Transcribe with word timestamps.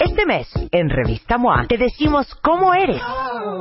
Este 0.00 0.24
mes, 0.24 0.48
en 0.72 0.88
Revista 0.88 1.36
MOA, 1.36 1.66
te 1.68 1.76
decimos 1.76 2.34
cómo 2.36 2.72
eres, 2.72 3.02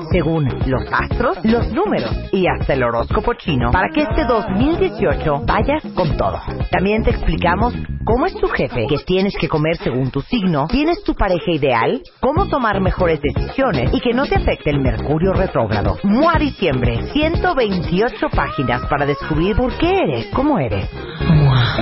según 0.10 0.46
los 0.68 0.84
astros, 0.90 1.38
los 1.44 1.70
números 1.74 2.16
y 2.32 2.46
hasta 2.48 2.76
el 2.76 2.84
horóscopo 2.84 3.34
chino, 3.34 3.72
para 3.72 3.90
que 3.90 4.04
este 4.04 4.24
2018 4.24 5.42
vayas 5.46 5.84
con 5.94 6.16
todo. 6.16 6.40
También 6.72 7.04
te 7.04 7.10
explicamos 7.10 7.74
cómo 8.06 8.26
es 8.26 8.36
tu 8.36 8.48
jefe, 8.48 8.86
qué 8.88 8.96
tienes 9.06 9.36
que 9.38 9.50
comer 9.50 9.76
según 9.84 10.12
tu 10.12 10.22
signo, 10.22 10.68
tienes 10.68 11.04
tu 11.04 11.14
pareja 11.14 11.52
ideal, 11.52 12.02
cómo 12.22 12.48
tomar 12.48 12.80
mejores 12.80 13.20
decisiones 13.22 13.94
y 13.94 14.00
que 14.00 14.14
no 14.14 14.26
te 14.26 14.36
afecte 14.36 14.70
el 14.70 14.80
mercurio 14.80 15.34
retrógrado. 15.34 15.98
MOA 16.04 16.40
Diciembre, 16.40 17.12
128 17.12 18.30
páginas 18.34 18.86
para 18.86 19.06
descubrir 19.06 19.58
por 19.58 19.78
qué 19.78 20.04
eres, 20.04 20.28
cómo 20.34 20.58
eres. 20.58 20.90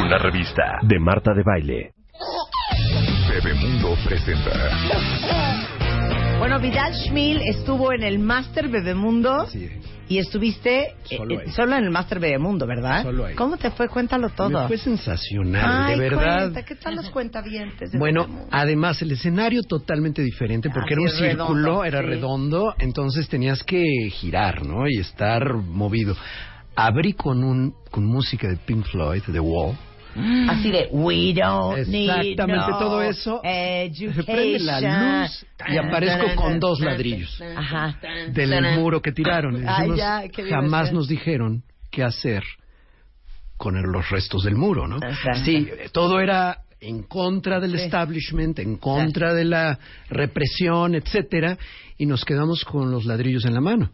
Una 0.04 0.18
revista 0.18 0.80
de 0.82 1.00
Marta 1.00 1.34
de 1.36 1.44
Baile. 1.44 1.92
Presenta. 3.96 4.52
Bueno, 6.40 6.60
Vidal 6.60 6.94
Schmil 6.94 7.42
estuvo 7.42 7.94
en 7.94 8.04
el 8.04 8.20
Master 8.20 8.68
Bebemundo 8.70 9.48
Sí. 9.48 9.70
y 10.10 10.18
estuviste 10.18 10.96
Solo 11.04 11.36
eh, 11.40 11.44
ahí. 11.46 11.52
solo 11.52 11.76
en 11.78 11.86
el 11.86 11.90
Master 11.90 12.20
Bebemundo, 12.20 12.68
¿verdad? 12.68 13.04
Solo 13.04 13.26
ahí. 13.26 13.36
¿Cómo 13.36 13.56
te 13.58 13.72
fue? 13.72 13.88
Cuéntalo 13.88 14.30
todo. 14.30 14.50
Me 14.50 14.68
fue 14.68 14.78
sensacional, 14.78 15.86
Ay, 15.88 15.96
de 15.96 16.00
verdad. 16.10 16.40
cuenta, 16.52 16.64
¿Qué 16.66 16.76
tal 16.76 16.96
los 16.96 17.10
cuentavientes? 17.10 17.92
de 17.92 17.98
Bueno, 17.98 18.24
Bebemundo? 18.24 18.50
además 18.52 19.02
el 19.02 19.12
escenario 19.12 19.64
totalmente 19.64 20.22
diferente 20.22 20.70
porque 20.70 20.94
era 20.94 21.02
un 21.02 21.08
redondo, 21.08 21.46
círculo, 21.46 21.84
era 21.86 22.02
sí. 22.02 22.06
redondo, 22.08 22.74
entonces 22.80 23.28
tenías 23.30 23.64
que 23.64 23.84
girar, 24.12 24.66
¿no? 24.66 24.88
Y 24.88 24.98
estar 25.00 25.54
movido. 25.56 26.16
Abrí 26.76 27.14
con 27.14 27.44
un 27.44 27.74
con 27.90 28.06
música 28.06 28.48
de 28.50 28.58
Pink 28.58 28.86
Floyd, 28.86 29.24
The 29.32 29.40
Wall. 29.40 29.76
Así 30.50 30.72
de, 30.72 30.90
we 30.92 31.34
don't 31.34 31.88
need 31.88 32.10
Exactamente, 32.10 32.72
no 32.72 32.78
todo 32.80 33.02
eso. 33.02 33.42
Se 33.44 34.24
prende 34.24 34.60
la 34.60 34.80
education. 34.80 35.22
luz 35.22 35.46
y 35.70 35.78
aparezco 35.78 36.36
con 36.36 36.60
dos 36.60 36.80
ladrillos 36.80 37.42
Ajá. 37.56 38.00
del 38.32 38.78
muro 38.80 39.02
que 39.02 39.12
tiraron. 39.12 39.56
Y 39.56 39.66
Ay, 39.68 39.76
dijimos, 39.78 39.98
ya, 39.98 40.24
qué 40.30 40.44
jamás 40.50 40.92
nos 40.92 41.08
dijeron 41.08 41.64
qué 41.92 42.04
hacer 42.04 42.44
con 43.58 43.82
los 43.92 44.10
restos 44.10 44.44
del 44.44 44.56
muro, 44.56 44.88
¿no? 44.88 45.00
Sí, 45.44 45.68
todo 45.92 46.20
era 46.20 46.60
en 46.80 47.04
contra 47.04 47.60
del 47.60 47.72
Sí. 47.78 47.86
establishment, 47.86 48.60
en 48.60 48.78
contra 48.78 49.34
de 49.34 49.46
la 49.46 49.80
represión, 50.10 50.94
etcétera, 50.94 51.58
y 51.98 52.06
nos 52.06 52.24
quedamos 52.24 52.64
con 52.64 52.92
los 52.92 53.06
ladrillos 53.06 53.46
en 53.46 53.56
la 53.56 53.62
mano. 53.62 53.90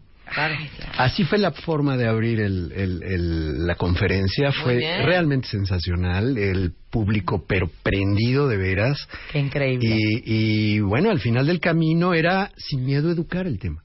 Así 0.98 1.24
fue 1.24 1.38
la 1.38 1.52
forma 1.52 1.96
de 1.96 2.08
abrir 2.08 2.40
el- 2.40 2.72
el- 2.72 3.02
el- 3.02 3.66
la 3.66 3.74
conferencia. 3.76 4.50
fue 4.52 4.78
realmente 5.04 5.48
sensacional. 5.48 6.36
El 6.38 6.72
público, 6.90 7.44
pero 7.46 7.70
prendido 7.82 8.48
de 8.48 8.56
veras. 8.56 8.98
Qué 9.32 9.38
increíble. 9.40 9.86
Y, 10.24 10.76
y 10.76 10.80
bueno, 10.80 11.10
al 11.10 11.20
final 11.20 11.46
del 11.46 11.60
camino 11.60 12.14
era 12.14 12.50
sin 12.56 12.84
miedo 12.84 13.08
a 13.08 13.12
educar 13.12 13.46
el 13.46 13.58
tema. 13.58 13.82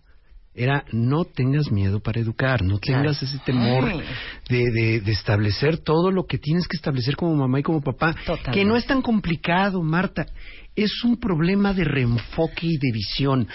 Era 0.55 0.83
no 0.91 1.23
tengas 1.25 1.71
miedo 1.71 2.01
para 2.01 2.19
educar, 2.19 2.63
no 2.63 2.79
tengas 2.79 3.21
ese 3.23 3.37
temor 3.45 3.85
de, 4.49 4.71
de- 4.71 4.99
de 5.01 5.11
establecer 5.11 5.77
todo 5.77 6.11
lo 6.11 6.25
que 6.25 6.37
tienes 6.37 6.67
que 6.67 6.75
establecer 6.75 7.15
como 7.15 7.35
mamá 7.35 7.59
y 7.59 7.63
como 7.63 7.81
papá. 7.81 8.13
Totalmente. 8.25 8.51
Que 8.51 8.65
no 8.65 8.75
es 8.75 8.85
tan 8.85 9.01
complicado, 9.01 9.81
Marta. 9.81 10.25
Es 10.75 11.03
un 11.03 11.17
problema 11.19 11.73
de 11.73 11.83
reenfoque 11.83 12.67
y 12.67 12.77
de 12.77 12.91
visión. 12.91 13.47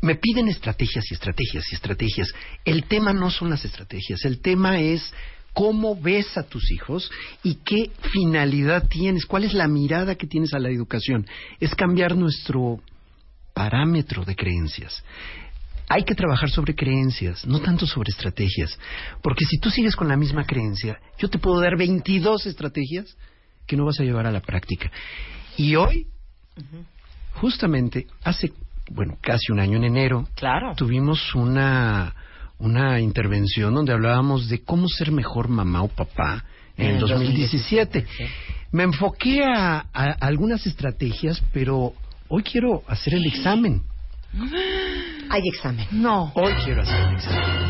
Me 0.00 0.14
piden 0.14 0.48
estrategias 0.48 1.04
y 1.10 1.14
estrategias 1.14 1.64
y 1.70 1.74
estrategias. 1.74 2.32
El 2.64 2.84
tema 2.84 3.12
no 3.12 3.30
son 3.30 3.50
las 3.50 3.64
estrategias, 3.64 4.24
el 4.24 4.40
tema 4.40 4.80
es 4.80 5.12
cómo 5.52 6.00
ves 6.00 6.38
a 6.38 6.44
tus 6.44 6.70
hijos 6.70 7.10
y 7.42 7.56
qué 7.56 7.90
finalidad 8.12 8.86
tienes, 8.88 9.26
cuál 9.26 9.44
es 9.44 9.54
la 9.54 9.66
mirada 9.66 10.14
que 10.14 10.28
tienes 10.28 10.54
a 10.54 10.60
la 10.60 10.68
educación. 10.68 11.26
Es 11.58 11.74
cambiar 11.74 12.16
nuestro 12.16 12.80
parámetro 13.54 14.24
de 14.24 14.36
creencias. 14.36 15.02
Hay 15.88 16.04
que 16.04 16.14
trabajar 16.14 16.50
sobre 16.50 16.76
creencias, 16.76 17.44
no 17.44 17.60
tanto 17.60 17.86
sobre 17.86 18.10
estrategias. 18.10 18.78
Porque 19.20 19.46
si 19.46 19.58
tú 19.58 19.70
sigues 19.70 19.96
con 19.96 20.06
la 20.06 20.16
misma 20.16 20.44
creencia, 20.44 21.00
yo 21.18 21.28
te 21.28 21.38
puedo 21.38 21.60
dar 21.60 21.76
22 21.76 22.46
estrategias 22.46 23.16
que 23.66 23.76
no 23.76 23.84
vas 23.84 23.98
a 23.98 24.04
llevar 24.04 24.26
a 24.26 24.30
la 24.30 24.40
práctica. 24.40 24.92
Y 25.56 25.74
hoy, 25.74 26.06
justamente, 27.34 28.06
hace, 28.22 28.52
bueno, 28.90 29.16
casi 29.20 29.52
un 29.52 29.60
año 29.60 29.76
en 29.76 29.84
enero, 29.84 30.26
Claro. 30.34 30.74
tuvimos 30.76 31.34
una, 31.34 32.14
una 32.58 33.00
intervención 33.00 33.74
donde 33.74 33.92
hablábamos 33.92 34.48
de 34.48 34.62
cómo 34.62 34.88
ser 34.88 35.10
mejor 35.12 35.48
mamá 35.48 35.82
o 35.82 35.88
papá 35.88 36.44
en 36.76 36.84
En 36.86 36.90
el 36.96 37.02
el 37.02 37.08
2017. 37.08 38.00
2017, 38.00 38.32
Me 38.72 38.82
enfoqué 38.84 39.44
a, 39.44 39.86
a 39.92 40.10
algunas 40.20 40.66
estrategias, 40.66 41.42
pero 41.52 41.92
hoy 42.28 42.42
quiero 42.42 42.82
hacer 42.86 43.14
el 43.14 43.26
examen. 43.26 43.82
Hay 45.30 45.42
examen. 45.46 45.86
No. 45.90 46.32
Hoy 46.34 46.52
quiero 46.64 46.82
hacer 46.82 47.00
el 47.00 47.14
examen. 47.14 47.68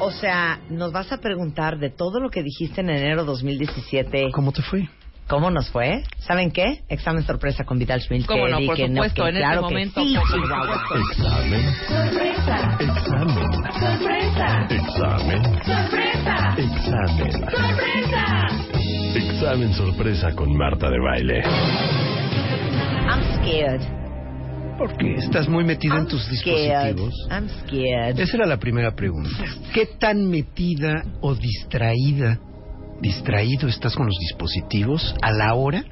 O 0.00 0.10
sea, 0.10 0.60
nos 0.70 0.92
vas 0.92 1.12
a 1.12 1.18
preguntar 1.18 1.78
de 1.78 1.90
todo 1.90 2.20
lo 2.20 2.28
que 2.30 2.42
dijiste 2.42 2.80
en 2.80 2.90
enero 2.90 3.24
2017. 3.24 4.30
¿Cómo 4.32 4.52
te 4.52 4.60
fue? 4.62 4.88
¿Cómo 5.28 5.50
nos 5.50 5.70
fue? 5.70 6.02
¿Saben 6.18 6.50
qué? 6.50 6.82
Examen 6.88 7.24
sorpresa 7.24 7.64
con 7.64 7.78
Vidal 7.78 8.00
Schmil. 8.02 8.26
¿Cómo 8.26 8.44
que 8.44 8.50
no? 8.50 8.58
di 8.58 8.66
Por 8.66 8.76
que 8.76 8.86
supuesto, 8.88 9.22
que 9.24 9.28
en 9.30 9.36
este 9.36 9.46
claro 9.46 9.60
que 9.68 9.74
momento, 9.74 10.02
sí, 10.04 10.14
por 10.16 10.28
Chihuahua. 10.28 10.80
supuesto. 10.82 11.24
Examen. 11.24 11.64
Examen. 14.68 15.40
Examen. 16.58 17.44
Examen 19.16 19.72
sorpresa 19.74 20.32
con 20.34 20.54
Marta 20.56 20.88
de 20.90 20.98
Baile. 21.00 21.42
I'm 23.08 23.22
scared. 23.36 23.80
¿Por 24.78 24.96
qué? 24.96 25.14
¿Estás 25.14 25.48
muy 25.48 25.64
metida 25.64 25.94
en 25.94 26.00
I'm 26.00 26.08
tus 26.08 26.22
scared. 26.24 26.96
dispositivos? 26.96 27.14
I'm 27.30 27.48
scared. 27.62 28.18
Esa 28.18 28.36
era 28.36 28.46
la 28.46 28.58
primera 28.58 28.90
pregunta. 28.94 29.30
¿Qué 29.72 29.86
tan 29.98 30.28
metida 30.28 31.02
o 31.20 31.34
distraída, 31.34 32.38
distraído 33.00 33.68
estás 33.68 33.94
con 33.96 34.06
los 34.06 34.16
dispositivos 34.18 35.14
a 35.22 35.32
la 35.32 35.54
hora 35.54 35.84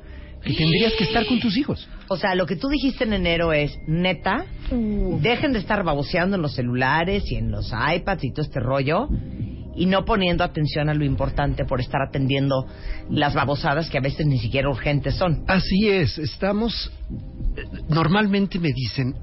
que 0.43 0.55
tendrías 0.55 0.93
que 0.95 1.05
estar 1.05 1.25
con 1.27 1.39
tus 1.41 1.57
hijos? 1.57 1.89
O 2.09 2.17
sea, 2.17 2.35
lo 2.35 2.47
que 2.47 2.57
tú 2.57 2.69
dijiste 2.69 3.05
en 3.05 3.13
enero 3.13 3.53
es, 3.53 3.77
neta, 3.87 4.45
dejen 5.21 5.53
de 5.53 5.61
estar 5.61 5.85
baboseando 5.85 6.37
en 6.37 6.43
los 6.43 6.55
celulares 6.55 7.31
y 7.31 7.37
en 7.37 7.51
los 7.51 7.71
iPads 7.73 8.25
y 8.25 8.33
todo 8.33 8.43
este 8.43 8.61
rollo 8.61 9.09
y 9.75 9.87
no 9.87 10.05
poniendo 10.05 10.45
atención 10.45 10.89
a 10.89 10.95
lo 10.95 11.05
importante 11.05 11.65
por 11.65 11.81
estar 11.81 12.03
atendiendo 12.03 12.67
las 13.09 13.35
babosadas 13.35 13.89
que 13.89 13.99
a 13.99 14.03
veces 14.03 14.27
ni 14.27 14.39
siquiera 14.39 14.69
urgentes 14.69 15.15
son. 15.15 15.45
Así 15.47 15.89
es, 15.89 16.19
estamos... 16.19 16.93
eh, 17.57 17.63
Normalmente 17.89 18.59
me 18.59 18.73
dicen, 18.73 19.15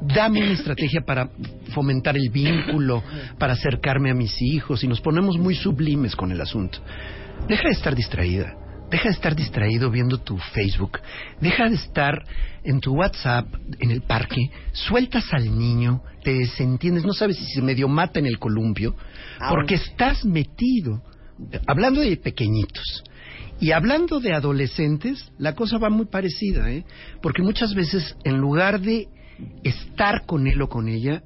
dame 0.00 0.42
una 0.42 0.52
estrategia 0.52 1.02
para 1.02 1.30
fomentar 1.74 2.16
el 2.16 2.30
vínculo, 2.30 3.02
para 3.38 3.52
acercarme 3.54 4.10
a 4.10 4.14
mis 4.14 4.40
hijos, 4.40 4.82
y 4.84 4.88
nos 4.88 5.00
ponemos 5.00 5.38
muy 5.38 5.54
sublimes 5.54 6.16
con 6.16 6.32
el 6.32 6.40
asunto. 6.40 6.78
Deja 7.48 7.68
de 7.68 7.74
estar 7.74 7.94
distraída, 7.94 8.54
deja 8.90 9.04
de 9.04 9.14
estar 9.14 9.36
distraído 9.36 9.90
viendo 9.90 10.18
tu 10.18 10.36
Facebook, 10.36 10.98
deja 11.40 11.68
de 11.68 11.76
estar 11.76 12.24
en 12.64 12.80
tu 12.80 12.94
WhatsApp, 12.94 13.46
en 13.78 13.90
el 13.90 14.02
parque, 14.02 14.50
sueltas 14.72 15.32
al 15.32 15.56
niño, 15.56 16.02
te 16.22 16.34
desentiendes, 16.34 17.04
no 17.04 17.12
sabes 17.12 17.36
si 17.36 17.46
se 17.46 17.62
medio 17.62 17.88
mata 17.88 18.18
en 18.18 18.26
el 18.26 18.38
columpio, 18.38 18.94
porque 19.48 19.76
estás 19.76 20.24
metido, 20.24 21.02
hablando 21.66 22.00
de 22.00 22.16
pequeñitos, 22.16 23.04
y 23.58 23.72
hablando 23.72 24.20
de 24.20 24.32
adolescentes, 24.32 25.32
la 25.38 25.54
cosa 25.54 25.76
va 25.76 25.90
muy 25.90 26.06
parecida, 26.06 26.70
¿eh? 26.70 26.84
Porque 27.20 27.42
muchas 27.42 27.74
veces, 27.74 28.16
en 28.24 28.38
lugar 28.38 28.80
de 28.80 29.08
estar 29.62 30.26
con 30.26 30.46
él 30.46 30.60
o 30.62 30.68
con 30.68 30.88
ella, 30.88 31.22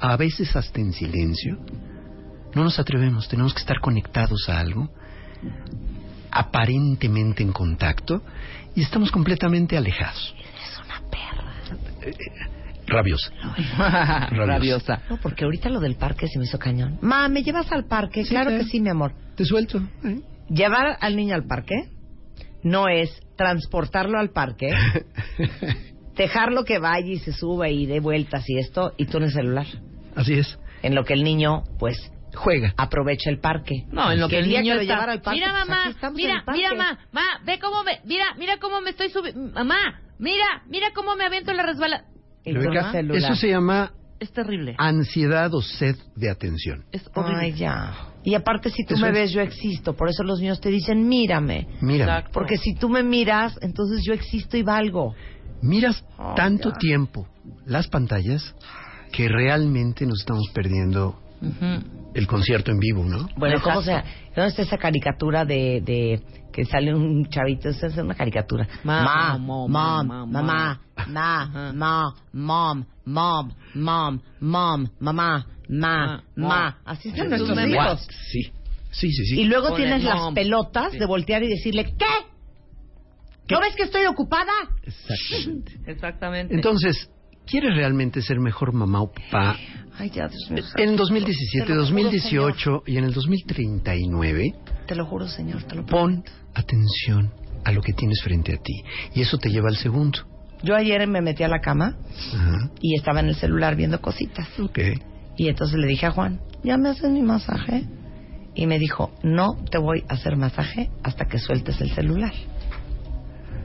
a 0.00 0.16
veces 0.16 0.54
hasta 0.56 0.80
en 0.80 0.92
silencio, 0.92 1.58
no 2.54 2.64
nos 2.64 2.78
atrevemos, 2.78 3.28
tenemos 3.28 3.52
que 3.54 3.60
estar 3.60 3.80
conectados 3.80 4.48
a 4.48 4.60
algo, 4.60 4.90
aparentemente 6.30 7.42
en 7.42 7.52
contacto, 7.52 8.22
y 8.74 8.82
estamos 8.82 9.10
completamente 9.10 9.76
alejados. 9.76 10.34
Es 10.38 10.78
una 10.84 11.02
perra. 11.10 11.54
Rabiosa. 12.86 13.30
Rabiosa. 14.30 15.02
No, 15.08 15.16
porque 15.16 15.44
ahorita 15.44 15.70
lo 15.70 15.80
del 15.80 15.96
parque 15.96 16.28
se 16.28 16.38
me 16.38 16.44
hizo 16.44 16.58
cañón. 16.58 16.98
Ma, 17.00 17.28
¿me 17.28 17.42
llevas 17.42 17.70
al 17.72 17.86
parque? 17.86 18.24
Sí, 18.24 18.30
claro 18.30 18.50
claro. 18.50 18.64
que 18.64 18.70
sí, 18.70 18.80
mi 18.80 18.90
amor. 18.90 19.14
Te 19.36 19.44
suelto. 19.44 19.78
¿eh? 20.04 20.20
Llevar 20.48 20.98
al 21.00 21.16
niño 21.16 21.34
al 21.34 21.46
parque 21.46 21.88
no 22.62 22.88
es 22.88 23.10
transportarlo 23.36 24.18
al 24.18 24.30
parque 24.30 24.70
dejarlo 26.16 26.64
que 26.64 26.78
vaya 26.78 27.06
y 27.06 27.18
se 27.18 27.32
suba 27.32 27.68
y 27.68 27.86
dé 27.86 28.00
vueltas 28.00 28.44
y 28.48 28.58
esto, 28.58 28.92
y 28.96 29.06
tú 29.06 29.18
en 29.18 29.24
el 29.24 29.32
celular. 29.32 29.66
Así 30.14 30.34
es. 30.34 30.58
En 30.82 30.94
lo 30.94 31.04
que 31.04 31.14
el 31.14 31.24
niño, 31.24 31.64
pues, 31.78 31.96
Juega. 32.34 32.72
aprovecha 32.76 33.30
el 33.30 33.38
parque. 33.40 33.84
No, 33.90 34.10
en 34.12 34.20
lo 34.20 34.28
que 34.28 34.38
el 34.38 34.46
día 34.48 34.60
niño 34.60 34.74
lo 34.74 34.80
está- 34.82 35.04
al 35.04 35.22
parque, 35.22 35.40
Mira, 35.40 35.52
mamá, 35.52 35.94
mira, 36.14 36.44
mira, 36.52 36.70
mamá, 36.74 36.98
mamá, 37.12 37.26
ve 37.44 37.58
cómo 37.58 37.82
me, 37.84 38.00
mira, 38.04 38.26
mira 38.38 38.58
cómo 38.58 38.80
me 38.80 38.90
estoy 38.90 39.08
subiendo, 39.10 39.52
mamá, 39.52 40.00
mira, 40.18 40.44
mira 40.68 40.88
cómo 40.94 41.16
me 41.16 41.24
aviento 41.24 41.50
en 41.50 41.56
la 41.56 41.62
resbala. 41.64 42.04
Y 42.44 42.50
eso 43.16 43.34
se 43.36 43.48
llama 43.48 43.92
Es 44.20 44.30
terrible. 44.32 44.74
ansiedad 44.78 45.52
o 45.54 45.62
sed 45.62 45.96
de 46.16 46.28
atención. 46.30 46.84
Es 46.92 47.08
horrible. 47.14 47.40
Ay, 47.40 47.52
ya. 47.54 48.10
Y 48.22 48.34
aparte, 48.34 48.70
si 48.70 48.84
tú 48.84 48.94
Eso 48.94 49.02
me 49.02 49.08
es. 49.08 49.14
ves, 49.14 49.32
yo 49.32 49.40
existo. 49.40 49.94
Por 49.94 50.08
eso 50.08 50.22
los 50.22 50.40
niños 50.40 50.60
te 50.60 50.68
dicen, 50.70 51.08
mírame. 51.08 51.66
Mira, 51.80 52.04
Exacto. 52.04 52.30
Porque 52.34 52.56
si 52.58 52.74
tú 52.74 52.88
me 52.88 53.02
miras, 53.02 53.58
entonces 53.62 54.02
yo 54.06 54.12
existo 54.14 54.56
y 54.56 54.62
valgo. 54.62 55.14
Miras 55.62 56.04
Oh, 56.18 56.34
tanto 56.36 56.70
ya. 56.72 56.78
tiempo 56.78 57.26
las 57.66 57.88
pantallas 57.88 58.54
que 59.12 59.28
realmente 59.28 60.06
nos 60.06 60.20
estamos 60.20 60.48
perdiendo 60.52 61.18
Ujú. 61.40 62.10
el 62.14 62.26
concierto 62.26 62.70
en 62.70 62.78
vivo, 62.78 63.04
¿no? 63.04 63.28
Bueno, 63.36 63.60
¿cómo 63.62 63.82
se 63.82 63.92
Exacto. 63.92 64.10
¿Dónde 64.34 64.48
está 64.50 64.62
esa 64.62 64.78
caricatura 64.78 65.44
de, 65.44 65.80
de 65.84 66.20
que 66.52 66.64
sale 66.64 66.94
un 66.94 67.26
chavito? 67.26 67.68
Esa 67.68 67.86
es 67.88 67.96
una 67.96 68.14
caricatura. 68.14 68.66
Ma, 68.82 69.02
Ma, 69.04 69.38
mo, 69.38 69.68
mom, 69.68 69.70
ma, 69.70 70.26
mamá, 70.26 70.80
ma, 71.08 71.72
ma, 71.72 72.14
mom, 72.32 72.84
mom, 73.04 73.50
mom, 73.74 74.20
mom, 74.40 74.86
mamá, 75.00 75.46
ma, 75.68 76.22
Ma. 76.36 76.78
Así 76.84 77.08
están 77.10 77.30
Jesús 77.30 77.48
nuestros 77.48 77.68
hijos. 77.68 78.08
Sí, 78.30 78.42
sí, 78.90 79.10
sí, 79.12 79.26
sí. 79.26 79.40
Y 79.40 79.44
luego 79.44 79.68
Ponle 79.70 79.84
tienes 79.84 80.04
las 80.04 80.16
mom. 80.16 80.34
pelotas 80.34 80.92
Sí. 80.92 80.98
de 80.98 81.06
voltear 81.06 81.42
y 81.44 81.48
decirle, 81.48 81.94
¿qué? 81.96 82.06
¿No 83.50 83.60
ves 83.60 83.74
que 83.76 83.84
estoy 83.84 84.06
ocupada? 84.06 84.52
Exactamente. 84.82 85.80
Exactamente. 85.86 86.54
Entonces, 86.54 87.10
¿quieres 87.46 87.74
realmente 87.76 88.22
ser 88.22 88.40
mejor 88.40 88.72
mamá 88.72 89.02
o 89.02 89.12
papá? 89.12 89.56
Ay, 89.98 90.10
ya, 90.10 90.28
Dios 90.28 90.50
mío. 90.50 90.64
En 90.76 90.96
2017, 90.96 91.66
Te 91.66 91.74
lo 91.74 91.84
juro, 91.84 91.94
2018 91.94 92.82
y 92.86 92.96
en 92.96 93.04
el 93.04 93.12
2039, 93.12 94.54
Te 94.86 94.94
lo 94.94 95.06
juro, 95.06 95.28
señor, 95.28 95.62
te 95.64 95.76
lo 95.76 95.86
pon 95.86 96.24
atención 96.54 97.32
a 97.64 97.72
lo 97.72 97.80
que 97.80 97.92
tienes 97.92 98.20
frente 98.22 98.54
a 98.54 98.56
ti. 98.56 98.82
Y 99.14 99.22
eso 99.22 99.38
te 99.38 99.50
lleva 99.50 99.68
al 99.68 99.76
segundo. 99.76 100.18
Yo 100.62 100.74
ayer 100.74 101.06
me 101.06 101.20
metí 101.20 101.42
a 101.42 101.48
la 101.48 101.60
cama 101.60 101.96
Ajá. 102.34 102.70
y 102.80 102.96
estaba 102.96 103.20
en 103.20 103.26
el 103.26 103.34
celular 103.34 103.76
viendo 103.76 104.00
cositas. 104.00 104.48
Ok. 104.58 104.78
Y 105.36 105.48
entonces 105.48 105.78
le 105.78 105.86
dije 105.86 106.06
a 106.06 106.10
Juan, 106.10 106.40
¿ya 106.62 106.76
me 106.78 106.88
haces 106.88 107.10
mi 107.10 107.22
masaje? 107.22 107.84
Y 108.54 108.66
me 108.66 108.78
dijo, 108.78 109.12
no 109.22 109.56
te 109.70 109.78
voy 109.78 110.04
a 110.08 110.14
hacer 110.14 110.36
masaje 110.36 110.90
hasta 111.02 111.26
que 111.26 111.38
sueltes 111.38 111.80
el 111.80 111.90
celular. 111.90 112.32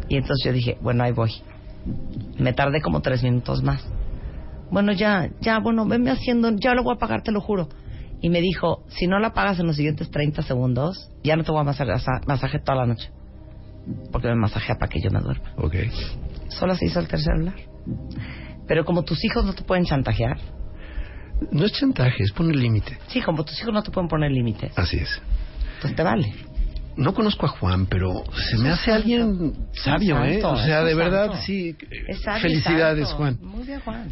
Y 0.10 0.16
entonces 0.18 0.44
yo 0.46 0.52
dije, 0.52 0.78
bueno, 0.82 1.04
ahí 1.04 1.12
voy. 1.12 1.32
Me 2.38 2.52
tardé 2.54 2.82
como 2.82 3.02
tres 3.02 3.24
minutos 3.24 3.64
más. 3.64 3.86
Bueno, 4.72 4.92
ya, 4.92 5.30
ya, 5.42 5.60
bueno, 5.60 5.86
venme 5.88 6.12
haciendo, 6.12 6.52
ya 6.58 6.74
lo 6.76 6.84
voy 6.84 6.96
a 6.96 7.00
pagar, 7.00 7.22
te 7.24 7.32
lo 7.32 7.42
juro. 7.42 7.70
Y 8.22 8.30
me 8.30 8.42
dijo, 8.42 8.84
si 8.90 9.08
no 9.08 9.18
la 9.20 9.34
pagas 9.34 9.60
en 9.60 9.68
los 9.68 9.78
siguientes 9.78 10.12
30 10.12 10.42
segundos, 10.42 11.10
ya 11.24 11.36
no 11.38 11.44
te 11.44 11.52
voy 11.52 11.62
a 11.62 11.64
masaje 11.64 12.60
toda 12.60 12.78
la 12.80 12.86
noche. 12.86 13.10
Porque 14.12 14.28
me 14.28 14.36
masajea 14.36 14.76
para 14.76 14.90
que 14.90 15.00
yo 15.00 15.10
me 15.10 15.20
duerma. 15.22 15.54
Ok. 15.58 15.76
Solo 16.50 16.74
así 16.74 16.90
solté 16.90 17.16
el 17.16 17.22
celular. 17.24 17.56
Pero 18.68 18.84
como 18.86 19.04
tus 19.04 19.24
hijos 19.24 19.46
no 19.46 19.54
te 19.54 19.64
pueden 19.64 19.86
chantajear, 19.86 20.38
No 21.52 21.66
es 21.66 21.72
chantaje, 21.72 22.22
es 22.24 22.32
poner 22.34 22.56
límite. 22.58 22.98
sí, 23.08 23.22
como 23.22 23.44
tus 23.46 23.60
hijos 23.62 23.74
no 23.74 23.82
te 23.82 23.90
pueden 23.92 24.10
poner 24.10 24.30
límites, 24.32 24.78
Así 24.78 24.98
es. 24.98 25.22
pues 25.82 25.96
te 25.96 26.04
vale. 26.04 26.34
No 27.00 27.14
conozco 27.14 27.46
a 27.46 27.50
Juan, 27.50 27.86
pero 27.86 28.24
se 28.34 28.58
me 28.58 28.70
hace 28.70 28.92
alguien 28.92 29.54
sabio, 29.74 30.22
¿eh? 30.26 30.44
O 30.44 30.58
sea, 30.58 30.84
de 30.84 30.94
verdad, 30.94 31.28
santo. 31.28 31.42
sí. 31.46 31.76
Sabio 32.22 32.42
Felicidades, 32.42 33.08
santo. 33.08 33.18
Juan. 33.18 33.38
Muy 33.42 33.66
bien, 33.66 33.80
Juan. 33.80 34.10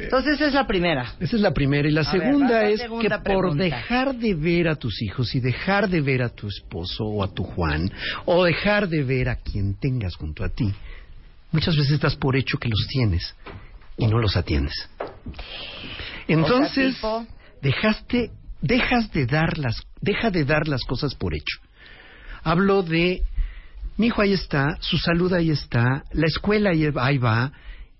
Entonces 0.00 0.34
esa 0.34 0.46
es 0.46 0.54
la 0.54 0.66
primera. 0.66 1.12
Esa 1.18 1.36
es 1.36 1.42
la 1.42 1.52
primera. 1.52 1.88
Y 1.88 1.90
la 1.90 2.02
A 2.02 2.04
segunda 2.04 2.62
la 2.62 2.68
es 2.68 2.80
segunda 2.80 3.18
que 3.18 3.32
por 3.32 3.54
dejar 3.56 4.14
de 4.14 4.34
ver 4.34 4.68
a 4.68 4.76
tus 4.76 5.02
hijos 5.02 5.34
y 5.34 5.40
dejar 5.40 5.88
de 5.88 6.00
ver 6.00 6.22
a 6.22 6.28
tu 6.28 6.46
esposo 6.46 7.04
o 7.04 7.24
a 7.24 7.34
tu 7.34 7.42
Juan, 7.42 7.90
o 8.26 8.44
dejar 8.44 8.88
de 8.88 9.02
ver 9.02 9.28
a 9.28 9.34
quien 9.34 9.74
tengas 9.74 10.14
junto 10.14 10.44
a 10.44 10.48
ti, 10.50 10.72
muchas 11.50 11.76
veces 11.76 11.98
das 11.98 12.14
por 12.14 12.36
hecho 12.36 12.58
que 12.58 12.68
los 12.68 12.86
tienes 12.86 13.34
y 13.96 14.06
no 14.06 14.18
los 14.18 14.36
atiendes. 14.36 14.88
Entonces, 16.28 16.96
dejaste, 17.60 18.30
dejas 18.60 19.10
de 19.10 19.26
dar 19.26 19.58
las, 19.58 19.82
deja 20.00 20.30
de 20.30 20.44
dar 20.44 20.68
las 20.68 20.84
cosas 20.84 21.14
por 21.16 21.34
hecho. 21.34 21.58
Hablo 22.42 22.82
de, 22.82 23.22
mi 23.96 24.06
hijo 24.06 24.22
ahí 24.22 24.32
está, 24.32 24.76
su 24.80 24.96
salud 24.98 25.32
ahí 25.32 25.50
está, 25.50 26.04
la 26.12 26.26
escuela 26.26 26.70
ahí, 26.70 27.18
va, 27.18 27.52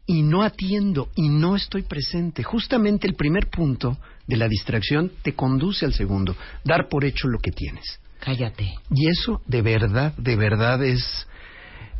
y 0.06 0.22
no 0.22 0.42
atiendo 0.42 1.08
y 1.14 1.28
no 1.28 1.56
estoy 1.56 1.82
presente. 1.82 2.42
Justamente 2.42 3.06
el 3.06 3.14
primer 3.14 3.48
punto 3.48 3.98
de 4.26 4.36
la 4.36 4.48
distracción 4.48 5.12
te 5.22 5.34
conduce 5.34 5.84
al 5.84 5.92
segundo, 5.92 6.34
dar 6.64 6.88
por 6.88 7.04
hecho 7.04 7.28
lo 7.28 7.38
que 7.38 7.52
tienes. 7.52 8.00
Cállate. 8.20 8.74
Y 8.94 9.08
eso 9.08 9.40
de 9.46 9.62
verdad, 9.62 10.14
de 10.16 10.36
verdad 10.36 10.84
es 10.84 11.26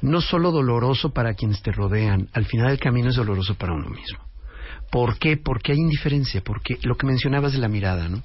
no 0.02 0.20
solo 0.20 0.50
doloroso 0.50 1.12
para 1.12 1.34
quienes 1.34 1.62
te 1.62 1.72
rodean, 1.72 2.28
al 2.32 2.46
final 2.46 2.68
del 2.68 2.78
camino 2.78 3.10
es 3.10 3.16
doloroso 3.16 3.54
para 3.54 3.74
uno 3.74 3.90
mismo. 3.90 4.18
¿Por 4.90 5.18
qué? 5.18 5.36
Porque 5.36 5.72
hay 5.72 5.78
indiferencia, 5.78 6.42
porque 6.42 6.78
lo 6.82 6.96
que 6.96 7.06
mencionabas 7.06 7.52
de 7.52 7.58
la 7.58 7.68
mirada, 7.68 8.08
¿no? 8.08 8.22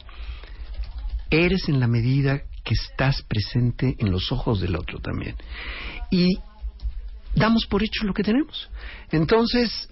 Eres 1.29 1.69
en 1.69 1.79
la 1.79 1.87
medida 1.87 2.41
que 2.65 2.73
estás 2.73 3.21
presente 3.21 3.95
en 3.99 4.11
los 4.11 4.31
ojos 4.31 4.59
del 4.59 4.75
otro 4.75 4.99
también. 4.99 5.35
Y 6.11 6.39
damos 7.35 7.65
por 7.67 7.83
hecho 7.83 8.05
lo 8.05 8.13
que 8.13 8.23
tenemos. 8.23 8.69
Entonces, 9.11 9.89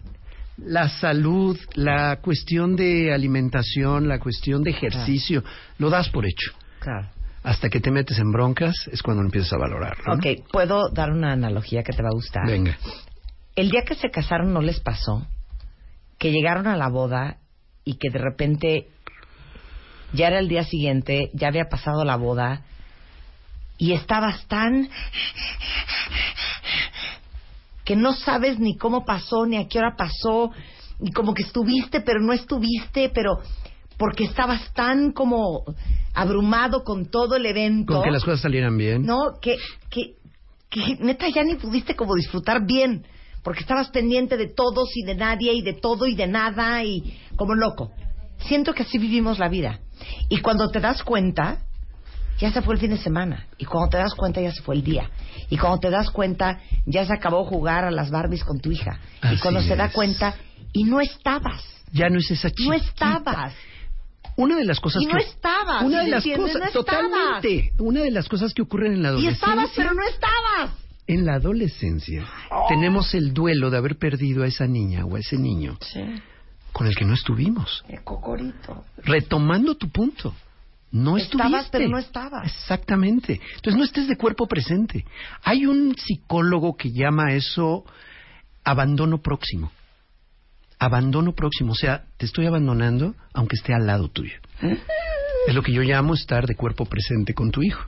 la 0.58 0.90
salud, 0.90 1.58
la 1.76 2.18
cuestión 2.22 2.76
de 2.76 3.14
alimentación, 3.14 4.08
la 4.08 4.20
cuestión 4.20 4.64
de 4.64 4.72
ejercicio, 4.72 5.44
lo 5.78 5.90
das 5.90 6.10
por 6.10 6.26
hecho. 6.26 6.52
Claro. 6.80 7.10
Hasta 7.44 7.70
que 7.70 7.80
te 7.80 7.92
metes 7.92 8.18
en 8.20 8.32
broncas 8.32 8.76
es 8.92 9.02
cuando 9.02 9.22
empiezas 9.22 9.54
a 9.54 9.58
valorar. 9.58 9.98
¿no? 10.06 10.14
Ok, 10.14 10.50
puedo 10.52 10.90
dar 10.90 11.12
una 11.12 11.34
analogía 11.34 11.84
que 11.84 11.94
te 11.94 12.02
va 12.02 12.10
a 12.10 12.16
gustar. 12.16 12.46
Venga. 12.48 12.78
El 13.56 13.70
día 13.70 13.84
que 13.86 13.96
se 13.96 14.10
casaron 14.10 14.54
no 14.54 14.62
les 14.62 14.80
pasó 14.80 15.28
que 16.18 16.32
llegaron 16.32 16.68
a 16.68 16.78
la 16.78 16.88
boda 16.88 17.38
y 17.84 17.96
que 17.96 18.10
de 18.10 18.20
repente 18.20 18.88
ya 20.14 20.28
era 20.28 20.40
el 20.40 20.48
día 20.48 20.64
siguiente, 20.64 21.30
ya 21.34 21.48
había 21.48 21.66
pasado 21.70 22.06
la 22.06 22.16
boda 22.16 22.62
y 23.78 23.94
estabas 23.94 24.46
tan 24.48 24.90
que 27.84 27.96
no 27.96 28.14
sabes 28.14 28.60
ni 28.60 28.78
cómo 28.78 29.04
pasó, 29.04 29.46
ni 29.46 29.58
a 29.58 29.68
qué 29.68 29.80
hora 29.80 29.96
pasó, 29.98 30.52
y 31.02 31.12
como 31.12 31.34
que 31.34 31.44
estuviste, 31.44 32.02
pero 32.02 32.22
no 32.22 32.32
estuviste, 32.32 33.10
pero 33.10 33.40
porque 33.98 34.24
estabas 34.24 34.74
tan 34.74 35.12
como 35.12 35.64
abrumado 36.14 36.84
con 36.84 37.10
todo 37.10 37.36
el 37.36 37.46
evento. 37.46 37.96
Con 37.96 38.04
que 38.04 38.12
las 38.12 38.24
cosas 38.24 38.42
salieran 38.42 38.78
bien. 38.78 39.04
No, 39.04 39.40
que, 39.42 39.58
que, 39.90 40.16
que 40.70 40.98
neta 41.00 41.28
ya 41.28 41.44
ni 41.44 41.56
pudiste 41.56 41.96
como 41.96 42.16
disfrutar 42.16 42.66
bien, 42.66 43.06
porque 43.44 43.62
estabas 43.62 43.90
pendiente 43.90 44.38
de 44.38 44.48
todos 44.48 44.90
y 44.96 45.06
de 45.06 45.16
nadie 45.16 45.54
y 45.54 45.62
de 45.62 45.74
todo 45.74 46.08
y 46.08 46.16
de 46.16 46.28
nada 46.28 46.84
y 46.86 47.20
como 47.36 47.54
loco. 47.54 47.92
Siento 48.40 48.74
que 48.74 48.84
así 48.84 48.98
vivimos 48.98 49.40
la 49.40 49.50
vida. 49.50 49.80
Y 50.30 50.40
cuando 50.42 50.70
te 50.70 50.80
das 50.80 51.04
cuenta, 51.04 51.60
ya 52.40 52.52
se 52.52 52.62
fue 52.62 52.76
el 52.76 52.80
fin 52.80 52.90
de 52.92 52.98
semana. 52.98 53.48
Y 53.58 53.66
cuando 53.66 53.90
te 53.90 53.98
das 53.98 54.14
cuenta, 54.16 54.42
ya 54.42 54.52
se 54.52 54.62
fue 54.62 54.76
el 54.76 54.84
día. 54.84 55.10
Y 55.50 55.58
cuando 55.58 55.80
te 55.80 55.90
das 55.90 56.10
cuenta, 56.10 56.60
ya 56.86 57.06
se 57.06 57.14
acabó 57.14 57.46
jugar 57.46 57.86
a 57.86 57.92
las 57.92 58.10
Barbies 58.12 58.44
con 58.44 58.60
tu 58.60 58.72
hija. 58.72 59.00
y 59.32 59.38
cuando 59.40 59.62
se 59.62 59.76
da 59.76 59.90
cuenta, 59.90 60.36
y 60.74 60.84
no 60.86 61.00
estabas. 61.00 61.64
Ya 61.92 62.10
no 62.10 62.18
es 62.18 62.30
esa 62.32 62.50
chiquita. 62.50 62.70
No 62.70 62.74
estabas. 62.74 63.54
Una 64.36 64.56
de 64.58 64.66
las 64.66 64.80
cosas 64.80 65.04
Y 65.04 65.06
no 65.06 65.14
que 65.18 65.24
estabas, 65.26 65.84
Una 65.84 66.00
¿sí 66.00 66.06
de 66.06 66.12
las 66.12 66.26
entiendes? 66.26 66.54
cosas 66.54 66.74
No 66.74 66.84
totalmente. 66.84 67.72
Una 67.78 68.02
de 68.02 68.10
las 68.10 68.28
cosas 68.28 68.52
que 68.56 68.64
ocurren 68.64 68.94
en 68.94 69.04
la 69.04 69.10
Y 69.10 69.12
adolescencia. 69.12 69.48
estabas, 69.52 69.70
pero 69.76 69.94
no 69.94 70.02
estabas. 70.04 70.72
En 71.06 71.26
la 71.26 71.34
adolescencia 71.36 72.26
tenemos 72.70 73.14
el 73.14 73.32
duelo 73.34 73.70
de 73.70 73.78
haber 73.78 73.98
perdido 73.98 74.44
a 74.44 74.48
esa 74.48 74.66
niña 74.66 75.06
o 75.06 75.18
a 75.18 75.20
ese 75.20 75.38
niño 75.38 75.78
Sí, 75.82 76.02
con 76.74 76.88
el 76.88 76.96
que 76.96 77.06
no 77.06 77.14
estuvimos. 77.14 77.84
el 77.88 78.04
cocorito. 78.04 78.84
Retomando 78.98 79.76
tu 79.76 79.90
punto. 79.90 80.34
No 80.92 81.18
Estabas, 81.18 81.46
estuviste. 81.48 81.78
pero 81.78 81.90
no 81.90 81.98
estabas. 81.98 82.46
Exactamente. 82.46 83.40
Entonces 83.56 83.78
no 83.78 83.84
estés 83.84 84.08
de 84.08 84.16
cuerpo 84.16 84.48
presente. 84.48 85.06
Hay 85.44 85.66
un 85.66 85.96
psicólogo 85.98 86.76
que 86.76 86.92
llama 86.92 87.34
eso 87.34 87.84
abandono 88.64 89.20
próximo. 89.20 89.72
Abandono 90.80 91.34
próximo. 91.34 91.72
O 91.72 91.76
sea, 91.76 92.04
te 92.18 92.26
estoy 92.26 92.46
abandonando 92.46 93.16
aunque 93.34 93.56
esté 93.56 93.74
al 93.74 93.88
lado 93.88 94.10
tuyo. 94.10 94.36
Es 95.48 95.56
lo 95.56 95.64
que 95.64 95.74
yo 95.74 95.82
llamo 95.82 96.14
estar 96.14 96.46
de 96.46 96.56
cuerpo 96.56 96.86
presente 96.86 97.34
con 97.34 97.50
tu 97.52 97.64
hijo. 97.64 97.84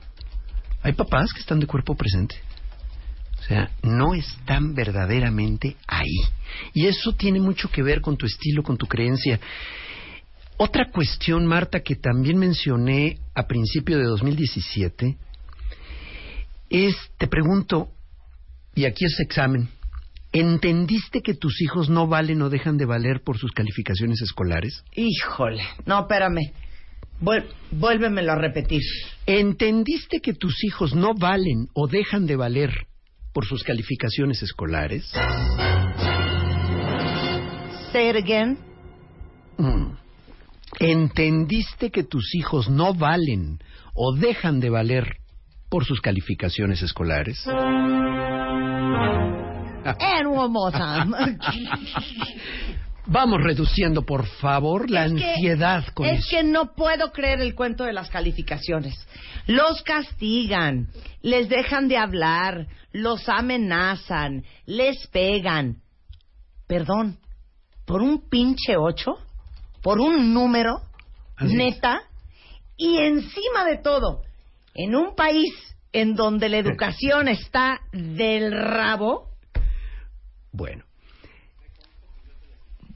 Hay 0.82 0.92
papás 0.94 1.32
que 1.32 1.40
están 1.40 1.60
de 1.60 1.66
cuerpo 1.66 1.94
presente. 1.94 2.36
O 3.46 3.48
sea, 3.48 3.70
no 3.84 4.12
están 4.14 4.74
verdaderamente 4.74 5.76
ahí. 5.86 6.18
Y 6.74 6.86
eso 6.86 7.12
tiene 7.14 7.38
mucho 7.38 7.70
que 7.70 7.80
ver 7.80 8.00
con 8.00 8.16
tu 8.16 8.26
estilo, 8.26 8.64
con 8.64 8.76
tu 8.76 8.86
creencia. 8.86 9.38
Otra 10.56 10.90
cuestión, 10.90 11.46
Marta, 11.46 11.80
que 11.80 11.94
también 11.94 12.38
mencioné 12.38 13.18
a 13.36 13.46
principio 13.46 13.98
de 13.98 14.04
2017, 14.04 15.16
es, 16.70 16.96
te 17.18 17.28
pregunto, 17.28 17.88
y 18.74 18.84
aquí 18.84 19.04
es 19.04 19.20
examen, 19.20 19.68
¿Entendiste 20.32 21.22
que 21.22 21.32
tus 21.34 21.62
hijos 21.62 21.88
no 21.88 22.08
valen 22.08 22.42
o 22.42 22.50
dejan 22.50 22.76
de 22.76 22.84
valer 22.84 23.22
por 23.24 23.38
sus 23.38 23.52
calificaciones 23.52 24.20
escolares? 24.20 24.84
Híjole. 24.94 25.62
No, 25.86 26.00
espérame. 26.00 26.52
Vuel- 27.22 27.46
vuélvemelo 27.70 28.32
a 28.32 28.34
repetir. 28.34 28.82
¿Entendiste 29.24 30.20
que 30.20 30.34
tus 30.34 30.62
hijos 30.64 30.94
no 30.94 31.14
valen 31.14 31.68
o 31.72 31.86
dejan 31.86 32.26
de 32.26 32.36
valer 32.36 32.70
por 33.36 33.44
sus 33.44 33.62
calificaciones 33.64 34.42
escolares? 34.42 35.04
Say 37.92 38.08
it 38.08 38.16
again. 38.16 38.56
Mm. 39.58 39.92
¿Entendiste 40.80 41.90
que 41.90 42.02
tus 42.02 42.34
hijos 42.34 42.70
no 42.70 42.94
valen 42.94 43.58
o 43.92 44.14
dejan 44.14 44.58
de 44.58 44.70
valer 44.70 45.18
por 45.68 45.84
sus 45.84 46.00
calificaciones 46.00 46.80
escolares? 46.80 47.46
And 49.84 50.28
one 50.28 50.50
more 50.50 50.72
time. 50.72 51.14
Vamos 53.08 53.40
reduciendo, 53.42 54.02
por 54.02 54.26
favor, 54.26 54.90
la 54.90 55.04
Es 55.06 55.12
que- 55.12 55.24
ansiedad 55.30 55.84
con 55.94 56.06
es 56.06 56.18
eso. 56.20 56.28
que 56.30 56.42
no 56.42 56.74
puedo 56.74 57.12
creer 57.12 57.40
el 57.40 57.54
cuento 57.54 57.84
de 57.84 57.92
las 57.92 58.10
calificaciones. 58.10 58.94
Los 59.46 59.82
castigan, 59.82 60.88
les 61.22 61.48
dejan 61.48 61.86
de 61.88 61.98
hablar, 61.98 62.66
los 62.92 63.28
amenazan, 63.28 64.44
les 64.66 65.06
pegan. 65.08 65.76
Perdón, 66.66 67.18
por 67.84 68.02
un 68.02 68.28
pinche 68.28 68.76
ocho, 68.76 69.14
por 69.82 70.00
un 70.00 70.34
número, 70.34 70.80
Así 71.36 71.52
es. 71.52 71.54
neta, 71.54 72.00
y 72.76 72.98
encima 72.98 73.64
de 73.68 73.76
todo, 73.78 74.22
en 74.74 74.96
un 74.96 75.14
país 75.14 75.52
en 75.92 76.14
donde 76.16 76.48
la 76.48 76.56
educación 76.80 77.28
está 77.28 77.78
del 77.92 78.50
rabo, 78.50 79.28
Bueno. 80.50 80.82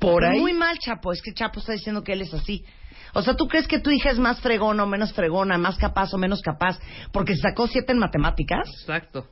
Por 0.00 0.24
ahí. 0.24 0.40
Muy 0.40 0.52
mal, 0.52 0.78
Chapo. 0.78 1.12
Es 1.12 1.22
que 1.22 1.32
Chapo 1.32 1.60
está 1.60 1.72
diciendo 1.72 2.02
que 2.02 2.12
él 2.12 2.22
es 2.22 2.34
así. 2.34 2.64
O 3.12 3.22
sea, 3.22 3.34
¿tú 3.34 3.48
crees 3.48 3.66
que 3.66 3.80
tu 3.80 3.90
hija 3.90 4.10
es 4.10 4.18
más 4.18 4.40
fregona 4.40 4.84
o 4.84 4.86
menos 4.86 5.12
fregona, 5.12 5.58
más 5.58 5.76
capaz 5.76 6.14
o 6.14 6.18
menos 6.18 6.42
capaz 6.42 6.78
porque 7.12 7.36
sacó 7.36 7.66
siete 7.66 7.92
en 7.92 7.98
matemáticas? 7.98 8.68
Exacto. 8.80 9.26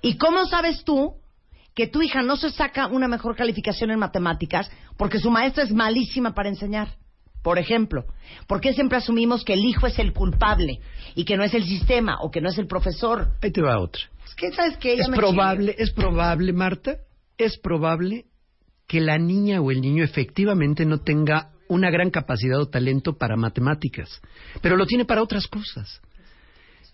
¿Y 0.00 0.16
cómo 0.16 0.46
sabes 0.46 0.84
tú 0.84 1.14
que 1.74 1.86
tu 1.86 2.02
hija 2.02 2.22
no 2.22 2.36
se 2.36 2.50
saca 2.50 2.86
una 2.86 3.08
mejor 3.08 3.36
calificación 3.36 3.90
en 3.90 3.98
matemáticas 3.98 4.70
porque 4.96 5.18
su 5.18 5.30
maestra 5.30 5.64
es 5.64 5.72
malísima 5.72 6.34
para 6.34 6.48
enseñar? 6.48 6.88
Por 7.42 7.58
ejemplo, 7.58 8.04
¿por 8.48 8.60
qué 8.60 8.74
siempre 8.74 8.98
asumimos 8.98 9.44
que 9.44 9.52
el 9.52 9.64
hijo 9.64 9.86
es 9.86 9.98
el 10.00 10.12
culpable 10.12 10.80
y 11.14 11.24
que 11.24 11.36
no 11.36 11.44
es 11.44 11.54
el 11.54 11.64
sistema 11.64 12.18
o 12.20 12.30
que 12.30 12.40
no 12.40 12.48
es 12.48 12.58
el 12.58 12.66
profesor? 12.66 13.28
Ahí 13.40 13.52
te 13.52 13.62
va 13.62 13.78
otra. 13.78 14.02
Es 14.26 14.34
que, 14.34 14.50
¿sabes 14.52 14.76
qué? 14.78 14.96
Ya 14.96 15.04
Es 15.04 15.08
me 15.08 15.16
probable, 15.16 15.74
es 15.78 15.92
probable, 15.92 16.52
Marta, 16.52 16.96
es 17.38 17.56
probable 17.58 18.24
que 18.86 19.00
la 19.00 19.18
niña 19.18 19.60
o 19.60 19.70
el 19.70 19.80
niño 19.80 20.04
efectivamente 20.04 20.84
no 20.84 20.98
tenga 20.98 21.50
una 21.68 21.90
gran 21.90 22.10
capacidad 22.10 22.60
o 22.60 22.68
talento 22.68 23.16
para 23.16 23.36
matemáticas, 23.36 24.20
pero 24.62 24.76
lo 24.76 24.86
tiene 24.86 25.04
para 25.04 25.22
otras 25.22 25.46
cosas. 25.48 26.00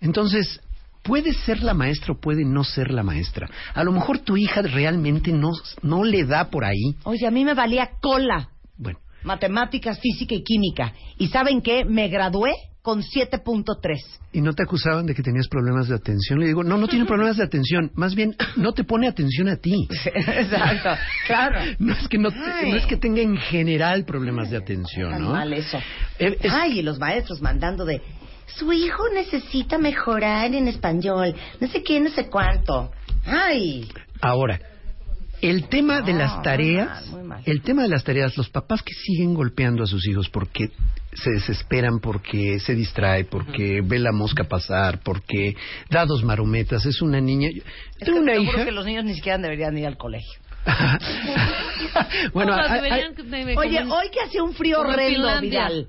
Entonces, 0.00 0.60
puede 1.02 1.32
ser 1.32 1.62
la 1.62 1.74
maestra 1.74 2.14
o 2.14 2.20
puede 2.20 2.44
no 2.44 2.64
ser 2.64 2.90
la 2.90 3.02
maestra. 3.02 3.48
A 3.74 3.84
lo 3.84 3.92
mejor 3.92 4.20
tu 4.20 4.36
hija 4.36 4.62
realmente 4.62 5.32
no, 5.32 5.50
no 5.82 6.04
le 6.04 6.24
da 6.24 6.50
por 6.50 6.64
ahí. 6.64 6.96
Oye, 7.04 7.26
a 7.26 7.30
mí 7.30 7.44
me 7.44 7.54
valía 7.54 7.90
cola 8.00 8.48
Bueno, 8.76 8.98
matemáticas, 9.22 10.00
física 10.00 10.34
y 10.34 10.42
química. 10.42 10.94
¿Y 11.18 11.28
saben 11.28 11.60
qué? 11.60 11.84
Me 11.84 12.08
gradué 12.08 12.54
con 12.82 13.00
7.3. 13.02 13.96
¿y 14.32 14.40
no 14.40 14.54
te 14.54 14.64
acusaban 14.64 15.06
de 15.06 15.14
que 15.14 15.22
tenías 15.22 15.46
problemas 15.48 15.88
de 15.88 15.94
atención? 15.94 16.40
Le 16.40 16.46
digo, 16.46 16.64
no, 16.64 16.76
no 16.78 16.88
tiene 16.88 17.04
problemas 17.04 17.36
de 17.36 17.44
atención, 17.44 17.90
más 17.94 18.14
bien 18.14 18.34
no 18.56 18.72
te 18.72 18.82
pone 18.84 19.06
atención 19.08 19.48
a 19.48 19.56
ti. 19.56 19.88
Exacto, 20.04 20.90
claro. 21.26 21.60
No 21.78 21.92
es 21.92 22.08
que 22.08 22.18
no, 22.18 22.30
te- 22.30 22.38
Ay. 22.38 22.70
no 22.72 22.76
es 22.76 22.86
que 22.86 22.96
tenga 22.96 23.20
en 23.22 23.36
general 23.36 24.04
problemas 24.04 24.50
de 24.50 24.56
atención, 24.56 25.12
¿no? 25.22 25.30
mal 25.30 25.52
eso. 25.52 25.78
Eh, 26.18 26.36
es- 26.40 26.52
Ay, 26.52 26.80
y 26.80 26.82
los 26.82 26.98
maestros 26.98 27.40
mandando 27.40 27.84
de... 27.84 28.00
Su 28.58 28.72
hijo 28.72 29.04
necesita 29.14 29.78
mejorar 29.78 30.52
en 30.54 30.68
español. 30.68 31.34
No 31.60 31.68
sé 31.68 31.82
qué, 31.82 32.00
no 32.00 32.10
sé 32.10 32.28
cuánto. 32.28 32.90
Ay. 33.24 33.88
Ahora, 34.20 34.60
el 35.42 35.68
tema 35.68 36.00
de 36.00 36.12
No, 36.12 36.20
las 36.20 36.34
muy 36.36 36.42
tareas, 36.44 36.88
mal, 36.88 37.10
muy 37.10 37.22
mal. 37.28 37.42
el 37.44 37.60
tema 37.62 37.82
de 37.82 37.88
las 37.88 38.04
tareas, 38.04 38.36
los 38.38 38.48
papás 38.48 38.82
que 38.82 38.94
siguen 38.94 39.34
golpeando 39.34 39.82
a 39.82 39.86
sus 39.86 40.06
hijos 40.06 40.28
porque 40.30 40.70
se 41.12 41.30
desesperan, 41.30 41.98
porque 42.00 42.58
se 42.60 42.74
distrae, 42.74 43.24
porque 43.24 43.82
ve 43.84 43.98
la 43.98 44.12
mosca 44.12 44.44
pasar, 44.44 45.00
porque 45.02 45.54
da 45.90 46.06
dos 46.06 46.24
marometas, 46.24 46.86
es 46.86 47.02
una 47.02 47.20
niña. 47.20 47.50
Yo 47.50 47.62
Es 47.98 48.06
tengo 48.06 48.18
que 48.18 48.22
una 48.22 48.36
hija. 48.36 48.64
que 48.64 48.72
los 48.72 48.86
niños 48.86 49.04
ni 49.04 49.14
siquiera 49.14 49.36
deberían 49.38 49.76
ir 49.76 49.86
al 49.86 49.98
colegio. 49.98 50.40
bueno, 52.32 52.52
O 52.52 52.56
sea, 52.56 52.72
hay- 52.72 52.80
deberían 52.80 53.14
hay- 53.32 53.44
de- 53.44 53.56
Oye, 53.56 53.82
hoy 53.82 54.08
que 54.10 54.20
hace 54.20 54.40
un 54.40 54.54
frío 54.54 54.80
horrendo. 54.80 55.40
Vidal. 55.40 55.88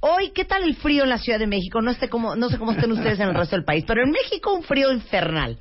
Hoy, 0.00 0.30
¿qué 0.32 0.44
tal 0.44 0.62
el 0.62 0.76
frío 0.76 1.02
en 1.02 1.08
la 1.10 1.18
Ciudad 1.18 1.40
de 1.40 1.48
México? 1.48 1.82
No, 1.82 1.90
esté 1.90 2.08
como, 2.08 2.36
no 2.36 2.48
sé 2.48 2.56
cómo 2.58 2.70
estén 2.72 2.92
ustedes 2.92 3.18
en 3.18 3.28
el 3.30 3.34
resto 3.34 3.56
del 3.56 3.64
país, 3.64 3.84
pero 3.86 4.02
en 4.04 4.12
México 4.12 4.52
un 4.54 4.62
frío 4.62 4.92
infernal. 4.92 5.58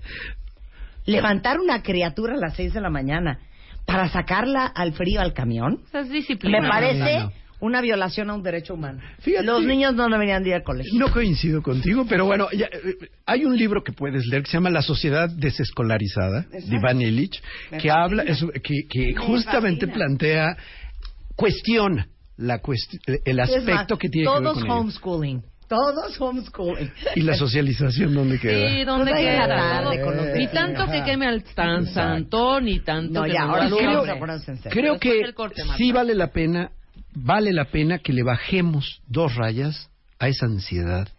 Levantar 1.07 1.59
una 1.59 1.81
criatura 1.81 2.35
a 2.35 2.37
las 2.37 2.55
seis 2.55 2.73
de 2.73 2.81
la 2.81 2.89
mañana 2.91 3.39
para 3.85 4.07
sacarla 4.09 4.65
al 4.67 4.93
frío 4.93 5.19
al 5.21 5.33
camión, 5.33 5.79
Esa 5.87 6.01
es 6.01 6.09
disciplina. 6.09 6.59
me 6.61 6.67
parece 6.69 7.19
no, 7.19 7.23
no. 7.25 7.31
una 7.61 7.81
violación 7.81 8.29
a 8.29 8.33
un 8.35 8.43
derecho 8.43 8.73
humano. 8.73 8.99
Fíjate. 9.19 9.45
Los 9.45 9.63
niños 9.63 9.95
no 9.95 10.07
deberían 10.09 10.43
de 10.43 10.49
ir 10.49 10.55
al 10.55 10.63
colegio. 10.63 10.91
No 10.99 11.09
coincido 11.11 11.63
contigo, 11.63 12.05
pero 12.07 12.25
bueno, 12.25 12.47
ya, 12.51 12.65
eh, 12.65 13.09
hay 13.25 13.45
un 13.45 13.55
libro 13.57 13.83
que 13.83 13.93
puedes 13.93 14.25
leer 14.27 14.43
que 14.43 14.51
se 14.51 14.57
llama 14.57 14.69
La 14.69 14.81
Sociedad 14.81 15.29
Desescolarizada, 15.29 16.41
de 16.51 16.75
Iván 16.75 17.01
Illich, 17.01 17.41
que 17.81 17.89
habla, 17.89 18.23
es- 18.23 18.45
que, 18.61 18.81
que 18.89 19.15
justamente 19.15 19.87
fascina. 19.87 19.93
plantea, 20.05 20.57
cuestiona 21.35 22.07
la 22.37 22.61
cuest- 22.61 22.99
el 23.25 23.39
Es 23.39 23.49
más, 23.49 23.55
aspecto 23.57 23.97
que 23.97 24.09
tiene 24.09 24.27
que 24.27 24.33
ver 24.33 24.43
todos 24.43 24.53
con 24.99 25.23
ello. 25.23 25.41
Todos 25.67 26.19
homeschooling. 26.21 26.91
Y 27.15 27.21
la 27.21 27.35
socialización, 27.35 28.13
¿dónde 28.13 28.39
queda? 28.39 28.69
Sí, 28.69 28.83
¿dónde 28.85 29.11
Pues 29.11 29.23
queda? 29.25 29.47
tarde 29.47 30.01
con 30.01 30.15
los 30.15 30.25
Ni 30.35 30.47
tanto 30.47 30.85
que 30.87 31.03
queme 31.03 31.27
al 31.27 31.43
tan 31.43 31.85
santón, 31.87 32.65
ni 32.65 32.79
tanto 32.79 33.19
No, 33.19 33.25
que 33.25 33.33
ya, 33.33 33.43
ahora 33.43 33.65
sí 33.67 33.71
valore. 33.71 33.85
vamos 33.87 34.09
a 34.09 34.19
ponernos 34.19 34.47
en 34.49 34.57
serio. 34.57 34.71
Creo 34.71 34.93
Después 34.93 35.25
que 35.27 35.33
corte, 35.33 35.63
sí 35.77 35.91
vale 35.91 36.15
la 36.15 36.27
pena, 36.31 36.71
vale 37.13 37.51
la 37.51 37.65
pena 37.65 37.99
que 37.99 38.13
le 38.13 38.23
bajemos 38.23 39.01
dos 39.07 39.35
rayas 39.35 39.89
a 40.19 40.29
esa 40.29 40.45
ansiedad 40.45 41.09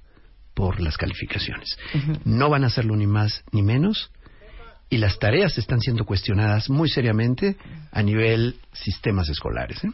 por 0.55 0.81
las 0.81 0.97
calificaciones. 0.97 1.77
No 2.25 2.49
van 2.49 2.65
a 2.65 2.69
hacerlo 2.69 2.97
ni 2.97 3.07
más 3.07 3.45
ni 3.53 3.63
menos 3.63 4.11
y 4.91 4.97
las 4.97 5.19
tareas 5.19 5.59
están 5.59 5.81
siendo 5.81 6.05
cuestionadas 6.07 6.71
muy 6.71 6.89
seriamente 6.89 7.57
a 7.93 8.03
nivel 8.03 8.57
sistemas 8.73 9.29
escolares. 9.29 9.85
¿eh? 9.85 9.91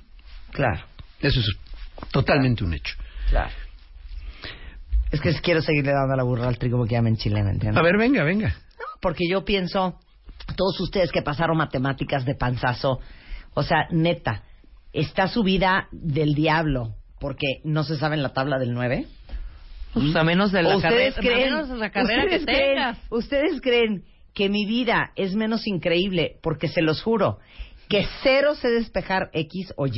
Claro, 0.52 0.84
Eso 1.20 1.40
es 1.40 1.46
totalmente 2.12 2.62
un 2.62 2.74
hecho. 2.74 2.94
claro. 3.28 3.50
Es 5.14 5.20
que 5.20 5.32
quiero 5.40 5.60
seguirle 5.62 5.92
dando 5.92 6.16
la 6.16 6.22
burra 6.22 6.48
al 6.48 6.58
trigo 6.58 6.78
porque 6.78 6.94
ya 6.94 7.02
me 7.02 7.10
enchilé, 7.10 7.42
¿me 7.42 7.50
entiendes? 7.50 7.78
A 7.78 7.82
ver, 7.82 7.96
venga, 7.96 8.22
venga. 8.24 8.54
Porque 9.00 9.24
yo 9.30 9.44
pienso, 9.44 9.98
todos 10.56 10.78
ustedes 10.80 11.12
que 11.12 11.22
pasaron 11.22 11.56
matemáticas 11.56 12.24
de 12.24 12.34
panzazo, 12.34 13.00
o 13.54 13.62
sea, 13.62 13.86
neta, 13.90 14.42
está 14.92 15.28
su 15.28 15.42
vida 15.42 15.88
del 15.92 16.34
diablo 16.34 16.94
porque 17.20 17.60
no 17.64 17.84
se 17.84 17.96
sabe 17.96 18.16
en 18.16 18.22
la 18.22 18.32
tabla 18.32 18.58
del 18.58 18.74
9. 18.74 19.06
Pues 19.94 20.16
a 20.16 20.24
menos 20.24 20.50
de 20.52 20.62
la 20.62 20.74
¿O 20.74 20.76
ustedes 20.78 21.14
carrera, 21.14 21.34
creen, 21.34 21.48
a 21.48 21.56
menos 21.56 21.68
de 21.68 21.76
la 21.76 21.90
carrera 21.90 22.22
que 22.28 22.36
ustedes 22.38 22.46
creen- 22.58 22.74
tengas. 22.74 22.98
ustedes 23.10 23.60
creen 23.60 24.04
que 24.34 24.48
mi 24.48 24.66
vida 24.66 25.12
es 25.14 25.34
menos 25.36 25.66
increíble 25.68 26.38
porque 26.42 26.66
se 26.68 26.82
los 26.82 27.00
juro 27.02 27.38
que 27.88 28.04
cero 28.22 28.54
sé 28.56 28.70
despejar 28.70 29.30
X 29.32 29.72
o 29.76 29.86
Y. 29.86 29.92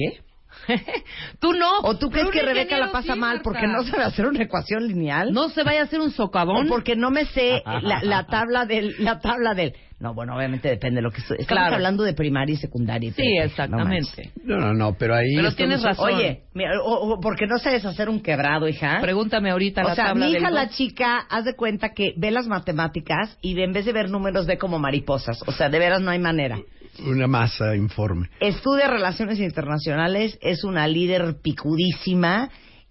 Tú 1.41 1.53
no. 1.53 1.79
¿O 1.83 1.97
tú 1.99 2.11
crees 2.11 2.29
que 2.31 2.43
Rebeca 2.43 2.79
la 2.79 2.91
pasa 2.91 3.15
sí, 3.15 3.19
mal 3.19 3.41
porque 3.43 3.67
no 3.67 3.83
sabe 3.85 4.05
hacer 4.05 4.27
una 4.27 4.43
ecuación 4.43 4.87
lineal? 4.87 5.33
No 5.33 5.49
se 5.49 5.63
vaya 5.63 5.81
a 5.83 5.85
hacer 5.85 6.01
un 6.01 6.11
socavón. 6.11 6.67
O 6.67 6.69
porque 6.69 6.97
no 6.97 7.11
me 7.11 7.25
sé 7.27 7.63
la, 7.83 8.01
la 8.03 8.27
tabla 8.31 8.67
del 8.67 8.95
la 8.99 9.19
tabla 9.21 9.55
del 9.55 9.75
no 9.99 10.13
bueno 10.13 10.37
obviamente 10.37 10.69
depende 10.69 10.97
de 10.97 11.03
lo 11.03 11.11
que 11.11 11.23
estoy 11.23 11.39
estamos 11.41 11.63
Claro. 11.63 11.77
hablando 11.77 12.03
de 12.03 12.13
primaria 12.13 12.53
y 12.53 12.57
secundaria 12.57 13.09
y 13.09 13.13
Sí, 13.13 13.39
exactamente. 13.39 14.31
No, 14.45 14.59
no, 14.59 14.75
no, 14.75 14.95
pero 14.99 15.15
ahí. 15.15 15.35
Pero 15.35 15.49
estamos- 15.49 15.57
tienes 15.57 15.83
razón. 15.83 16.11
manches. 16.13 16.31
oye 16.31 16.43
mira, 16.53 16.71
o, 16.85 17.15
o 17.15 17.21
porque 17.21 17.47
no 17.47 17.59
sabes 17.59 17.85
hacer 17.85 18.09
un 18.11 18.21
quebrado 18.21 18.69
hija 18.69 18.99
Pregúntame 19.01 19.51
ahorita 19.51 19.83
la 19.83 19.93
o 19.93 19.95
sea, 19.95 20.07
tabla 20.09 20.27
mi 20.27 20.33
del 20.33 20.43
hija 20.43 20.51
la 20.51 20.69
chica, 20.69 21.19
haz 21.31 21.45
de 21.45 21.55
cuenta 21.57 21.91
que 21.95 22.13
ve 22.17 22.31
las 22.31 22.47
matemáticas 22.47 23.39
y 23.41 23.59
en 23.61 23.73
vez 23.73 23.85
de 23.87 23.93
ver 23.93 24.11
números 24.11 24.47
ve 24.47 24.59
como 24.59 24.79
mariposas. 24.79 25.39
O 25.47 25.53
sea, 25.53 25.69
de 25.71 25.79
veras 25.79 26.01
no 26.03 26.11
hay 26.11 26.19
manera. 26.19 26.59
Una 27.05 27.27
masa 27.27 27.75
informe. 27.77 28.29
Estudia 28.41 28.89
relaciones 28.89 29.39
internacionales, 29.39 30.39
es 30.41 30.65
una 30.65 30.87
líder 30.89 31.37
picudísima 31.43 32.51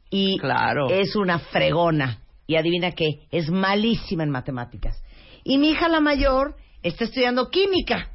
y 0.09 0.38
Claro. 0.39 0.89
es 0.89 1.15
una 1.15 1.39
fregona. 1.39 2.21
Y 2.47 2.57
adivina 2.57 2.91
qué, 2.91 3.27
es 3.31 3.50
malísima 3.50 4.24
en 4.24 4.29
matemáticas. 4.29 5.01
Y 5.43 5.57
mi 5.57 5.69
hija 5.71 5.89
la 5.89 6.00
mayor 6.00 6.55
está 6.83 7.05
estudiando 7.05 7.50
química. 7.50 8.12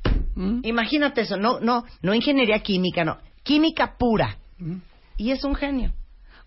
Imagínate 0.63 1.23
eso, 1.23 1.37
no, 1.37 1.59
no, 1.61 1.85
no 2.03 2.15
ingeniería 2.15 2.61
química, 2.61 3.05
no, 3.05 3.19
química 3.43 3.97
pura. 3.99 4.39
Y 5.17 5.33
es 5.33 5.43
un 5.45 5.55
genio. 5.55 5.93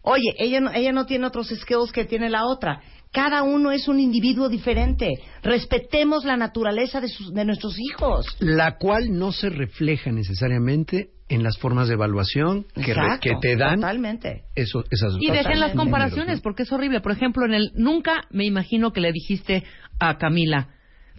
Oye, 0.01 0.33
ella 0.37 0.61
no, 0.61 0.71
ella 0.71 0.91
no 0.91 1.05
tiene 1.05 1.27
otros 1.27 1.47
skills 1.49 1.91
que 1.91 2.05
tiene 2.05 2.29
la 2.29 2.45
otra. 2.45 2.81
Cada 3.13 3.43
uno 3.43 3.71
es 3.71 3.87
un 3.87 3.99
individuo 3.99 4.49
diferente. 4.49 5.07
Respetemos 5.43 6.25
la 6.25 6.35
naturaleza 6.35 6.99
de, 6.99 7.07
sus, 7.07 7.33
de 7.33 7.45
nuestros 7.45 7.75
hijos. 7.79 8.25
La 8.39 8.77
cual 8.77 9.17
no 9.17 9.31
se 9.31 9.49
refleja 9.49 10.11
necesariamente 10.11 11.11
en 11.29 11.43
las 11.43 11.57
formas 11.57 11.87
de 11.87 11.93
evaluación 11.93 12.65
que, 12.75 12.93
re- 12.93 13.01
Exacto, 13.01 13.21
que 13.21 13.35
te 13.39 13.55
dan 13.55 13.79
Totalmente. 13.81 14.43
eso, 14.55 14.83
esas 14.91 15.13
Y 15.19 15.31
dejen 15.31 15.59
las 15.59 15.73
comparaciones, 15.73 16.41
porque 16.41 16.63
es 16.63 16.71
horrible. 16.71 17.01
Por 17.01 17.11
ejemplo, 17.11 17.45
en 17.45 17.53
el 17.53 17.71
nunca 17.75 18.25
me 18.31 18.45
imagino 18.45 18.91
que 18.91 19.01
le 19.01 19.11
dijiste 19.11 19.63
a 19.99 20.17
Camila, 20.17 20.69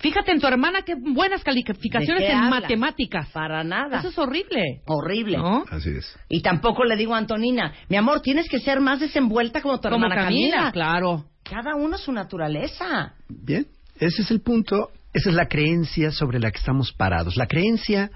fíjate 0.05 0.33
en 0.33 0.39
tu 0.41 0.47
hermana 0.47 0.83
qué 0.83 0.95
buenas 0.97 1.43
calificaciones 1.43 2.21
¿De 2.21 2.27
qué 2.27 2.33
en 2.33 2.39
habla? 2.39 2.61
matemáticas. 2.61 3.31
Para 3.31 3.65
nada. 3.65 4.01
Eso 4.01 4.09
es 4.09 4.19
horrible. 4.19 4.83
Horrible. 4.87 5.39
¿No? 5.39 5.65
Así 5.71 5.89
es. 5.89 6.15
Y 6.29 6.43
tampoco 6.43 6.85
le 6.85 6.95
digo 6.97 7.15
a 7.15 7.19
Antonina, 7.19 7.73
mi 7.89 7.97
amor, 7.97 8.21
tienes 8.21 8.47
que 8.51 8.59
ser 8.61 8.81
más 8.81 9.01
desenvuelta 9.01 9.63
como 9.63 9.81
tu 9.81 9.89
Como 9.89 10.05
hermana 10.05 10.25
Camila, 10.27 10.57
Camila. 10.57 10.73
claro. 10.73 11.25
Cada 11.43 11.75
uno 11.77 11.97
su 11.97 12.13
naturaleza. 12.13 13.15
Bien, 13.29 13.67
ese 13.99 14.23
es 14.23 14.31
el 14.31 14.41
punto, 14.43 14.91
esa 15.15 15.31
es 15.31 15.35
la 15.35 15.47
creencia 15.47 16.11
sobre 16.11 16.39
la 16.39 16.51
que 16.51 16.59
estamos 16.59 16.93
parados. 16.93 17.37
La 17.37 17.47
creencia 17.47 18.11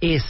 es, 0.00 0.24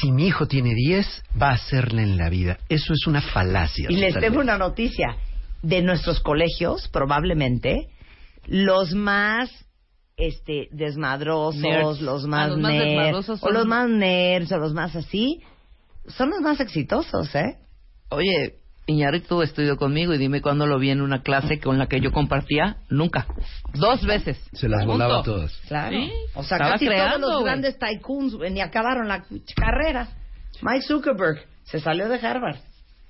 si 0.00 0.10
mi 0.10 0.26
hijo 0.26 0.46
tiene 0.46 0.72
10, 0.74 1.22
va 1.40 1.50
a 1.50 1.52
hacerla 1.54 2.02
en 2.02 2.16
la 2.16 2.30
vida. 2.30 2.58
Eso 2.70 2.92
es 2.94 3.06
una 3.06 3.20
falacia. 3.20 3.86
Y 3.90 3.96
les 3.96 4.14
tengo 4.18 4.40
una 4.40 4.56
noticia. 4.58 5.16
De 5.62 5.82
nuestros 5.82 6.20
colegios, 6.20 6.88
probablemente, 6.88 7.88
los 8.46 8.92
más 8.94 9.50
este 10.18 10.68
desmadrosos, 10.72 11.60
Nerds. 11.60 12.00
los 12.02 12.24
Ah, 12.24 12.28
más, 12.28 12.48
los 12.50 12.58
más 12.58 12.72
nerds, 12.72 12.84
desmadrosos 12.84 13.42
o 13.42 13.50
los 13.50 13.66
más 13.66 13.88
nerds, 13.88 14.52
o 14.52 14.58
los 14.58 14.74
más 14.74 14.96
así, 14.96 15.40
son 16.08 16.30
los 16.30 16.40
más 16.40 16.60
exitosos, 16.60 17.34
¿eh? 17.34 17.56
Oye, 18.10 18.56
Iñárritu 18.86 19.42
estudió 19.42 19.76
conmigo 19.76 20.14
y 20.14 20.18
dime 20.18 20.40
cuándo 20.40 20.66
lo 20.66 20.78
vi 20.78 20.90
en 20.90 21.02
una 21.02 21.22
clase 21.22 21.60
con 21.60 21.78
la 21.78 21.86
que 21.86 22.00
yo 22.00 22.10
compartía. 22.10 22.78
Nunca. 22.88 23.26
Dos 23.74 24.04
veces. 24.06 24.38
Se 24.54 24.66
las 24.68 24.86
volaba 24.86 25.22
todas. 25.22 25.52
Claro. 25.68 25.96
Sí, 25.96 26.10
O 26.34 26.42
sea, 26.42 26.56
estaba 26.56 26.72
casi 26.72 26.86
creando, 26.86 27.26
todos 27.26 27.34
los 27.34 27.44
grandes 27.44 27.78
tycoons 27.78 28.38
ni 28.50 28.60
acabaron 28.62 29.06
la 29.06 29.24
carrera. 29.54 30.08
Mike 30.62 30.82
Zuckerberg 30.86 31.44
se 31.64 31.80
salió 31.80 32.08
de 32.08 32.16
Harvard. 32.18 32.56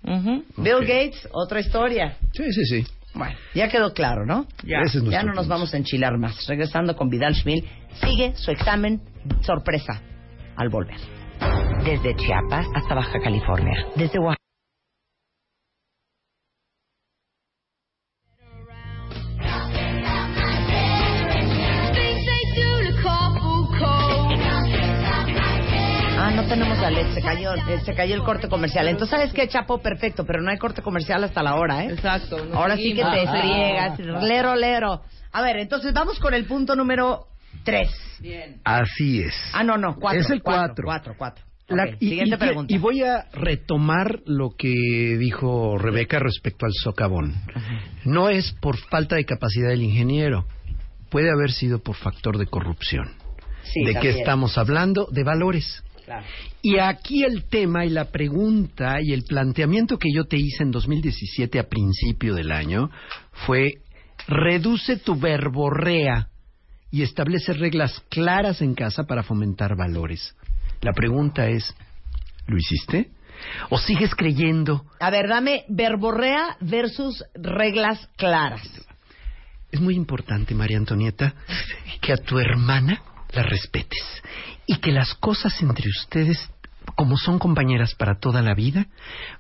Bill. 0.03 0.81
Gates, 0.81 1.29
otra 1.33 1.61
historia. 1.61 2.17
Sí, 2.33 2.45
sí, 2.53 2.65
sí. 2.65 2.87
Bueno, 3.15 3.37
ya 3.55 3.69
quedó 3.69 3.93
claro, 3.93 4.25
¿no? 4.27 4.47
Ya. 4.65 4.79
Ese 4.81 4.99
es 4.99 5.05
nuestro 5.05 5.11
ya 5.11 5.23
no 5.23 5.29
nos 5.35 5.47
punto. 5.47 5.55
vamos 5.55 5.75
a 5.75 5.77
enchilar 5.77 6.19
más. 6.19 6.47
Regresando 6.47 6.95
con 6.97 7.09
Vidal 7.09 7.35
Schmil, 7.35 7.67
sigue 8.05 8.35
su 8.37 8.51
examen 8.51 9.01
sorpresa 9.43 10.01
al 10.57 10.69
volver. 10.69 10.97
Desde 11.85 12.15
Chiapas 12.17 12.67
hasta 12.75 12.95
Baja 12.95 13.19
California. 13.21 13.87
Desde 13.97 14.19
Oaxaca. 14.19 14.38
Se 27.15 27.23
cayó, 27.23 27.55
eh, 27.55 27.81
se 27.85 27.95
cayó 27.95 28.15
el 28.15 28.23
corte 28.23 28.49
comercial. 28.49 28.89
Entonces, 28.89 29.11
¿sabes 29.19 29.33
qué, 29.33 29.49
Chapo? 29.49 29.79
Perfecto, 29.81 30.25
pero 30.25 30.41
no 30.43 30.51
hay 30.51 30.59
corte 30.59 30.83
comercial 30.83 31.23
hasta 31.25 31.43
la 31.43 31.57
hora, 31.57 31.85
¿eh? 31.85 31.91
Exacto. 31.93 32.37
Ahora 32.53 32.77
sí 32.77 32.95
que 32.95 33.03
te 33.05 33.27
friegas, 33.29 33.99
lero, 33.99 34.55
lero. 34.55 35.03
A 35.33 35.43
ver, 35.43 35.57
entonces 35.59 35.93
vamos 35.93 36.19
con 36.19 36.35
el 36.35 36.45
punto 36.47 36.75
número 36.77 37.27
tres. 37.65 37.89
Bien. 38.21 38.61
Así 38.65 39.21
es. 39.23 39.35
Ah, 39.53 39.63
no, 39.65 39.77
no, 39.79 39.97
cuatro. 39.97 40.21
Es 40.21 40.31
el 40.31 40.43
cuatro. 40.43 40.85
cuatro. 40.85 41.15
Cuatro. 41.17 41.45
La- 41.69 41.89
y, 42.01 42.09
siguiente 42.09 42.35
y- 42.37 42.39
pregunta. 42.39 42.75
y 42.75 42.79
voy 42.79 43.03
a 43.03 43.27
retomar 43.33 44.21
lo 44.25 44.51
que 44.57 44.69
dijo 45.19 45.77
Rebeca 45.77 46.19
respecto 46.19 46.65
al 46.65 46.73
socavón. 46.73 47.35
No 48.05 48.31
es 48.31 48.53
por 48.61 48.77
falta 48.79 49.17
de 49.17 49.27
capacidad 49.27 49.69
del 49.69 49.83
ingeniero, 49.83 50.47
puede 51.11 51.31
haber 51.31 51.51
sido 51.53 51.81
por 51.81 51.95
factor 51.97 52.39
de 52.39 52.47
corrupción. 52.47 53.11
Sí, 53.65 53.81
¿De 53.81 53.89
qué 53.89 53.93
también. 53.95 54.17
estamos 54.19 54.57
hablando? 54.57 55.09
De 55.11 55.25
valores. 55.25 55.85
Claro. 56.09 56.25
Y 56.63 56.79
aquí 56.79 57.23
el 57.23 57.45
tema 57.51 57.85
y 57.85 57.91
la 57.91 58.07
pregunta 58.07 58.97
y 59.03 59.13
el 59.13 59.25
planteamiento 59.25 59.99
que 59.99 60.09
yo 60.11 60.25
te 60.25 60.39
hice 60.39 60.63
en 60.63 60.71
2017 60.71 61.59
a 61.59 61.69
principio 61.69 62.35
del 62.35 62.51
año 62.51 62.91
fue 63.47 63.83
reduce 64.27 64.97
tu 64.97 65.17
verborrea 65.17 66.31
y 66.91 67.03
establece 67.03 67.53
reglas 67.53 68.03
claras 68.09 68.63
en 68.63 68.75
casa 68.75 69.05
para 69.05 69.23
fomentar 69.23 69.77
valores. 69.77 70.35
La 70.81 70.95
pregunta 70.95 71.47
es, 71.47 71.75
¿lo 72.47 72.57
hiciste? 72.57 73.11
¿O 73.69 73.77
sigues 73.77 74.15
creyendo? 74.15 74.87
A 75.01 75.11
ver, 75.11 75.29
dame 75.29 75.67
verborrea 75.69 76.57
versus 76.63 77.23
reglas 77.35 78.09
claras. 78.17 78.63
Es 79.71 79.79
muy 79.79 79.95
importante, 79.95 80.55
María 80.55 80.79
Antonieta, 80.79 81.35
que 82.01 82.15
a 82.15 82.17
tu 82.17 82.39
hermana 82.39 83.03
la 83.35 83.43
respetes 83.43 84.23
y 84.69 84.77
que 84.77 84.93
las 84.93 85.15
cosas 85.15 85.61
entre 85.63 85.89
ustedes, 85.89 86.51
como 86.95 87.17
son 87.17 87.39
compañeras 87.39 87.95
para 87.95 88.21
toda 88.21 88.43
la 88.43 88.55
vida, 88.55 88.87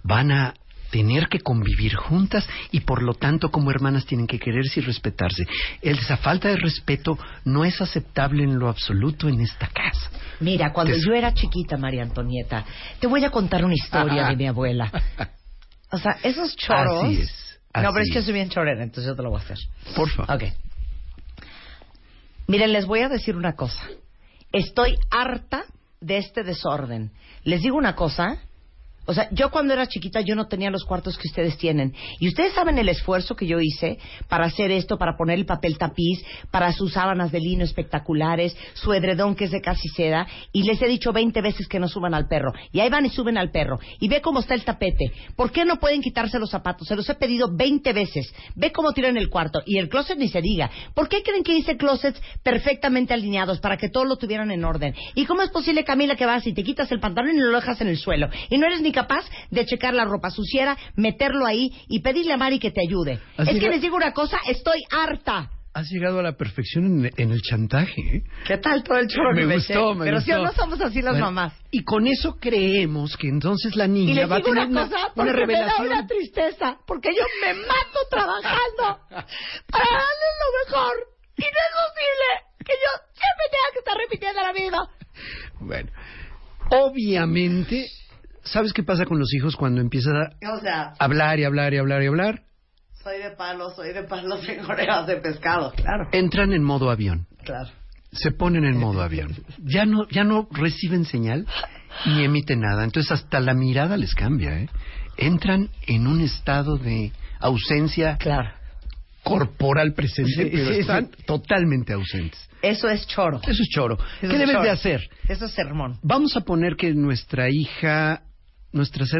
van 0.02 0.32
a 0.32 0.54
tener 0.90 1.28
que 1.28 1.40
convivir 1.40 1.94
juntas 1.96 2.48
y 2.72 2.80
por 2.80 3.02
lo 3.02 3.12
tanto 3.12 3.50
como 3.50 3.70
hermanas 3.70 4.06
tienen 4.06 4.26
que 4.26 4.38
quererse 4.38 4.80
y 4.80 4.84
respetarse. 4.84 5.46
Esa 5.82 6.16
falta 6.16 6.48
de 6.48 6.56
respeto 6.56 7.18
no 7.44 7.66
es 7.66 7.78
aceptable 7.82 8.42
en 8.42 8.58
lo 8.58 8.70
absoluto 8.70 9.28
en 9.28 9.42
esta 9.42 9.66
casa. 9.66 10.10
Mira, 10.40 10.72
cuando 10.72 10.94
yo 10.96 11.12
era 11.12 11.34
chiquita, 11.34 11.76
María 11.76 12.04
Antonieta, 12.04 12.64
te 12.98 13.06
voy 13.06 13.22
a 13.22 13.30
contar 13.30 13.66
una 13.66 13.74
historia 13.74 14.22
Ajá. 14.22 14.30
de 14.30 14.36
mi 14.36 14.46
abuela. 14.46 14.90
O 15.90 15.98
sea, 15.98 16.16
esos 16.22 16.56
choros. 16.56 17.04
Así 17.04 17.20
es. 17.20 17.60
no, 17.74 17.92
pero 17.92 18.00
es 18.00 18.10
así 18.10 18.12
que 18.12 18.22
soy 18.22 18.32
bien 18.32 18.48
chorera, 18.48 18.82
entonces 18.82 19.10
yo 19.10 19.14
te 19.14 19.22
lo 19.22 19.30
voy 19.30 19.40
a 19.40 19.44
hacer. 19.44 19.58
Por 19.94 20.08
favor. 20.08 20.36
Ok. 20.36 20.44
Miren, 22.46 22.72
les 22.72 22.86
voy 22.86 23.00
a 23.00 23.10
decir 23.10 23.36
una 23.36 23.54
cosa. 23.54 23.86
Estoy 24.52 24.96
harta 25.10 25.64
de 26.00 26.18
este 26.18 26.42
desorden. 26.42 27.10
Les 27.44 27.62
digo 27.62 27.76
una 27.76 27.94
cosa. 27.94 28.40
O 29.08 29.14
sea, 29.14 29.26
yo 29.32 29.50
cuando 29.50 29.72
era 29.72 29.86
chiquita 29.86 30.20
yo 30.20 30.36
no 30.36 30.48
tenía 30.48 30.70
los 30.70 30.84
cuartos 30.84 31.16
que 31.16 31.28
ustedes 31.28 31.56
tienen. 31.56 31.94
Y 32.20 32.28
ustedes 32.28 32.52
saben 32.52 32.76
el 32.76 32.90
esfuerzo 32.90 33.34
que 33.34 33.46
yo 33.46 33.58
hice 33.58 33.98
para 34.28 34.44
hacer 34.44 34.70
esto, 34.70 34.98
para 34.98 35.16
poner 35.16 35.38
el 35.38 35.46
papel 35.46 35.78
tapiz, 35.78 36.22
para 36.50 36.72
sus 36.72 36.92
sábanas 36.92 37.32
de 37.32 37.40
lino 37.40 37.64
espectaculares, 37.64 38.54
su 38.74 38.92
edredón 38.92 39.34
que 39.34 39.46
es 39.46 39.50
de 39.50 39.62
casi 39.62 39.88
seda. 39.88 40.26
Y 40.52 40.64
les 40.64 40.82
he 40.82 40.86
dicho 40.86 41.10
20 41.10 41.40
veces 41.40 41.66
que 41.68 41.80
no 41.80 41.88
suban 41.88 42.12
al 42.12 42.28
perro. 42.28 42.52
Y 42.70 42.80
ahí 42.80 42.90
van 42.90 43.06
y 43.06 43.08
suben 43.08 43.38
al 43.38 43.50
perro. 43.50 43.78
Y 43.98 44.08
ve 44.08 44.20
cómo 44.20 44.40
está 44.40 44.52
el 44.52 44.64
tapete. 44.64 45.10
¿Por 45.34 45.52
qué 45.52 45.64
no 45.64 45.76
pueden 45.76 46.02
quitarse 46.02 46.38
los 46.38 46.50
zapatos? 46.50 46.86
Se 46.86 46.94
los 46.94 47.08
he 47.08 47.14
pedido 47.14 47.48
20 47.50 47.90
veces. 47.94 48.30
Ve 48.56 48.72
cómo 48.72 48.92
tiran 48.92 49.16
el 49.16 49.30
cuarto. 49.30 49.62
Y 49.64 49.78
el 49.78 49.88
closet 49.88 50.18
ni 50.18 50.28
se 50.28 50.42
diga. 50.42 50.70
¿Por 50.92 51.08
qué 51.08 51.22
creen 51.22 51.44
que 51.44 51.56
hice 51.56 51.78
closets 51.78 52.20
perfectamente 52.42 53.14
alineados 53.14 53.58
para 53.58 53.78
que 53.78 53.88
todo 53.88 54.04
lo 54.04 54.16
tuvieran 54.16 54.50
en 54.50 54.66
orden? 54.66 54.94
¿Y 55.14 55.24
cómo 55.24 55.40
es 55.40 55.48
posible, 55.48 55.82
Camila, 55.82 56.14
que 56.14 56.26
vas 56.26 56.46
y 56.46 56.52
te 56.52 56.62
quitas 56.62 56.92
el 56.92 57.00
pantalón 57.00 57.34
y 57.34 57.40
lo 57.40 57.56
dejas 57.56 57.80
en 57.80 57.88
el 57.88 57.96
suelo? 57.96 58.28
Y 58.50 58.58
no 58.58 58.66
eres 58.66 58.82
ni 58.82 58.92
capaz 59.02 59.24
de 59.50 59.64
checar 59.64 59.94
la 59.94 60.04
ropa 60.04 60.30
suciera, 60.30 60.76
meterlo 60.96 61.46
ahí 61.46 61.70
y 61.88 62.00
pedirle 62.00 62.32
a 62.32 62.36
Mari 62.36 62.58
que 62.58 62.70
te 62.70 62.80
ayude. 62.80 63.20
Así 63.36 63.50
es 63.56 63.60
que 63.60 63.68
les 63.68 63.80
digo 63.80 63.96
una 63.96 64.12
cosa, 64.12 64.38
estoy 64.48 64.80
harta. 64.90 65.50
Has 65.74 65.88
llegado 65.90 66.18
a 66.18 66.22
la 66.22 66.32
perfección 66.36 66.84
en, 67.06 67.12
en 67.16 67.30
el 67.30 67.40
chantaje. 67.42 68.00
¿eh? 68.00 68.22
¿Qué 68.46 68.56
tal 68.58 68.82
todo 68.82 68.98
el 68.98 69.06
chorro 69.06 69.32
Me 69.34 69.46
que 69.46 69.54
gustó, 69.54 69.94
me 69.94 70.06
Pero 70.06 70.20
si 70.20 70.32
gustó. 70.32 70.44
no 70.46 70.52
somos 70.52 70.80
así 70.80 71.02
las 71.02 71.12
Bueno, 71.12 71.26
mamás. 71.26 71.52
Y 71.70 71.84
con 71.84 72.06
eso 72.08 72.36
creemos 72.40 73.16
que 73.16 73.28
entonces 73.28 73.76
la 73.76 73.84
Y 73.84 73.88
niña 73.90 74.14
les 74.14 74.30
va 74.30 74.36
a 74.36 74.38
digo 74.38 74.48
tener 74.50 74.66
una 74.68 74.82
cosa, 74.88 74.96
una, 74.96 75.14
porque 75.14 75.30
una 75.30 75.46
me 75.46 75.52
da 75.52 75.58
revelación. 75.60 75.86
una 75.86 76.06
tristeza, 76.08 76.78
porque 76.86 77.10
yo 77.16 77.22
me 77.42 77.54
mato 77.54 78.00
trabajando 78.10 78.82
para 79.70 79.88
darles 80.02 80.34
lo 80.42 80.48
mejor. 80.72 80.94
Y 81.36 81.42
no 81.42 81.60
es 81.68 81.74
posible 81.84 82.28
que 82.66 82.72
yo 82.72 82.90
siempre 83.14 83.44
tenga 83.52 83.68
que 83.72 83.78
estar 83.78 83.96
repitiendo 83.96 84.40
la 84.42 84.52
misma. 84.52 84.88
Bueno, 85.60 85.90
obviamente, 86.70 87.86
¿sabes 88.50 88.72
qué 88.72 88.82
pasa 88.82 89.04
con 89.04 89.18
los 89.18 89.32
hijos 89.34 89.56
cuando 89.56 89.80
empiezan 89.80 90.16
a 90.16 90.30
O 90.52 90.60
sea, 90.60 90.92
hablar 90.98 91.38
y 91.38 91.44
hablar 91.44 91.72
y 91.74 91.78
hablar 91.78 92.02
y 92.02 92.06
hablar? 92.06 92.42
soy 93.02 93.18
de 93.22 93.30
palo, 93.30 93.70
soy 93.70 93.92
de 93.94 94.02
palo, 94.02 94.38
tengo 94.46 94.66
orejas 94.68 95.06
de 95.06 95.16
pescado. 95.16 95.72
Claro, 95.72 96.08
Entran 96.12 96.52
en 96.52 96.62
modo 96.62 96.90
avión, 96.90 97.26
claro. 97.44 97.70
se 98.12 98.30
ponen 98.32 98.64
en 98.64 98.76
modo 98.78 99.02
avión. 99.02 99.34
Ya 99.64 99.86
no, 99.86 100.06
ya 100.10 100.24
no 100.24 100.48
reciben 100.50 101.04
señal 101.04 101.46
ni 102.06 102.24
emiten 102.24 102.60
nada. 102.60 102.84
Entonces 102.84 103.10
hasta 103.12 103.40
la 103.40 103.54
mirada 103.54 103.96
les 103.96 104.14
cambia, 104.14 104.58
¿eh? 104.60 104.68
Entran 105.16 105.70
en 105.86 106.06
un 106.06 106.20
estado 106.20 106.76
de 106.76 107.12
ausencia 107.40 108.16
Claro. 108.18 108.50
corporal 109.22 109.92
presente, 109.94 110.30
Sí, 110.44 110.48
pero 110.52 110.72
sí, 110.72 110.80
están 110.80 111.10
totalmente 111.26 111.92
ausentes. 111.92 112.48
Eso 112.62 112.88
es 112.88 113.06
choro. 113.06 113.40
Eso 113.42 113.62
es 113.62 113.68
choro. 113.70 113.94
Eso 113.96 114.06
¿Qué 114.20 114.26
es 114.26 114.32
debes 114.38 114.50
choro. 114.50 114.62
de 114.64 114.70
hacer? 114.70 115.08
Eso 115.28 115.44
es 115.46 115.52
sermón. 115.52 115.98
Vamos 116.02 116.36
a 116.36 116.40
poner 116.42 116.76
que 116.76 116.92
nuestra 116.94 117.48
hija, 117.50 118.22
nuestras 118.72 119.10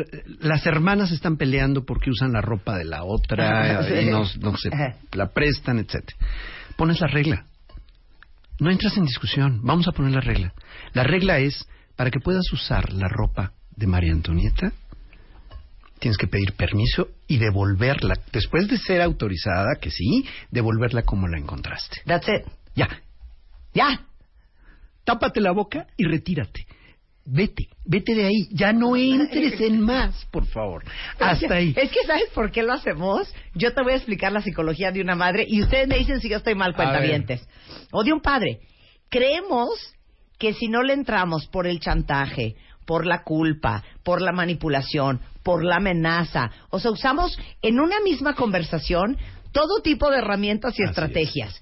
las 0.41 0.67
hermanas 0.67 1.11
están 1.11 1.37
peleando 1.37 1.85
porque 1.85 2.11
usan 2.11 2.33
la 2.33 2.41
ropa 2.41 2.77
de 2.77 2.85
la 2.85 3.05
otra, 3.05 3.83
Sí. 3.85 3.95
y 3.95 4.07
no, 4.07 4.25
no 4.41 4.57
se 4.57 4.71
la 5.13 5.29
prestan, 5.33 5.79
etcétera. 5.79 6.17
Pones 6.77 7.01
la 7.01 7.07
regla. 7.09 7.47
No 8.61 8.71
entras 8.71 8.97
en 8.97 9.05
discusión. 9.05 9.61
Vamos 9.63 9.87
a 9.89 9.93
poner 9.93 10.13
la 10.13 10.21
regla. 10.21 10.53
La 10.93 11.05
regla 11.05 11.39
es 11.39 11.67
para 11.97 12.11
que 12.11 12.21
puedas 12.21 12.53
usar 12.53 12.93
la 12.93 13.09
ropa 13.09 13.53
de 13.77 13.87
María 13.87 14.13
Antonieta, 14.13 14.73
tienes 15.99 16.17
que 16.17 16.27
pedir 16.27 16.53
permiso 16.55 17.09
y 17.27 17.39
devolverla. 17.39 18.15
Después 18.33 18.69
de 18.69 18.77
ser 18.79 19.01
autorizada, 19.01 19.77
que 19.81 19.91
sí, 19.91 20.25
devolverla 20.51 21.03
como 21.03 21.27
la 21.29 21.39
encontraste. 21.39 22.03
That's 22.07 22.29
it. 22.29 22.47
Ya. 22.75 22.89
Ya. 23.75 24.01
Tápate 25.05 25.41
la 25.41 25.53
boca 25.53 25.87
y 25.97 26.05
retírate. 26.05 26.67
Vete, 27.31 27.69
vete 27.85 28.15
de 28.15 28.25
ahí. 28.25 28.49
Ya 28.53 28.73
no 28.73 28.97
entres 28.97 29.61
en 29.61 29.83
más, 29.83 30.25
por 30.31 30.47
favor. 30.47 30.83
Hasta 31.19 31.55
ahí. 31.55 31.75
Es 31.77 31.91
que 31.91 32.07
¿sabes 32.07 32.31
por 32.35 32.51
qué 32.51 32.63
lo 32.63 32.73
hacemos? 32.73 33.31
Yo 33.55 33.75
te 33.75 33.83
voy 33.83 33.93
a 33.93 33.97
explicar 33.97 34.33
la 34.33 34.41
psicología 34.41 34.93
de 34.93 35.03
una 35.03 35.15
madre 35.15 35.45
y 35.47 35.61
ustedes 35.61 35.89
me 35.89 35.99
dicen 35.99 36.23
si 36.23 36.31
yo 36.31 36.39
estoy 36.39 36.55
mal, 36.55 36.75
cuentavientes. 36.75 37.47
O 37.93 38.03
de 38.03 38.15
un 38.15 38.21
padre. 38.21 38.61
Creemos 39.11 39.69
que 40.39 40.55
si 40.55 40.69
no 40.69 40.83
le 40.83 40.95
entramos 40.95 41.47
por 41.49 41.67
el 41.67 41.81
chantaje, 41.81 42.57
por 42.87 43.05
la 43.05 43.23
culpa, 43.25 43.85
por 44.03 44.23
la 44.23 44.33
manipulación, 44.33 45.21
por 45.43 45.63
la 45.63 45.77
amenaza, 45.77 46.51
o 46.71 46.81
sea, 46.81 46.93
usamos 46.93 47.39
en 47.61 47.79
una 47.79 48.01
misma 48.01 48.35
conversación 48.35 49.19
todo 49.53 49.83
tipo 49.83 50.11
de 50.11 50.19
herramientas 50.19 50.79
y 50.79 50.83
Así 50.83 50.91
estrategias. 50.91 51.61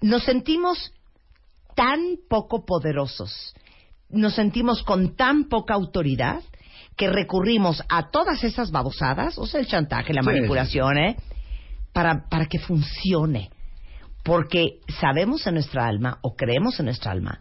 Nos 0.00 0.22
sentimos 0.22 0.92
tan 1.74 2.18
poco 2.28 2.64
poderosos, 2.64 3.52
nos 4.10 4.34
sentimos 4.34 4.82
con 4.82 5.16
tan 5.16 5.44
poca 5.48 5.74
autoridad 5.74 6.40
que 6.96 7.08
recurrimos 7.10 7.82
a 7.88 8.10
todas 8.10 8.42
esas 8.44 8.70
babosadas, 8.70 9.38
o 9.38 9.46
sea, 9.46 9.60
el 9.60 9.66
chantaje, 9.66 10.14
la 10.14 10.22
Sí. 10.22 10.26
manipulación, 10.26 10.96
¿eh? 10.98 11.16
para, 11.92 12.28
para 12.28 12.46
que 12.46 12.58
funcione. 12.58 13.50
Porque 14.22 14.80
sabemos 15.00 15.46
en 15.46 15.54
nuestra 15.54 15.86
alma, 15.86 16.18
o 16.22 16.34
creemos 16.34 16.78
en 16.80 16.86
nuestra 16.86 17.12
alma, 17.12 17.40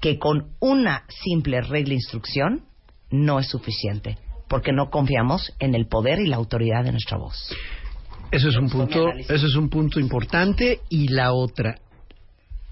que 0.00 0.18
con 0.18 0.52
una 0.60 1.04
simple 1.08 1.60
regla 1.60 1.92
e 1.92 1.96
instrucción 1.96 2.64
no 3.10 3.38
es 3.40 3.48
suficiente, 3.48 4.16
porque 4.48 4.72
no 4.72 4.90
confiamos 4.90 5.52
en 5.58 5.74
el 5.74 5.86
poder 5.86 6.20
y 6.20 6.26
la 6.28 6.36
autoridad 6.36 6.84
de 6.84 6.92
nuestra 6.92 7.18
voz. 7.18 7.52
Eso 8.30 8.48
es 8.48 8.56
un 8.56 8.68
punto, 8.70 9.08
eso 9.28 9.46
es 9.46 9.54
un 9.56 9.68
punto 9.68 9.98
importante 10.00 10.80
y 10.88 11.08
la 11.08 11.32
otra 11.32 11.76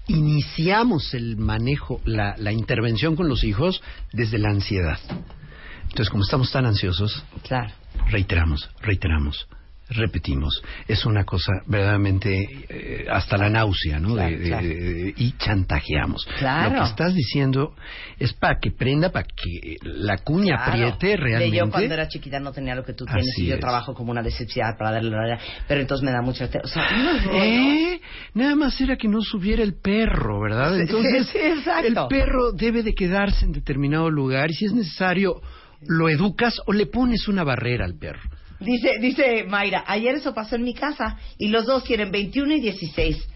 iniciamos 0.07 1.13
el 1.13 1.37
manejo, 1.37 2.01
la, 2.05 2.35
la 2.37 2.51
intervención 2.51 3.15
con 3.15 3.27
los 3.29 3.43
hijos 3.43 3.81
desde 4.13 4.37
la 4.37 4.49
ansiedad. 4.49 4.99
Entonces, 5.83 6.09
como 6.09 6.23
estamos 6.23 6.51
tan 6.51 6.65
ansiosos, 6.65 7.23
Claro. 7.47 7.71
reiteramos, 8.09 8.69
reiteramos, 8.81 9.47
repetimos. 9.89 10.61
Es 10.87 11.05
una 11.05 11.23
cosa 11.23 11.53
verdaderamente 11.65 12.45
eh, 12.69 13.05
hasta 13.09 13.37
la 13.37 13.49
náusea, 13.49 13.99
¿no? 13.99 14.13
Claro, 14.15 14.29
De- 14.31 14.37
de- 14.37 14.47
claro. 14.49 14.67
de- 14.67 15.13
y 15.15 15.31
chantajeamos. 15.37 16.25
Claro. 16.39 16.75
Lo 16.75 16.81
que 16.83 16.89
estás 16.89 17.15
diciendo 17.15 17.73
es 18.19 18.33
para 18.33 18.59
que 18.59 18.71
prenda, 18.71 19.11
para 19.13 19.25
que 19.25 19.77
la 19.83 20.17
cuña 20.17 20.57
apriete 20.57 21.15
realmente. 21.15 21.57
yo 21.57 21.69
cuando 21.69 21.93
era 21.93 22.07
chiquita 22.09 22.39
no 22.41 22.51
tenía 22.51 22.75
lo 22.75 22.83
que 22.83 22.93
tú 22.93 23.05
tienes 23.05 23.27
Así 23.33 23.43
y 23.45 23.47
yo 23.47 23.55
es. 23.55 23.61
trabajo 23.61 23.93
como 23.93 24.11
una 24.11 24.21
decepción 24.21 24.67
para 24.77 24.91
darle 24.91 25.09
la 25.11 25.39
pero 25.69 25.79
entonces 25.79 26.03
me 26.03 26.11
da 26.11 26.21
mucha 26.21 26.49
o 26.63 26.67
sea. 26.67 26.83
¿Eh? 27.31 28.01
Nada 28.37 28.55
más 28.55 28.79
era 28.79 28.97
que 28.97 29.07
no 29.07 29.21
subiera 29.23 29.63
el 29.63 29.81
perro, 29.81 30.39
¿verdad? 30.39 30.79
Entonces, 30.79 31.27
sí, 31.27 31.39
el 31.39 31.95
perro 32.07 32.51
debe 32.51 32.83
de 32.83 32.93
quedarse 32.93 33.45
en 33.45 33.51
determinado 33.51 34.11
lugar 34.11 34.51
y 34.51 34.53
si 34.53 34.65
es 34.65 34.73
necesario, 34.73 35.41
lo 35.81 36.07
educas 36.07 36.61
o 36.67 36.71
le 36.71 36.85
pones 36.85 37.27
una 37.27 37.43
barrera 37.43 37.83
al 37.83 37.97
perro. 37.97 38.29
Dice, 38.59 38.99
dice 39.01 39.43
Mayra, 39.43 39.85
ayer 39.87 40.13
eso 40.13 40.35
pasó 40.35 40.55
en 40.55 40.63
mi 40.63 40.75
casa 40.75 41.17
y 41.39 41.47
los 41.47 41.65
dos 41.65 41.83
tienen 41.83 42.11
21 42.11 42.53
y 42.53 42.59
16. 42.59 43.27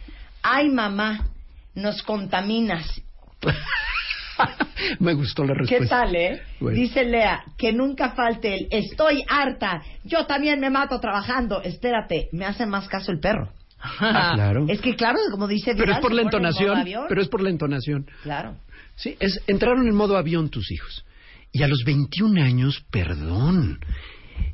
Ay, 0.43 0.69
mamá, 0.69 1.29
nos 1.73 2.03
contaminas. 2.03 3.01
Me 4.99 5.15
gustó 5.15 5.45
la 5.45 5.53
¿Qué 5.53 5.79
respuesta. 5.79 6.01
tal, 6.01 6.15
eh? 6.15 6.41
Bueno. 6.59 6.79
Dice 6.79 7.05
Lea, 7.05 7.43
que 7.57 7.73
nunca 7.73 8.11
falte 8.11 8.53
el 8.53 8.67
estoy 8.69 9.23
harta, 9.27 9.81
yo 10.03 10.27
también 10.27 10.59
me 10.59 10.69
mato 10.69 10.99
trabajando. 10.99 11.59
Espérate, 11.63 12.29
me 12.33 12.45
hace 12.45 12.67
más 12.67 12.87
caso 12.87 13.11
el 13.11 13.19
perro. 13.19 13.51
Ah, 13.83 14.31
claro. 14.35 14.65
Es 14.67 14.79
que 14.81 14.95
claro, 14.95 15.17
como 15.31 15.47
dice 15.47 15.71
Pero 15.73 15.85
Vidal, 15.85 15.97
es 15.97 16.01
por 16.01 16.13
la 16.13 16.21
en 16.21 16.27
entonación. 16.27 16.85
Pero 17.07 17.21
es 17.21 17.27
por 17.27 17.41
la 17.41 17.49
entonación. 17.49 18.05
Claro. 18.23 18.57
Sí, 18.95 19.15
es, 19.19 19.41
entraron 19.47 19.87
en 19.87 19.95
modo 19.95 20.17
avión 20.17 20.49
tus 20.49 20.71
hijos. 20.71 21.03
Y 21.51 21.63
a 21.63 21.67
los 21.67 21.83
21 21.83 22.41
años, 22.43 22.83
perdón. 22.91 23.79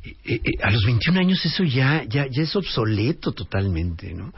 Eh, 0.02 0.16
eh, 0.24 0.40
eh, 0.44 0.50
a 0.62 0.70
los 0.70 0.84
21 0.84 1.20
años 1.20 1.44
eso 1.44 1.64
ya, 1.64 2.04
ya, 2.08 2.26
ya 2.30 2.42
es 2.42 2.56
obsoleto 2.56 3.32
totalmente, 3.32 4.12
¿no? 4.14 4.32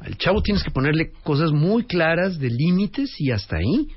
Al 0.00 0.16
chavo 0.16 0.42
tienes 0.42 0.64
que 0.64 0.70
ponerle 0.70 1.12
cosas 1.22 1.52
muy 1.52 1.84
claras 1.84 2.38
de 2.38 2.50
límites 2.50 3.14
y 3.20 3.30
hasta 3.30 3.56
ahí. 3.56 3.88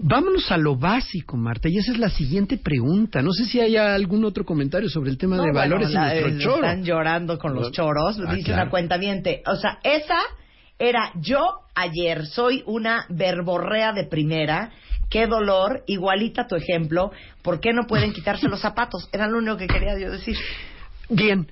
Vámonos 0.00 0.50
a 0.52 0.56
lo 0.56 0.76
básico, 0.76 1.36
Marta, 1.36 1.68
y 1.68 1.76
esa 1.78 1.90
es 1.90 1.98
la 1.98 2.08
siguiente 2.08 2.56
pregunta. 2.56 3.20
No 3.20 3.32
sé 3.32 3.46
si 3.46 3.58
hay 3.60 3.76
algún 3.76 4.24
otro 4.24 4.44
comentario 4.44 4.88
sobre 4.88 5.10
el 5.10 5.18
tema 5.18 5.36
No, 5.36 5.42
de 5.42 5.50
bueno, 5.50 5.58
valores 5.74 5.90
la- 5.90 6.14
en 6.14 6.18
eh, 6.18 6.20
nuestro 6.30 6.40
choro. 6.52 6.66
Están 6.66 6.84
llorando 6.84 7.38
con 7.38 7.54
los 7.54 7.72
choros, 7.72 8.16
Ah, 8.24 8.32
dice 8.34 8.46
claro. 8.46 8.62
una 8.62 8.70
cuenta 8.70 8.96
O 9.46 9.56
sea, 9.56 9.80
esa 9.82 10.18
era 10.78 11.10
yo 11.20 11.40
ayer. 11.74 12.26
Soy 12.26 12.62
una 12.66 13.06
verborrea 13.08 13.92
de 13.92 14.04
primera. 14.04 14.70
Qué 15.10 15.26
dolor, 15.26 15.82
igualita 15.88 16.46
tu 16.46 16.54
ejemplo. 16.54 17.10
¿Por 17.42 17.58
qué 17.58 17.72
no 17.72 17.86
pueden 17.88 18.12
quitarse 18.12 18.46
los 18.46 18.60
zapatos? 18.60 19.08
Era 19.12 19.26
lo 19.26 19.38
único 19.38 19.56
que 19.56 19.66
quería 19.66 19.98
yo 19.98 20.12
decir. 20.12 20.36
Bien, 21.08 21.48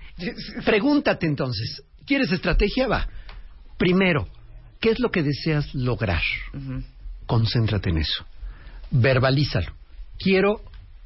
pregúntate 0.65 1.27
entonces, 1.27 1.83
¿quieres 2.07 2.31
estrategia? 2.31 2.87
Va. 2.87 3.09
Primero, 3.79 4.29
¿qué 4.79 4.91
es 4.91 5.01
lo 5.01 5.11
que 5.11 5.23
deseas 5.25 5.75
lograr? 5.75 6.23
Concéntrate 7.27 7.91
en 7.91 7.99
eso. 7.99 8.25
Verbalízalo. 8.91 9.73
Quiero 10.19 10.61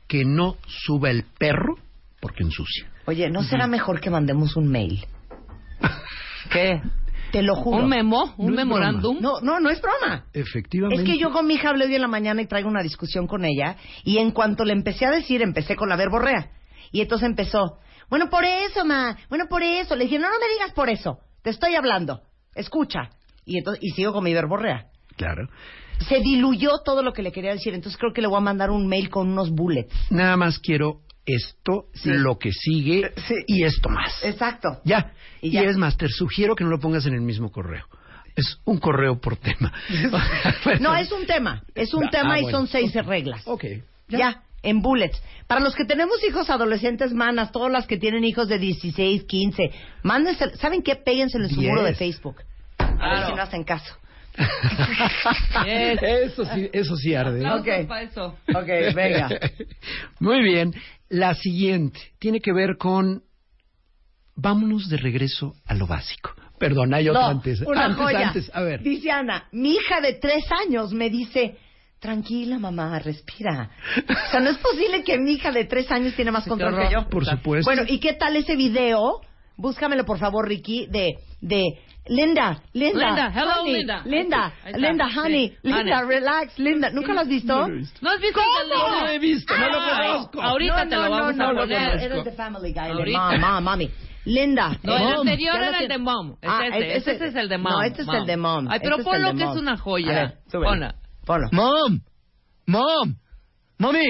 que 0.07 0.25
no 0.25 0.57
suba 0.67 1.11
el 1.11 1.25
perro 1.39 1.77
porque 2.21 2.43
ensucia. 2.43 2.91
Oye, 3.07 3.31
¿no 3.31 3.43
será 3.43 3.67
mejor 3.67 4.01
que 4.01 4.11
mandemos 4.11 4.57
un 4.57 4.69
mail? 4.69 5.05
¿Qué? 6.53 6.81
Te 7.33 7.43
lo 7.43 7.55
juro. 7.55 7.85
¿Un 7.85 7.89
memo? 7.89 8.35
¿Un 8.37 8.47
No 8.47 8.53
es 8.53 8.57
memorándum? 8.57 9.19
No, 9.21 9.41
no, 9.41 9.61
no 9.61 9.71
es 9.71 9.81
broma. 9.81 10.25
Efectivamente. 10.33 11.03
Es 11.03 11.09
que 11.09 11.19
yo 11.19 11.31
con 11.31 11.47
mi 11.47 11.55
hija 11.55 11.71
hablé 11.71 11.87
hoy 11.87 11.95
en 11.95 12.03
la 12.03 12.09
mañana 12.09 12.43
y 12.43 12.47
traigo 12.47 12.69
una 12.69 12.83
discusión 12.83 13.27
con 13.27 13.45
ella 13.45 13.77
y 14.05 14.19
en 14.19 14.33
cuanto 14.33 14.65
le 14.65 14.73
empecé 14.73 15.07
a 15.07 15.11
decir, 15.11 15.43
empecé 15.43 15.77
con 15.77 15.89
la 15.89 15.97
verborrea. 15.97 16.51
Y 16.93 17.01
entonces 17.01 17.29
empezó, 17.29 17.79
bueno, 18.09 18.29
por 18.29 18.45
eso, 18.45 18.85
ma, 18.85 19.17
bueno, 19.29 19.47
por 19.49 19.63
eso. 19.63 19.95
Le 19.95 20.05
dije, 20.05 20.19
no, 20.19 20.29
no 20.29 20.39
me 20.41 20.53
digas 20.53 20.73
por 20.73 20.91
eso, 20.91 21.21
te 21.43 21.51
estoy 21.51 21.77
hablando, 21.77 22.23
escucha. 22.55 23.11
Y 23.45 23.59
entonces, 23.59 23.83
y 23.83 23.91
sigo 23.91 24.13
con 24.13 24.25
mi 24.25 24.35
verborrea. 24.35 24.87
Claro. 25.17 25.49
Se 26.09 26.19
diluyó 26.21 26.79
todo 26.85 27.03
lo 27.03 27.13
que 27.13 27.23
le 27.23 27.33
quería 27.33 27.53
decir, 27.53 27.75
entonces 27.75 27.99
creo 27.99 28.13
que 28.13 28.21
le 28.23 28.29
voy 28.29 28.39
a 28.39 28.41
mandar 28.41 28.71
un 28.71 28.87
mail 28.87 29.09
con 29.11 29.29
unos 29.29 29.51
bullets. 29.51 29.93
Nada 30.11 30.37
más 30.37 30.59
quiero 30.59 31.01
esto, 31.27 31.85
Sí. 31.95 32.11
lo 32.13 32.39
que 32.39 32.51
sigue 32.53 33.01
Eh, 33.07 33.13
sí. 33.29 33.35
y 33.47 33.65
esto 33.65 33.89
más. 33.89 34.13
Exacto. 34.25 34.81
Ya. 34.85 35.13
Y 35.43 35.49
Y, 35.49 35.51
ya. 35.53 35.63
es 35.63 35.77
más, 35.77 35.97
te 35.97 36.09
sugiero 36.09 36.55
que 36.57 36.65
no 36.65 36.71
lo 36.71 36.81
pongas 36.81 37.07
en 37.07 37.15
el 37.15 37.21
mismo 37.21 37.51
correo. 37.53 37.85
Es 38.37 38.59
un 38.65 38.79
correo 38.79 39.21
por 39.21 39.37
tema. 39.37 39.73
No, 40.81 40.95
es 40.97 41.11
un 41.13 41.27
tema, 41.27 41.63
es 41.75 41.93
un 41.95 42.05
Ah, 42.07 42.11
tema 42.11 42.39
y 42.39 42.43
bueno. 42.43 42.59
son 42.59 42.67
seis 42.69 42.95
reglas. 42.95 43.43
Ok. 43.47 43.65
Ya. 44.09 44.43
en 44.63 44.83
bullets. 44.83 45.23
Para 45.47 45.61
los 45.63 45.75
que 45.75 45.87
tenemos 45.87 46.23
hijos 46.23 46.51
adolescentes, 46.51 47.15
manas, 47.15 47.51
todas 47.51 47.73
las 47.73 47.87
que 47.87 47.97
tienen 47.97 48.25
hijos 48.25 48.47
de 48.47 48.59
16, 48.59 49.25
15, 49.25 49.71
mándense, 50.03 50.55
¿saben 50.59 50.83
qué? 50.83 50.97
Péguenselo 50.97 51.45
en 51.45 51.51
su 51.55 51.63
muro 51.63 51.83
de 51.83 51.95
Facebook. 51.95 52.37
A 52.79 53.15
ver 53.15 53.27
si 53.29 53.33
no 53.35 53.41
hacen 53.43 53.65
caso. 53.65 53.95
Yes. 54.37 55.99
Eso 56.03 56.45
sí, 56.47 56.71
eso 56.73 56.97
sí 56.97 57.15
arde. 57.15 57.45
Aplausos 57.47 57.81
Ok. 57.83 57.89
para 57.89 58.03
eso. 58.03 58.37
Ok, 58.55 58.95
venga. 58.95 59.29
Muy 60.21 60.43
bien. 60.43 60.73
La 61.09 61.35
siguiente 61.35 61.99
tiene 62.19 62.41
que 62.41 62.53
ver 62.53 62.77
con. 62.79 63.23
Vámonos 64.37 64.89
de 64.89 64.97
regreso 64.97 65.55
a 65.67 65.75
lo 65.75 65.87
básico. 65.87 66.31
Perdón, 66.59 66.95
hay 66.95 67.09
otra 67.09 67.23
No, 67.23 67.29
antes. 67.29 67.61
una 67.63 67.85
antes, 67.87 67.99
joya. 68.03 68.29
antes. 68.29 68.51
A 68.55 68.63
ver. 68.63 68.83
Dice 68.83 69.11
Ana, 69.11 69.49
mi 69.53 69.73
hija 69.73 70.01
de 70.01 70.15
tres 70.15 70.45
años 70.67 70.93
me 70.93 71.11
dice, 71.11 71.57
tranquila 71.99 72.59
mamá, 72.59 72.99
respira. 73.01 73.71
O 74.09 74.31
sea, 74.31 74.41
no 74.41 74.51
es 74.51 74.59
posible 74.59 75.03
que 75.05 75.19
mi 75.19 75.33
hija 75.33 75.51
de 75.53 75.65
tres 75.65 75.91
años 75.91 76.15
tiene 76.15 76.31
más 76.31 76.47
control 76.47 76.77
que 76.77 76.93
yo. 76.93 77.09
Por 77.09 77.27
supuesto. 77.27 77.69
Bueno, 77.69 77.83
¿y 77.87 77.99
qué 77.99 78.15
tal 78.15 78.37
ese 78.37 78.57
video? 78.57 79.21
Búscamelo, 79.57 80.05
por 80.07 80.19
favor, 80.19 80.49
Ricky, 80.49 80.87
de, 80.87 81.17
de 81.43 81.63
Linda, 82.11 82.61
Linda, 82.73 83.07
Linda, 83.07 83.33
hello, 83.33 83.61
honey, 83.63 83.73
Linda. 83.79 84.03
Linda, 84.05 84.53
Linda, 84.77 85.07
sí, 85.11 85.19
honey, 85.19 85.57
Linda, 85.63 85.99
honey. 86.01 86.09
relax, 86.19 86.59
Linda. 86.59 86.91
¿Nunca 86.91 87.15
lo 87.15 87.21
has 87.21 87.29
visto? 87.29 87.55
No 87.55 87.69
lo 87.69 87.75
he 87.75 87.79
visto. 87.79 87.99
¿No 88.03 88.11
has 88.11 88.21
visto 88.21 88.41
el 88.41 88.69
No 88.69 89.01
lo 89.01 89.09
he 89.09 89.19
visto, 89.21 89.55
no 89.57 89.69
lo 89.69 89.79
conozco. 89.79 90.43
Ahorita 90.43 90.89
te 90.89 90.97
lo 90.97 91.09
vamos 91.11 91.37
no, 91.37 91.45
a 91.49 91.53
no, 91.53 91.61
poner. 91.61 91.95
no, 91.97 92.01
eres 92.03 92.25
de 92.25 92.33
Family 92.33 92.73
Guy, 92.73 92.83
de 92.83 92.91
Ahorita. 92.91 93.19
mom, 93.31 93.41
mom, 93.41 93.65
mami. 93.65 93.91
Linda. 94.25 94.77
No, 94.83 94.97
el 94.97 95.03
Mom. 95.05 95.21
anterior 95.21 95.57
era 95.63 95.79
el 95.79 95.89
de 95.89 95.99
Mom. 95.99 96.33
Es 96.43 96.51
Ah, 96.51 96.61
este, 96.67 96.97
ese- 96.97 97.13
este 97.13 97.27
es 97.29 97.35
el 97.37 97.49
de 97.49 97.59
Mom. 97.59 97.73
No, 97.73 97.83
este 97.83 98.01
es 98.03 98.07
Mom. 98.09 98.17
el 98.17 98.27
de 98.27 98.37
Mom. 98.37 98.69
Ay, 98.69 98.81
pero 98.83 98.97
Este 98.97 99.01
es 99.03 99.15
ponlo 99.17 99.29
que 99.39 99.45
Mom. 99.45 99.55
es 99.57 99.63
una 99.63 99.77
joya. 99.79 100.13
Ver. 100.13 100.35
Ponlo. 101.25 101.49
Mom, 101.53 102.01
mom, 102.67 103.15
mommy, 103.79 104.09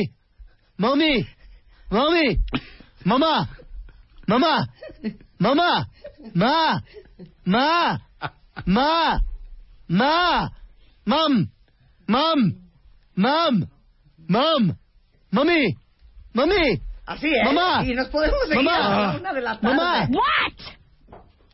mommy, 0.78 1.26
mommy, 1.90 2.38
mamá, 3.04 3.48
mamá, 4.26 4.66
mamá, 5.38 5.86
ma, 6.34 6.82
ma, 7.44 8.00
ma, 8.66 9.20
ma, 9.88 10.50
mom, 11.04 11.46
mom, 12.06 12.52
mom, 13.16 13.66
mom, 14.28 14.76
mommy, 15.30 15.74
mommy, 16.34 16.80
Así 17.06 17.26
es. 17.26 17.44
Mamá. 17.44 17.84
Y 17.84 17.94
nos 17.94 18.08
podemos 18.08 18.38
seguir 18.48 18.64
Mamá. 18.64 18.76
hasta 18.76 19.12
la 19.14 19.18
una 19.18 19.32
de 19.32 19.40
la 19.40 19.58
tarde. 19.60 19.76
Mamá. 19.76 20.08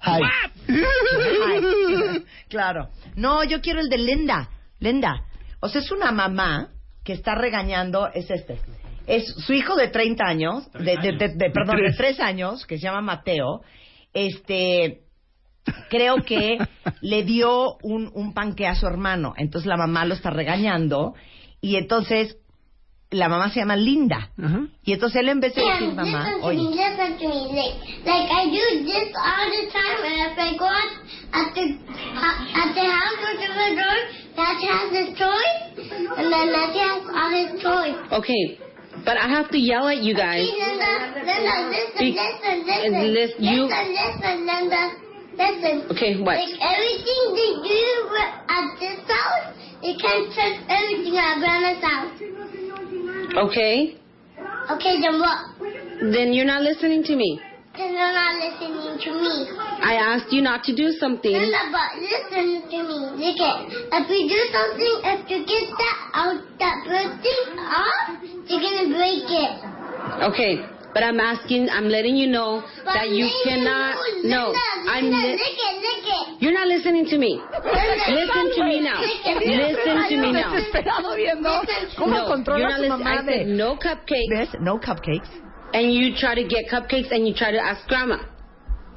Hi. 0.02 0.20
Ay, 0.22 0.22
claro. 2.48 2.88
No, 3.16 3.42
yo 3.44 3.60
quiero 3.62 3.80
el 3.80 3.88
de 3.88 3.98
Linda. 3.98 4.50
Linda. 4.80 5.22
O 5.60 5.68
sea, 5.68 5.80
es 5.80 5.90
una 5.90 6.12
mamá 6.12 6.68
que 7.04 7.14
está 7.14 7.34
regañando, 7.34 8.08
es 8.12 8.30
este. 8.30 8.60
Es 9.06 9.24
su 9.46 9.52
hijo 9.54 9.76
de 9.76 9.88
30 9.88 10.24
años, 10.24 10.70
de, 10.72 10.96
de- 10.98 11.12
de- 11.16 11.34
de- 11.36 11.50
perdón, 11.50 11.76
de 11.76 11.92
3 11.96 12.20
años, 12.20 12.66
que 12.66 12.76
se 12.76 12.82
llama 12.82 13.00
Mateo. 13.00 13.62
Este, 14.12 15.04
creo 15.90 16.16
que 16.24 16.58
le 17.00 17.22
dio 17.24 17.76
un, 17.82 18.10
un 18.14 18.32
panque 18.34 18.66
a 18.66 18.74
su 18.74 18.86
hermano. 18.86 19.34
Entonces 19.36 19.66
la 19.66 19.76
mamá 19.76 20.04
lo 20.04 20.14
está 20.14 20.30
regañando. 20.30 21.14
Y 21.60 21.76
entonces 21.76 22.36
la 23.10 23.28
mamá 23.28 23.50
se 23.50 23.60
llama 23.60 23.76
Linda. 23.76 24.30
Y 24.84 24.92
entonces 24.92 25.20
él 25.20 25.28
en 25.28 25.40
vez 25.40 25.54
de 25.54 25.62
decir 25.62 25.94
mamá, 25.94 26.24
listen 26.24 26.40
to 26.40 26.46
oye, 26.46 26.58
me, 26.58 26.70
listen 26.70 27.18
to 27.18 27.28
me. 27.28 27.52
Like, 27.54 27.76
like 28.04 28.30
I 28.30 28.44
do 28.50 28.84
this 28.84 29.14
all 29.14 29.46
the 29.50 29.70
time, 29.70 30.00
and 30.04 30.32
if 30.32 30.38
I 30.38 30.56
go 30.58 30.66
out 30.66 30.92
at 31.32 31.54
the 31.54 31.62
at 31.62 32.74
the 32.74 32.86
house 32.86 33.20
or 33.22 33.34
to 33.40 33.48
the 33.54 33.70
door, 33.78 33.98
Matthew 34.36 34.68
has 34.68 34.90
his 34.90 35.18
toys, 35.18 35.56
and 36.18 36.32
then 36.32 36.52
Matthew 36.52 36.82
has 36.82 37.02
all 37.14 37.30
his 37.30 37.62
toys. 37.62 37.96
Okay, 38.12 38.58
but 39.04 39.16
I 39.16 39.28
have 39.28 39.50
to 39.50 39.58
yell 39.58 39.88
at 39.88 39.98
you 40.02 40.14
guys. 40.14 40.44
See, 40.44 40.58
Linda, 40.58 40.92
Linda, 41.24 41.70
listen, 41.70 41.98
Be- 41.98 42.12
listen, 42.12 42.42
and 42.44 42.66
listen, 42.66 43.14
lis- 43.14 43.34
you- 43.38 43.64
listen, 43.64 43.94
listen, 43.94 44.46
Linda, 44.46 44.82
listen. 45.36 45.76
Okay, 45.92 46.16
what? 46.20 46.36
Like 46.36 46.56
everything 46.60 47.22
they 47.36 47.52
do 47.62 47.84
at 48.48 48.66
this 48.80 49.00
house, 49.06 49.52
they 49.82 49.94
can't 50.00 50.26
trust 50.32 50.60
everything 50.68 51.16
at 51.16 51.38
Grandma's 51.38 51.82
house. 51.84 52.14
Okay, 53.36 53.96
Okay, 54.70 55.00
then 55.00 55.20
what? 55.20 55.38
then 56.12 56.32
you're 56.32 56.44
not 56.48 56.62
listening 56.62 57.02
to 57.04 57.14
me. 57.16 57.40
Then 57.76 57.92
you're 57.92 58.12
not 58.16 58.34
listening 58.40 58.98
to 58.98 59.10
me. 59.12 59.34
I 59.84 59.94
asked 60.00 60.32
you 60.32 60.40
not 60.40 60.64
to 60.64 60.74
do 60.74 60.90
something. 60.98 61.30
Linda, 61.30 61.68
but 61.70 62.00
listen 62.00 62.64
to 62.72 62.78
me. 62.88 62.98
Look 63.20 63.38
at 63.38 63.68
if 63.68 64.04
you 64.08 64.22
do 64.26 64.40
something, 64.50 64.94
if 65.04 65.20
you 65.30 65.38
get 65.44 65.64
that 65.76 65.98
out 66.14 66.40
that 66.58 66.76
birthday 66.88 67.40
off, 67.60 68.16
you're 68.48 68.64
gonna 68.64 68.88
break 68.96 69.28
it. 69.28 69.52
Okay, 70.32 70.52
but 70.96 71.04
I'm 71.04 71.20
asking, 71.20 71.68
I'm 71.68 71.88
letting 71.92 72.16
you 72.16 72.26
know 72.26 72.64
But 72.84 72.94
that 72.94 73.10
you 73.10 73.28
cannot. 73.44 73.96
No, 74.24 74.54
I'm. 74.88 75.04
Li- 75.12 75.36
look 75.36 75.58
it, 75.68 75.76
look 75.84 76.08
it. 76.08 76.40
You're 76.40 76.54
not 76.56 76.68
listening 76.68 77.04
to 77.12 77.18
me. 77.18 77.36
Listen 77.36 78.46
to 78.56 78.64
me 78.64 78.80
now. 78.80 79.00
Listen 79.04 80.08
to 80.08 80.16
me 80.16 80.32
now. 80.32 80.56
desesperado 80.56 81.14
viendo 81.14 81.50
cómo 82.00 82.16
No, 82.16 82.24
controla 82.32 82.58
you're 82.60 82.68
a 82.68 82.88
not 82.88 82.98
su 82.98 83.04
listening. 83.04 83.04
mamá 83.04 83.20
I 83.20 83.24
said 83.26 83.44
de... 83.44 83.52
no 83.52 83.76
cupcakes. 83.76 84.60
No 84.60 84.78
cupcakes. 84.78 85.28
and 85.74 85.92
you 85.92 86.16
try 86.16 86.34
to 86.34 86.44
get 86.48 86.64
cupcakes, 86.72 87.10
and 87.12 87.28
you 87.28 87.34
try 87.34 87.50
to 87.52 87.60
ask 87.60 87.86
grandma. 87.88 88.16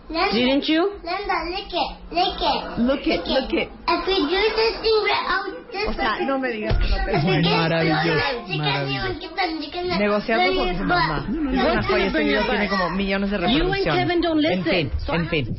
Linda, 0.09 0.33
Didn't 0.33 0.63
you? 0.67 0.89
Linda, 1.03 1.37
look 1.51 1.71
it, 1.71 1.89
look 2.11 2.41
it. 2.41 2.79
Look 2.79 3.07
it, 3.07 3.27
look 3.27 3.53
it. 3.53 3.69
If 3.87 4.07
we 4.07 4.15
do 4.25 4.41
this 4.55 4.75
thing 4.81 5.03
right 5.05 5.27
out 5.29 5.45
this 5.71 5.87
O 5.87 5.93
sea, 5.93 6.25
no 6.25 6.39
me 6.39 6.49
digas 6.49 6.77
que 6.79 6.89
no 6.89 6.95
te 7.05 7.11
get- 7.11 7.57
Maravilloso, 7.57 8.57
maravilloso. 8.57 9.99
Negociando 9.99 10.55
con 10.55 10.77
su 10.77 10.83
mamá. 10.83 11.25
Es 11.29 11.35
una 11.63 11.83
joya, 11.83 12.05
este 12.07 12.23
video 12.23 12.43
tiene 12.43 12.67
como 12.69 12.89
millones 12.89 13.29
de 13.29 13.37
You 13.37 13.43
and 13.45 13.53
reproducciones. 13.53 14.05
Kevin 14.07 14.21
don't 14.21 14.45
En 14.45 14.51
listen. 14.63 14.91
fin, 14.91 15.15
en 15.15 15.29
fin. 15.29 15.55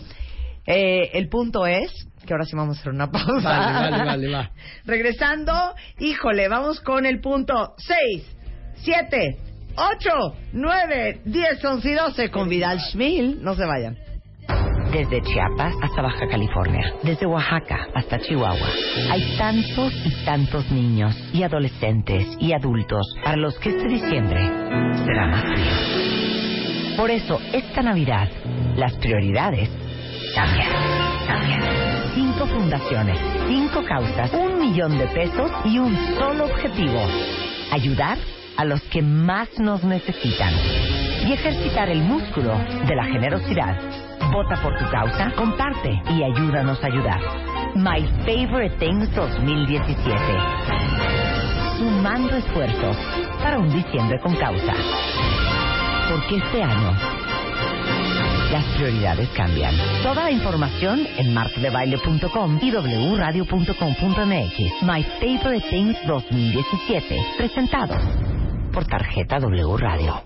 Eh, 0.66 1.10
el 1.14 1.28
punto 1.28 1.64
es 1.66 1.90
que 2.26 2.32
ahora 2.34 2.44
sí 2.44 2.56
vamos 2.56 2.76
a 2.76 2.80
hacer 2.80 2.92
una 2.92 3.10
pausa. 3.10 3.40
Vale, 3.42 3.90
vale, 3.90 4.04
vale, 4.04 4.28
va. 4.32 4.50
Regresando, 4.84 5.52
híjole, 6.00 6.48
vamos 6.48 6.80
con 6.80 7.06
el 7.06 7.20
punto 7.20 7.74
6, 7.78 8.24
7, 8.82 9.36
8, 9.76 10.10
9, 10.52 11.20
10, 11.24 11.64
11 11.64 11.88
y 11.90 11.94
12 11.94 12.30
con 12.30 12.48
Vidal 12.48 12.80
Schmil. 12.80 13.42
No 13.42 13.54
se 13.54 13.64
vayan. 13.64 13.96
Desde 14.92 15.22
Chiapas 15.22 15.74
hasta 15.82 16.02
Baja 16.02 16.26
California, 16.26 16.94
desde 17.04 17.24
Oaxaca 17.24 17.86
hasta 17.94 18.18
Chihuahua. 18.18 18.68
Hay 19.12 19.36
tantos 19.38 19.92
y 20.04 20.24
tantos 20.24 20.68
niños 20.72 21.16
y 21.32 21.44
adolescentes 21.44 22.26
y 22.40 22.52
adultos 22.52 23.06
para 23.22 23.36
los 23.36 23.56
que 23.60 23.68
este 23.68 23.86
diciembre 23.86 24.40
será 25.04 25.28
más 25.28 25.44
frío. 25.44 26.96
Por 26.96 27.10
eso, 27.10 27.40
esta 27.52 27.82
Navidad, 27.82 28.28
las 28.74 28.94
prioridades. 28.96 29.70
Cambian. 30.34 30.68
Cinco 32.14 32.46
fundaciones, 32.46 33.18
cinco 33.46 33.84
causas, 33.84 34.32
un 34.32 34.58
millón 34.58 34.98
de 34.98 35.06
pesos 35.06 35.52
y 35.64 35.78
un 35.78 35.96
solo 36.18 36.46
objetivo. 36.46 37.00
Ayudar 37.70 38.18
a 38.56 38.64
los 38.64 38.82
que 38.82 39.02
más 39.02 39.48
nos 39.60 39.84
necesitan. 39.84 40.52
Y 41.28 41.32
ejercitar 41.32 41.88
el 41.90 42.02
músculo 42.02 42.58
de 42.88 42.96
la 42.96 43.04
generosidad. 43.04 44.09
Vota 44.32 44.56
por 44.62 44.76
tu 44.78 44.88
causa, 44.90 45.32
comparte 45.36 46.00
y 46.10 46.22
ayúdanos 46.22 46.82
a 46.82 46.86
ayudar. 46.86 47.20
My 47.74 48.02
Favorite 48.24 48.76
Things 48.78 49.12
2017. 49.14 50.14
Sumando 51.78 52.36
esfuerzos 52.36 52.96
para 53.42 53.58
un 53.58 53.70
diciembre 53.72 54.18
con 54.20 54.34
causa. 54.36 54.74
Porque 56.10 56.36
este 56.36 56.62
año 56.62 56.92
las 58.52 58.64
prioridades 58.76 59.28
cambian. 59.30 59.74
Toda 60.02 60.24
la 60.24 60.30
información 60.30 61.00
en 61.16 61.34
martadebaile.com 61.34 62.58
y 62.62 62.70
wradio.com.mx. 62.72 64.82
My 64.82 65.02
Favorite 65.20 65.68
Things 65.70 65.96
2017. 66.06 67.16
Presentado 67.36 67.96
por 68.72 68.86
tarjeta 68.86 69.40
W 69.40 69.76
Radio. 69.76 70.22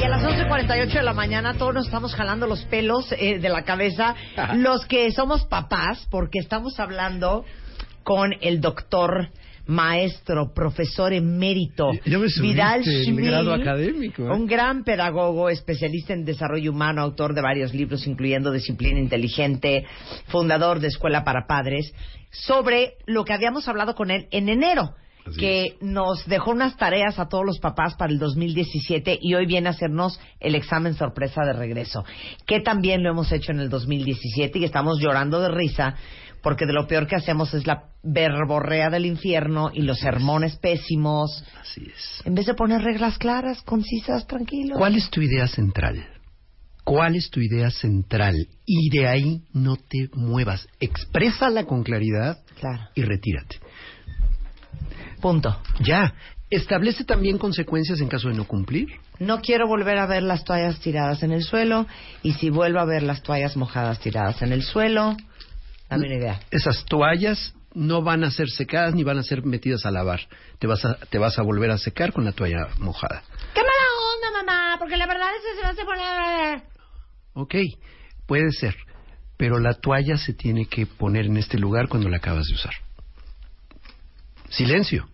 Y 0.00 0.02
a 0.02 0.08
las 0.08 0.22
11.48 0.22 0.94
de 0.94 1.02
la 1.02 1.12
mañana 1.12 1.58
todos 1.58 1.74
nos 1.74 1.84
estamos 1.84 2.14
jalando 2.14 2.46
los 2.46 2.64
pelos 2.64 3.12
eh, 3.12 3.38
de 3.38 3.48
la 3.50 3.64
cabeza, 3.64 4.14
los 4.54 4.86
que 4.86 5.12
somos 5.12 5.44
papás, 5.44 6.06
porque 6.10 6.38
estamos 6.38 6.80
hablando 6.80 7.44
con 8.02 8.32
el 8.40 8.62
doctor, 8.62 9.28
maestro, 9.66 10.54
profesor 10.54 11.12
emérito, 11.12 11.90
Ya 12.06 12.18
me 12.18 12.30
subiste 12.30 12.40
Vidal 12.40 12.82
Schmil, 12.82 13.26
grado 13.26 13.52
académico, 13.52 14.22
¿eh? 14.22 14.30
un 14.30 14.46
gran 14.46 14.84
pedagogo, 14.84 15.50
especialista 15.50 16.14
en 16.14 16.24
desarrollo 16.24 16.72
humano, 16.72 17.02
autor 17.02 17.34
de 17.34 17.42
varios 17.42 17.74
libros, 17.74 18.06
incluyendo 18.06 18.52
Disciplina 18.52 18.98
Inteligente, 18.98 19.84
fundador 20.28 20.80
de 20.80 20.88
Escuela 20.88 21.24
para 21.24 21.46
Padres, 21.46 21.92
sobre 22.30 22.94
lo 23.04 23.26
que 23.26 23.34
habíamos 23.34 23.68
hablado 23.68 23.94
con 23.94 24.10
él 24.10 24.28
en 24.30 24.48
enero 24.48 24.94
que 25.38 25.76
nos 25.80 26.26
dejó 26.26 26.50
unas 26.52 26.76
tareas 26.76 27.18
a 27.18 27.28
todos 27.28 27.44
los 27.44 27.58
papás 27.58 27.94
para 27.96 28.12
el 28.12 28.18
2017 28.18 29.18
y 29.20 29.34
hoy 29.34 29.46
viene 29.46 29.68
a 29.68 29.72
hacernos 29.72 30.20
el 30.40 30.54
examen 30.54 30.94
sorpresa 30.94 31.42
de 31.44 31.52
regreso, 31.52 32.04
que 32.46 32.60
también 32.60 33.02
lo 33.02 33.10
hemos 33.10 33.30
hecho 33.32 33.52
en 33.52 33.60
el 33.60 33.68
2017 33.70 34.58
y 34.58 34.64
estamos 34.64 34.98
llorando 35.00 35.40
de 35.40 35.50
risa 35.50 35.94
porque 36.42 36.66
de 36.66 36.72
lo 36.72 36.86
peor 36.86 37.06
que 37.06 37.16
hacemos 37.16 37.52
es 37.54 37.66
la 37.66 37.84
verborrea 38.02 38.88
del 38.90 39.04
infierno 39.06 39.70
y 39.72 39.82
los 39.82 39.98
sermones 39.98 40.56
pésimos. 40.56 41.44
Así 41.60 41.82
es. 41.82 42.22
En 42.24 42.34
vez 42.34 42.46
de 42.46 42.54
poner 42.54 42.80
reglas 42.82 43.18
claras, 43.18 43.60
concisas, 43.62 44.26
tranquilos. 44.26 44.78
¿Cuál 44.78 44.96
es 44.96 45.10
tu 45.10 45.20
idea 45.20 45.46
central? 45.46 46.02
¿Cuál 46.82 47.14
es 47.16 47.30
tu 47.30 47.40
idea 47.40 47.70
central? 47.70 48.34
Y 48.64 48.88
de 48.88 49.06
ahí 49.06 49.42
no 49.52 49.76
te 49.76 50.08
muevas. 50.14 50.66
Exprésala 50.80 51.64
con 51.64 51.82
claridad 51.82 52.38
Claro. 52.58 52.88
y 52.94 53.02
retírate. 53.02 53.56
Punto. 55.20 55.60
Ya. 55.80 56.14
Establece 56.50 57.04
también 57.04 57.38
consecuencias 57.38 58.00
en 58.00 58.08
caso 58.08 58.28
de 58.28 58.34
no 58.34 58.44
cumplir. 58.44 58.88
No 59.20 59.40
quiero 59.40 59.68
volver 59.68 59.98
a 59.98 60.06
ver 60.06 60.24
las 60.24 60.42
toallas 60.42 60.80
tiradas 60.80 61.22
en 61.22 61.30
el 61.30 61.44
suelo 61.44 61.86
y 62.22 62.32
si 62.32 62.50
vuelvo 62.50 62.80
a 62.80 62.84
ver 62.84 63.04
las 63.04 63.22
toallas 63.22 63.56
mojadas 63.56 64.00
tiradas 64.00 64.42
en 64.42 64.52
el 64.52 64.62
suelo, 64.62 65.16
dame 65.88 66.06
una 66.06 66.16
idea. 66.16 66.40
Esas 66.50 66.84
toallas 66.86 67.54
no 67.72 68.02
van 68.02 68.24
a 68.24 68.30
ser 68.32 68.48
secadas 68.50 68.94
ni 68.94 69.04
van 69.04 69.18
a 69.18 69.22
ser 69.22 69.44
metidas 69.44 69.86
a 69.86 69.92
lavar. 69.92 70.22
Te 70.58 70.66
vas 70.66 70.84
a, 70.84 70.96
te 70.96 71.18
vas 71.18 71.38
a 71.38 71.42
volver 71.42 71.70
a 71.70 71.78
secar 71.78 72.12
con 72.12 72.24
la 72.24 72.32
toalla 72.32 72.68
mojada. 72.78 73.22
¡Qué 73.54 73.60
mala 73.60 73.72
onda, 74.16 74.42
mamá! 74.42 74.76
Porque 74.78 74.96
la 74.96 75.06
verdad 75.06 75.28
es 75.36 75.42
que 75.42 75.60
se 75.60 75.62
va 75.62 75.70
a 75.70 75.86
poner... 75.86 76.62
Ok, 77.34 77.54
puede 78.26 78.50
ser. 78.50 78.74
Pero 79.36 79.60
la 79.60 79.74
toalla 79.74 80.16
se 80.16 80.34
tiene 80.34 80.66
que 80.66 80.86
poner 80.86 81.26
en 81.26 81.36
este 81.36 81.58
lugar 81.58 81.88
cuando 81.88 82.08
la 82.08 82.16
acabas 82.16 82.46
de 82.48 82.54
usar. 82.54 82.74
Silencio. 84.48 85.08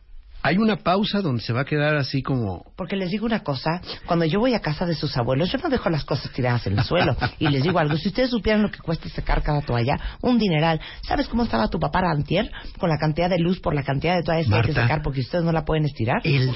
Hay 0.47 0.59
una 0.59 0.77
pausa 0.77 1.23
donde 1.23 1.43
se 1.43 1.53
va 1.53 1.63
a 1.63 1.65
quedar 1.65 1.97
así 1.97 2.23
como... 2.23 2.73
Porque 2.77 2.95
les 2.95 3.11
digo 3.11 3.27
una 3.27 3.43
cosa, 3.43 3.81
cuando 4.07 4.27
yo 4.27 4.39
voy 4.39 4.55
a 4.55 4.61
casa 4.61 4.87
de 4.87 4.95
sus 4.95 5.17
abuelos, 5.17 5.51
yo 5.51 5.59
no 5.59 5.69
dejo 5.69 5.91
las 5.91 6.05
cosas 6.05 6.31
tiradas 6.31 6.65
en 6.69 6.79
el 6.79 6.85
suelo. 6.85 7.17
Y 7.41 7.49
les 7.49 7.65
digo 7.65 7.81
algo, 7.81 7.97
si 7.97 8.07
ustedes 8.07 8.31
supieran 8.31 8.63
lo 8.63 8.71
que 8.71 8.79
cuesta 8.79 9.09
secar 9.09 9.43
cada 9.43 9.61
toalla, 9.63 9.99
un 10.21 10.39
dineral. 10.39 10.81
¿Sabes 11.03 11.27
cómo 11.27 11.43
estaba 11.43 11.67
tu 11.67 11.81
papá 11.81 11.99
antier? 12.09 12.49
Con 12.79 12.91
la 12.91 12.97
cantidad 12.97 13.29
de 13.29 13.41
luz 13.41 13.59
por 13.59 13.75
la 13.75 13.83
cantidad 13.83 14.15
de 14.15 14.23
toallas 14.23 14.47
que 14.47 14.55
hay 14.55 14.63
que 14.63 14.73
secar 14.73 15.03
porque 15.03 15.19
ustedes 15.19 15.45
no 15.45 15.51
la 15.51 15.65
pueden 15.65 15.85
estirar. 15.85 16.21
El, 16.23 16.55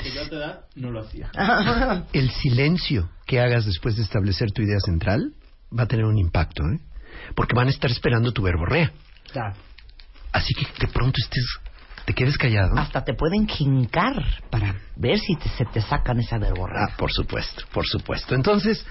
no 0.76 0.92
lo 0.92 1.00
hacía. 1.00 1.32
el 2.12 2.30
silencio 2.30 3.10
que 3.26 3.40
hagas 3.40 3.66
después 3.66 3.96
de 3.96 4.04
establecer 4.04 4.52
tu 4.52 4.62
idea 4.62 4.78
central 4.78 5.34
va 5.76 5.82
a 5.82 5.86
tener 5.86 6.04
un 6.04 6.16
impacto, 6.16 6.62
¿eh? 6.62 6.78
Porque 7.34 7.56
van 7.56 7.66
a 7.66 7.70
estar 7.70 7.90
esperando 7.90 8.30
tu 8.30 8.42
verborrea. 8.42 8.92
Claro. 9.32 9.56
Así 10.30 10.54
que 10.54 10.64
de 10.78 10.92
pronto 10.92 11.16
estés 11.18 11.44
¿Te 12.10 12.14
quedes 12.14 12.36
callado? 12.38 12.76
Hasta 12.76 13.04
te 13.04 13.14
pueden 13.14 13.46
jincar 13.46 14.16
para 14.50 14.74
ver 14.96 15.16
si 15.20 15.36
te- 15.36 15.48
se 15.50 15.64
te 15.64 15.80
sacan 15.80 16.18
esa 16.18 16.38
verborrea. 16.38 16.86
Ah, 16.88 16.96
por 16.98 17.12
supuesto, 17.12 17.62
por 17.72 17.86
supuesto. 17.86 18.34
Entonces, 18.34 18.84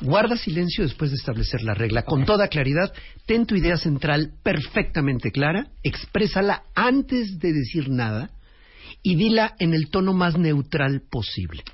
guarda 0.00 0.36
silencio 0.36 0.84
después 0.84 1.10
de 1.10 1.16
establecer 1.16 1.62
la 1.64 1.74
regla. 1.74 2.02
Con 2.04 2.24
toda 2.24 2.46
claridad, 2.46 2.92
ten 3.26 3.44
tu 3.44 3.56
idea 3.56 3.76
central 3.76 4.34
perfectamente 4.44 5.32
clara, 5.32 5.66
exprésala 5.82 6.62
antes 6.76 7.40
de 7.40 7.52
decir 7.52 7.88
nada 7.90 8.30
y 9.02 9.16
dila 9.16 9.56
en 9.58 9.74
el 9.74 9.90
tono 9.90 10.12
más 10.12 10.38
neutral 10.38 11.02
posible. 11.10 11.64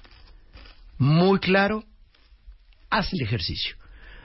Muy 0.97 1.41
claro, 1.41 1.85
haz 2.89 3.13
el 3.13 3.21
ejercicio. 3.21 3.77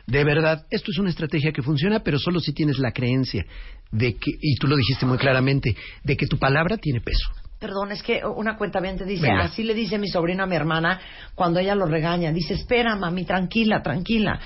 De 0.08 0.24
verdad, 0.24 0.66
esto 0.70 0.92
es 0.92 0.98
una 1.00 1.10
estrategia 1.10 1.52
que 1.52 1.62
funciona, 1.64 2.02
pero 2.02 2.20
solo 2.20 2.40
si 2.40 2.54
tienes 2.54 2.78
la 2.78 2.92
creencia 2.92 3.46
de 3.92 4.14
que, 4.16 4.32
y 4.40 4.56
tú 4.58 4.68
lo 4.68 4.76
dijiste 4.76 5.06
muy 5.06 5.18
claramente, 5.18 5.76
de 6.04 6.16
que 6.18 6.28
tu 6.28 6.38
palabra 6.38 6.78
tiene 6.78 7.02
peso. 7.02 7.30
Perdón, 7.60 7.92
es 7.92 8.04
que 8.04 8.22
una 8.24 8.58
cuenta 8.58 8.80
bien 8.82 8.98
te 8.98 9.06
dice, 9.06 9.24
Venga. 9.24 9.44
así 9.46 9.64
le 9.64 9.74
dice 9.74 9.98
mi 9.98 10.08
sobrino 10.08 10.44
a 10.44 10.46
mi 10.46 10.56
hermana 10.56 11.00
cuando 11.34 11.60
ella 11.60 11.74
lo 11.74 11.86
regaña. 11.86 12.32
Dice, 12.32 12.54
espera, 12.54 12.96
mami, 12.96 13.24
tranquila, 13.26 13.82
tranquila. 13.82 14.40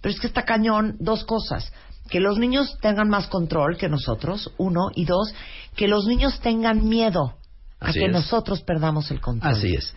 Pero 0.00 0.12
es 0.14 0.20
que 0.20 0.26
está 0.26 0.42
cañón, 0.42 0.96
dos 0.98 1.24
cosas. 1.24 1.72
Que 2.10 2.20
los 2.20 2.38
niños 2.38 2.76
tengan 2.80 3.08
más 3.08 3.28
control 3.28 3.78
que 3.78 3.88
nosotros, 3.88 4.52
uno. 4.58 4.90
Y 4.94 5.04
dos, 5.06 5.32
que 5.76 5.88
los 5.88 6.06
niños 6.06 6.40
tengan 6.40 6.86
miedo 6.88 7.36
a 7.80 7.88
Así 7.88 8.00
que 8.00 8.06
es. 8.06 8.12
nosotros 8.12 8.62
perdamos 8.62 9.10
el 9.10 9.20
control. 9.20 9.52
Así 9.52 9.74
es. 9.74 9.94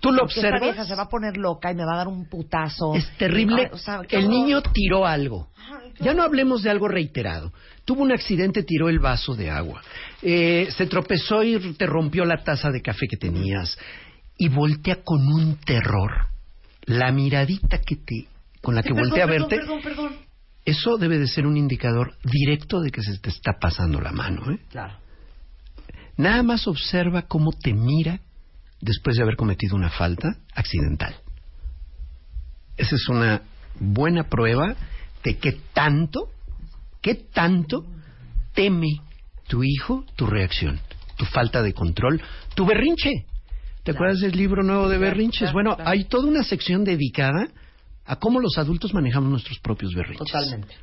Tú 0.00 0.10
lo 0.12 0.20
Porque 0.20 0.34
esta 0.34 0.48
observas. 0.48 0.62
vieja 0.62 0.84
se 0.84 0.94
va 0.94 1.04
a 1.04 1.08
poner 1.08 1.36
loca 1.36 1.70
y 1.70 1.74
me 1.74 1.84
va 1.84 1.94
a 1.94 1.98
dar 1.98 2.08
un 2.08 2.28
putazo. 2.28 2.94
Es 2.94 3.08
terrible. 3.16 3.70
O 3.72 3.78
sea, 3.78 4.02
el 4.10 4.28
niño 4.28 4.60
tiró 4.62 5.06
algo. 5.06 5.48
Ya 6.00 6.12
no 6.12 6.22
hablemos 6.22 6.62
de 6.62 6.70
algo 6.70 6.88
reiterado. 6.88 7.52
Tuvo 7.84 8.02
un 8.02 8.12
accidente, 8.12 8.62
tiró 8.64 8.88
el 8.88 8.98
vaso 8.98 9.34
de 9.34 9.50
agua. 9.50 9.80
Eh, 10.22 10.68
se 10.76 10.86
tropezó 10.86 11.42
y 11.42 11.58
te 11.74 11.86
rompió 11.86 12.24
la 12.24 12.42
taza 12.42 12.70
de 12.70 12.82
café 12.82 13.06
que 13.08 13.16
tenías. 13.16 13.78
Y 14.36 14.48
voltea 14.48 15.02
con 15.04 15.26
un 15.26 15.56
terror. 15.56 16.26
La 16.86 17.12
miradita 17.12 17.78
que 17.78 17.96
te, 17.96 18.26
con 18.60 18.74
la 18.74 18.82
que 18.82 18.90
Perdón, 18.90 19.08
voltea 19.08 19.24
a 19.24 19.28
perdón, 19.28 19.48
verte. 19.48 19.64
Perdón, 19.64 19.82
perdón. 19.82 20.16
Eso 20.64 20.96
debe 20.98 21.18
de 21.18 21.28
ser 21.28 21.46
un 21.46 21.56
indicador 21.56 22.14
directo 22.24 22.80
de 22.80 22.90
que 22.90 23.02
se 23.02 23.18
te 23.18 23.28
está 23.30 23.52
pasando 23.60 24.00
la 24.00 24.12
mano. 24.12 24.50
¿eh? 24.50 24.58
Claro. 24.70 24.98
Nada 26.16 26.42
más 26.42 26.66
observa 26.66 27.22
cómo 27.22 27.52
te 27.52 27.72
mira 27.72 28.20
después 28.84 29.16
de 29.16 29.22
haber 29.22 29.36
cometido 29.36 29.76
una 29.76 29.90
falta 29.90 30.36
accidental. 30.54 31.16
Esa 32.76 32.96
es 32.96 33.08
una 33.08 33.42
buena 33.80 34.24
prueba 34.24 34.76
de 35.22 35.38
qué 35.38 35.58
tanto, 35.72 36.28
qué 37.00 37.14
tanto 37.14 37.86
teme 38.52 39.00
tu 39.48 39.64
hijo 39.64 40.04
tu 40.16 40.26
reacción, 40.26 40.80
tu 41.16 41.24
falta 41.24 41.62
de 41.62 41.72
control, 41.72 42.20
tu 42.54 42.66
berrinche. 42.66 43.26
¿Te 43.82 43.92
acuerdas 43.92 44.20
del 44.20 44.32
libro 44.32 44.62
nuevo 44.62 44.88
de 44.88 44.98
berrinches? 44.98 45.52
bueno, 45.52 45.76
hay 45.78 46.04
toda 46.04 46.28
una 46.28 46.42
sección 46.42 46.84
dedicada 46.84 47.48
a 48.06 48.16
cómo 48.16 48.40
los 48.40 48.58
adultos 48.58 48.92
manejamos 48.94 49.30
nuestros 49.30 49.58
propios 49.60 49.94
berrinches. 49.94 50.26
Totalmente. 50.26 50.74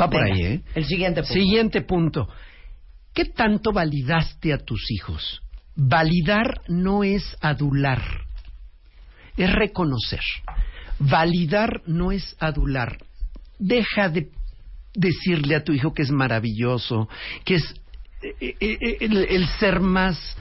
Va 0.00 0.10
por 0.10 0.22
Venga, 0.22 0.34
ahí, 0.34 0.42
¿eh? 0.42 0.62
El 0.74 0.84
siguiente 0.86 1.22
punto. 1.22 1.34
Siguiente 1.34 1.80
punto. 1.82 2.28
¿Qué 3.12 3.26
tanto 3.26 3.72
validaste 3.72 4.52
a 4.52 4.58
tus 4.58 4.90
hijos? 4.90 5.43
Validar 5.76 6.60
no 6.68 7.02
es 7.02 7.36
adular, 7.40 8.00
es 9.36 9.52
reconocer. 9.52 10.20
Validar 10.98 11.82
no 11.86 12.12
es 12.12 12.36
adular. 12.38 12.98
Deja 13.58 14.08
de 14.08 14.30
decirle 14.94 15.56
a 15.56 15.64
tu 15.64 15.72
hijo 15.72 15.92
que 15.92 16.02
es 16.02 16.10
maravilloso, 16.10 17.08
que 17.44 17.56
es 17.56 17.74
eh, 18.22 18.56
eh, 18.60 18.78
eh, 18.80 18.96
el, 19.00 19.46
ser 19.58 19.80
más 19.80 20.36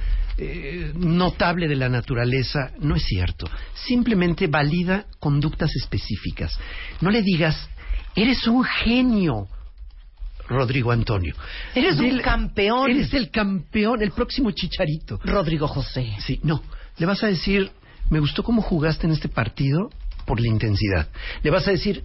notable 0.96 1.68
de 1.68 1.76
la 1.76 1.90
naturaleza. 1.90 2.72
No 2.80 2.96
es 2.96 3.04
cierto. 3.04 3.48
Simplemente 3.74 4.48
valida 4.48 5.06
conductas 5.20 5.72
específicas. 5.76 6.60
No 7.02 7.12
le 7.12 7.22
digas, 7.22 7.70
eres 8.16 8.48
un 8.48 8.64
genio. 8.64 9.48
Rodrigo 10.54 10.92
Antonio. 10.92 11.36
Eres 11.76 12.00
un 12.00 12.06
Dile- 12.12 12.22
campeón. 12.22 12.92
Eres 12.92 13.14
el 13.14 13.30
campeón, 13.30 14.02
el 14.02 14.12
próximo 14.12 14.52
chicharito. 14.52 15.20
Rodrigo 15.24 15.68
José. 15.68 16.14
Sí, 16.20 16.40
no. 16.44 16.64
Le 16.98 17.06
vas 17.06 17.24
a 17.24 17.28
decir, 17.28 17.72
me 18.10 18.20
gustó 18.20 18.44
cómo 18.44 18.62
jugaste 18.62 19.08
en 19.08 19.14
este 19.14 19.28
partido 19.30 19.90
por 20.26 20.40
la 20.40 20.48
intensidad. 20.48 21.10
Le 21.42 21.50
vas 21.50 21.68
a 21.68 21.72
decir, 21.72 22.02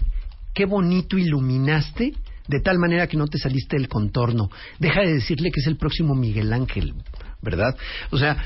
qué 0.55 0.65
bonito 0.65 1.19
iluminaste 1.19 2.13
de 2.49 2.61
tal 2.61 2.79
manera 2.79 3.07
que 3.07 3.17
no 3.19 3.27
te 3.27 3.39
saliste 3.39 3.77
del 3.77 3.89
contorno. 3.89 4.49
Deja 4.79 5.03
de 5.03 5.13
decirle 5.15 5.51
que 5.51 5.61
es 5.61 5.67
el 5.67 5.77
próximo 5.77 6.15
Miguel 6.15 6.53
Ángel, 6.53 6.95
¿verdad? 7.43 7.77
O 8.11 8.17
sea, 8.19 8.37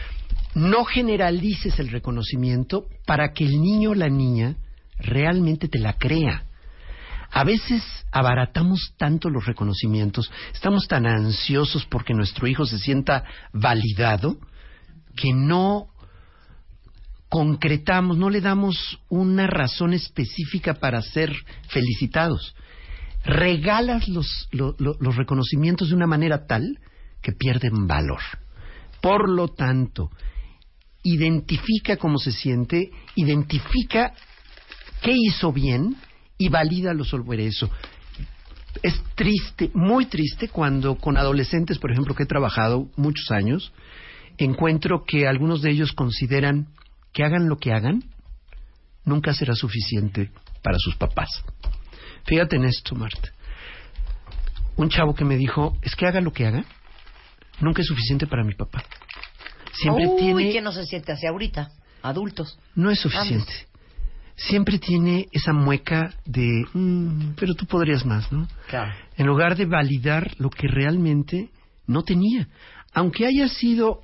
no 0.55 0.85
generalices 0.85 1.79
el 1.79 1.89
reconocimiento 1.89 2.87
para 3.07 3.33
que 3.33 3.45
el 3.45 3.61
niño 3.61 3.91
o 3.91 3.95
la 3.95 4.09
niña 4.09 4.57
realmente 4.99 5.69
te 5.69 5.79
la 5.79 5.95
crea. 5.95 6.45
A 7.33 7.45
veces 7.45 7.83
abaratamos 8.13 8.93
tanto 8.99 9.31
los 9.31 9.47
reconocimientos, 9.47 10.31
estamos 10.53 10.87
tan 10.87 11.07
ansiosos 11.07 11.87
porque 11.87 12.13
nuestro 12.13 12.47
hijo 12.47 12.67
se 12.67 12.79
sienta 12.79 13.25
validado, 13.53 14.37
que 15.17 15.33
no 15.33 15.89
concretamos, 17.31 18.19
no 18.19 18.29
le 18.29 18.43
damos 18.43 18.99
una 19.09 19.47
razón 19.47 19.95
específica 19.95 20.75
para 20.75 21.01
ser 21.01 21.33
felicitados. 21.69 22.55
Regalas 23.25 24.09
los, 24.09 24.49
lo- 24.51 24.75
lo- 24.79 24.97
los 25.01 25.17
reconocimientos 25.17 25.89
de 25.89 25.95
una 25.95 26.07
manera 26.07 26.47
tal 26.47 26.79
que 27.23 27.33
pierden 27.33 27.87
valor. 27.87 28.21
Por 29.01 29.31
lo 29.31 29.49
tanto, 29.49 30.11
identifica 31.03 31.97
cómo 31.97 32.19
se 32.19 32.33
siente, 32.33 32.91
identifica 33.15 34.13
qué 35.01 35.13
hizo 35.17 35.53
bien 35.53 35.97
y 36.43 36.49
valídalo 36.49 37.05
sobre 37.05 37.47
eso. 37.47 37.71
Es 38.83 39.01
triste, 39.15 39.71
muy 39.75 40.07
triste 40.07 40.49
cuando 40.49 40.97
con 40.97 41.17
adolescentes, 41.17 41.79
por 41.79 41.93
ejemplo, 41.93 42.17
que 42.17 42.25
he 42.25 42.27
trabajado 42.27 42.89
muchos 42.97 43.31
años, 43.31 43.73
encuentro 44.39 45.05
que 45.07 45.29
algunos 45.29 45.63
de 45.63 45.71
ellos 45.71 45.93
consideran 45.93 46.67
que 47.13 47.23
hagan 47.23 47.49
lo 47.49 47.59
que 47.59 47.73
hagan, 47.73 48.03
nunca 49.05 49.33
será 49.35 49.55
suficiente 49.55 50.33
para 50.65 50.79
sus 50.79 50.97
papás. 50.97 51.29
Fíjate 52.27 52.57
en 52.57 52.65
esto, 52.65 52.97
Marta. 52.97 53.31
Un 54.75 54.89
chavo 54.89 55.15
que 55.15 55.25
me 55.25 55.37
dijo, 55.37 55.77
es 55.83 55.95
que 55.95 56.07
haga 56.07 56.21
lo 56.21 56.33
que 56.33 56.47
haga, 56.47 56.65
nunca 57.61 57.83
es 57.83 57.87
suficiente 57.87 58.27
para 58.27 58.43
mi 58.43 58.55
papá. 58.55 58.83
Siempre 59.75 60.09
Uy, 60.09 60.19
tiene... 60.19 60.51
¿quién 60.51 60.65
no 60.65 60.73
se 60.73 60.87
siente 60.87 61.13
así 61.13 61.25
ahorita? 61.25 61.71
Adultos. 62.03 62.59
No 62.75 62.91
es 62.91 62.99
suficiente. 62.99 63.53
Siempre 64.37 64.79
tiene 64.79 65.29
esa 65.33 65.53
mueca 65.53 66.15
de, 66.25 66.65
"Mm, 66.73 67.35
pero 67.37 67.55
tú 67.55 67.67
podrías 67.67 68.05
más, 68.05 68.33
¿no? 68.33 68.49
Claro. 68.69 68.93
En 69.17 69.27
lugar 69.27 69.57
de 69.57 69.67
validar 69.67 70.33
lo 70.39 70.51
que 70.51 70.69
realmente 70.69 71.51
no 71.87 72.03
tenía. 72.03 72.49
Aunque 72.95 73.27
haya 73.27 73.49
sido 73.49 74.01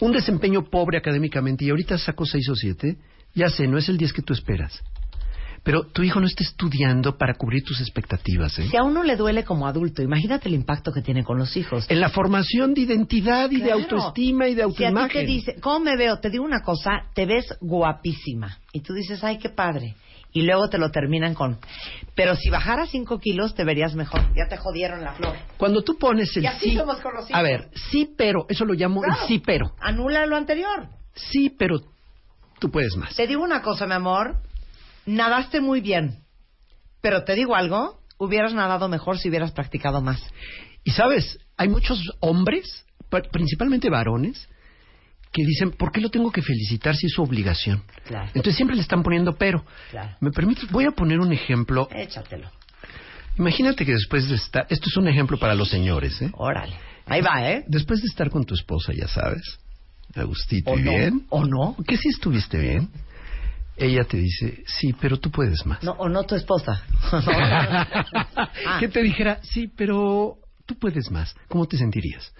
un 0.00 0.12
desempeño 0.12 0.64
pobre 0.64 0.98
académicamente 0.98 1.64
y 1.64 1.70
ahorita 1.70 1.98
sacó 1.98 2.26
seis 2.26 2.48
o 2.48 2.54
siete, 2.54 2.98
ya 3.34 3.48
sé, 3.48 3.66
no 3.66 3.78
es 3.78 3.88
el 3.88 3.96
10 3.96 4.12
que 4.12 4.22
tú 4.22 4.32
esperas. 4.32 4.82
Pero 5.64 5.84
tu 5.86 6.02
hijo 6.02 6.20
no 6.20 6.26
está 6.26 6.44
estudiando 6.44 7.16
para 7.16 7.34
cubrir 7.34 7.64
tus 7.64 7.80
expectativas, 7.80 8.58
¿eh? 8.58 8.68
Si 8.70 8.76
a 8.76 8.82
uno 8.82 9.02
le 9.02 9.16
duele 9.16 9.44
como 9.44 9.66
adulto, 9.66 10.02
imagínate 10.02 10.48
el 10.48 10.54
impacto 10.54 10.92
que 10.92 11.00
tiene 11.00 11.24
con 11.24 11.38
los 11.38 11.56
hijos. 11.56 11.86
En 11.90 12.00
la 12.00 12.10
formación 12.10 12.74
de 12.74 12.82
identidad 12.82 13.50
y 13.50 13.60
de 13.62 13.72
autoestima 13.72 14.46
y 14.46 14.54
de 14.54 14.62
Si 14.62 14.62
a 14.62 14.68
ti 14.68 14.74
te 14.76 14.84
autoimagen. 14.86 15.26
dice, 15.26 15.56
¿cómo 15.60 15.80
me 15.80 15.96
veo? 15.96 16.18
Te 16.20 16.28
digo 16.30 16.44
una 16.44 16.60
cosa, 16.60 17.04
te 17.14 17.24
ves 17.26 17.46
guapísima. 17.62 18.58
Y 18.72 18.80
tú 18.80 18.92
dices, 18.92 19.24
ay, 19.24 19.38
qué 19.38 19.48
padre. 19.48 19.96
Y 20.36 20.42
luego 20.42 20.68
te 20.68 20.78
lo 20.78 20.90
terminan 20.90 21.32
con, 21.34 21.58
pero 22.16 22.34
si 22.34 22.50
bajaras 22.50 22.90
cinco 22.90 23.18
kilos 23.20 23.54
te 23.54 23.62
verías 23.64 23.94
mejor. 23.94 24.20
Ya 24.36 24.48
te 24.48 24.56
jodieron 24.56 25.02
la 25.04 25.12
flor. 25.14 25.34
Cuando 25.56 25.82
tú 25.82 25.96
pones 25.96 26.36
el 26.36 26.42
Y 26.42 26.46
así 26.46 26.70
sí, 26.70 26.76
somos 26.76 27.00
con 27.00 27.14
los 27.14 27.30
hijos. 27.30 27.38
a 27.38 27.42
ver, 27.42 27.68
sí 27.90 28.12
pero, 28.18 28.44
eso 28.48 28.64
lo 28.64 28.74
llamo 28.74 29.00
Claro. 29.00 29.20
el 29.22 29.28
sí 29.28 29.38
pero. 29.38 29.72
Anula 29.80 30.26
lo 30.26 30.36
anterior. 30.36 30.88
Sí, 31.14 31.50
pero 31.56 31.78
tú 32.58 32.68
puedes 32.70 32.96
más. 32.96 33.14
Te 33.14 33.26
digo 33.28 33.42
una 33.44 33.62
cosa, 33.62 33.86
mi 33.86 33.94
amor. 33.94 34.38
Nadaste 35.06 35.60
muy 35.60 35.80
bien. 35.80 36.20
Pero 37.00 37.24
te 37.24 37.34
digo 37.34 37.54
algo, 37.54 38.00
hubieras 38.18 38.54
nadado 38.54 38.88
mejor 38.88 39.18
si 39.18 39.28
hubieras 39.28 39.52
practicado 39.52 40.00
más. 40.00 40.20
Y 40.84 40.90
sabes, 40.92 41.38
hay 41.56 41.68
muchos 41.68 42.00
hombres, 42.20 42.84
pa- 43.10 43.22
principalmente 43.22 43.90
varones, 43.90 44.48
que 45.32 45.42
dicen, 45.44 45.72
¿por 45.72 45.90
qué 45.92 46.00
lo 46.00 46.10
tengo 46.10 46.30
que 46.30 46.42
felicitar 46.42 46.94
si 46.96 47.06
es 47.06 47.12
su 47.12 47.22
obligación? 47.22 47.82
Claro. 48.06 48.26
Entonces 48.28 48.54
siempre 48.56 48.76
le 48.76 48.82
están 48.82 49.02
poniendo 49.02 49.34
pero. 49.36 49.64
Claro. 49.90 50.16
¿Me 50.20 50.30
permites? 50.30 50.70
Voy 50.70 50.84
a 50.84 50.92
poner 50.92 51.18
un 51.20 51.32
ejemplo. 51.32 51.88
Échatelo. 51.92 52.50
Imagínate 53.36 53.84
que 53.84 53.92
después 53.92 54.28
de 54.28 54.36
estar... 54.36 54.64
Esto 54.70 54.88
es 54.88 54.96
un 54.96 55.08
ejemplo 55.08 55.36
para 55.38 55.54
los 55.56 55.68
señores, 55.68 56.22
¿eh? 56.22 56.30
Órale. 56.34 56.74
Ahí 57.06 57.20
va, 57.20 57.50
¿eh? 57.50 57.64
Después 57.66 58.00
de 58.00 58.06
estar 58.06 58.30
con 58.30 58.44
tu 58.44 58.54
esposa, 58.54 58.92
ya 58.94 59.08
sabes, 59.08 59.42
a 60.14 60.22
gustito 60.22 60.70
¿O 60.70 60.78
y 60.78 60.82
no? 60.82 60.90
bien. 60.92 61.26
¿O 61.30 61.44
no? 61.44 61.76
Que 61.86 61.96
sí 61.96 62.08
estuviste 62.10 62.58
bien. 62.58 62.90
Ella 63.76 64.04
te 64.04 64.16
dice, 64.18 64.62
sí, 64.66 64.92
pero 65.00 65.18
tú 65.18 65.30
puedes 65.30 65.66
más. 65.66 65.82
No, 65.82 65.92
o 65.92 66.08
no 66.08 66.22
tu 66.24 66.34
esposa. 66.34 66.82
Que 68.78 68.88
te 68.88 69.02
dijera, 69.02 69.40
sí, 69.42 69.68
pero 69.68 70.36
tú 70.66 70.76
puedes 70.78 71.10
más. 71.10 71.34
¿Cómo 71.48 71.66
te 71.66 71.76
sentirías? 71.76 72.32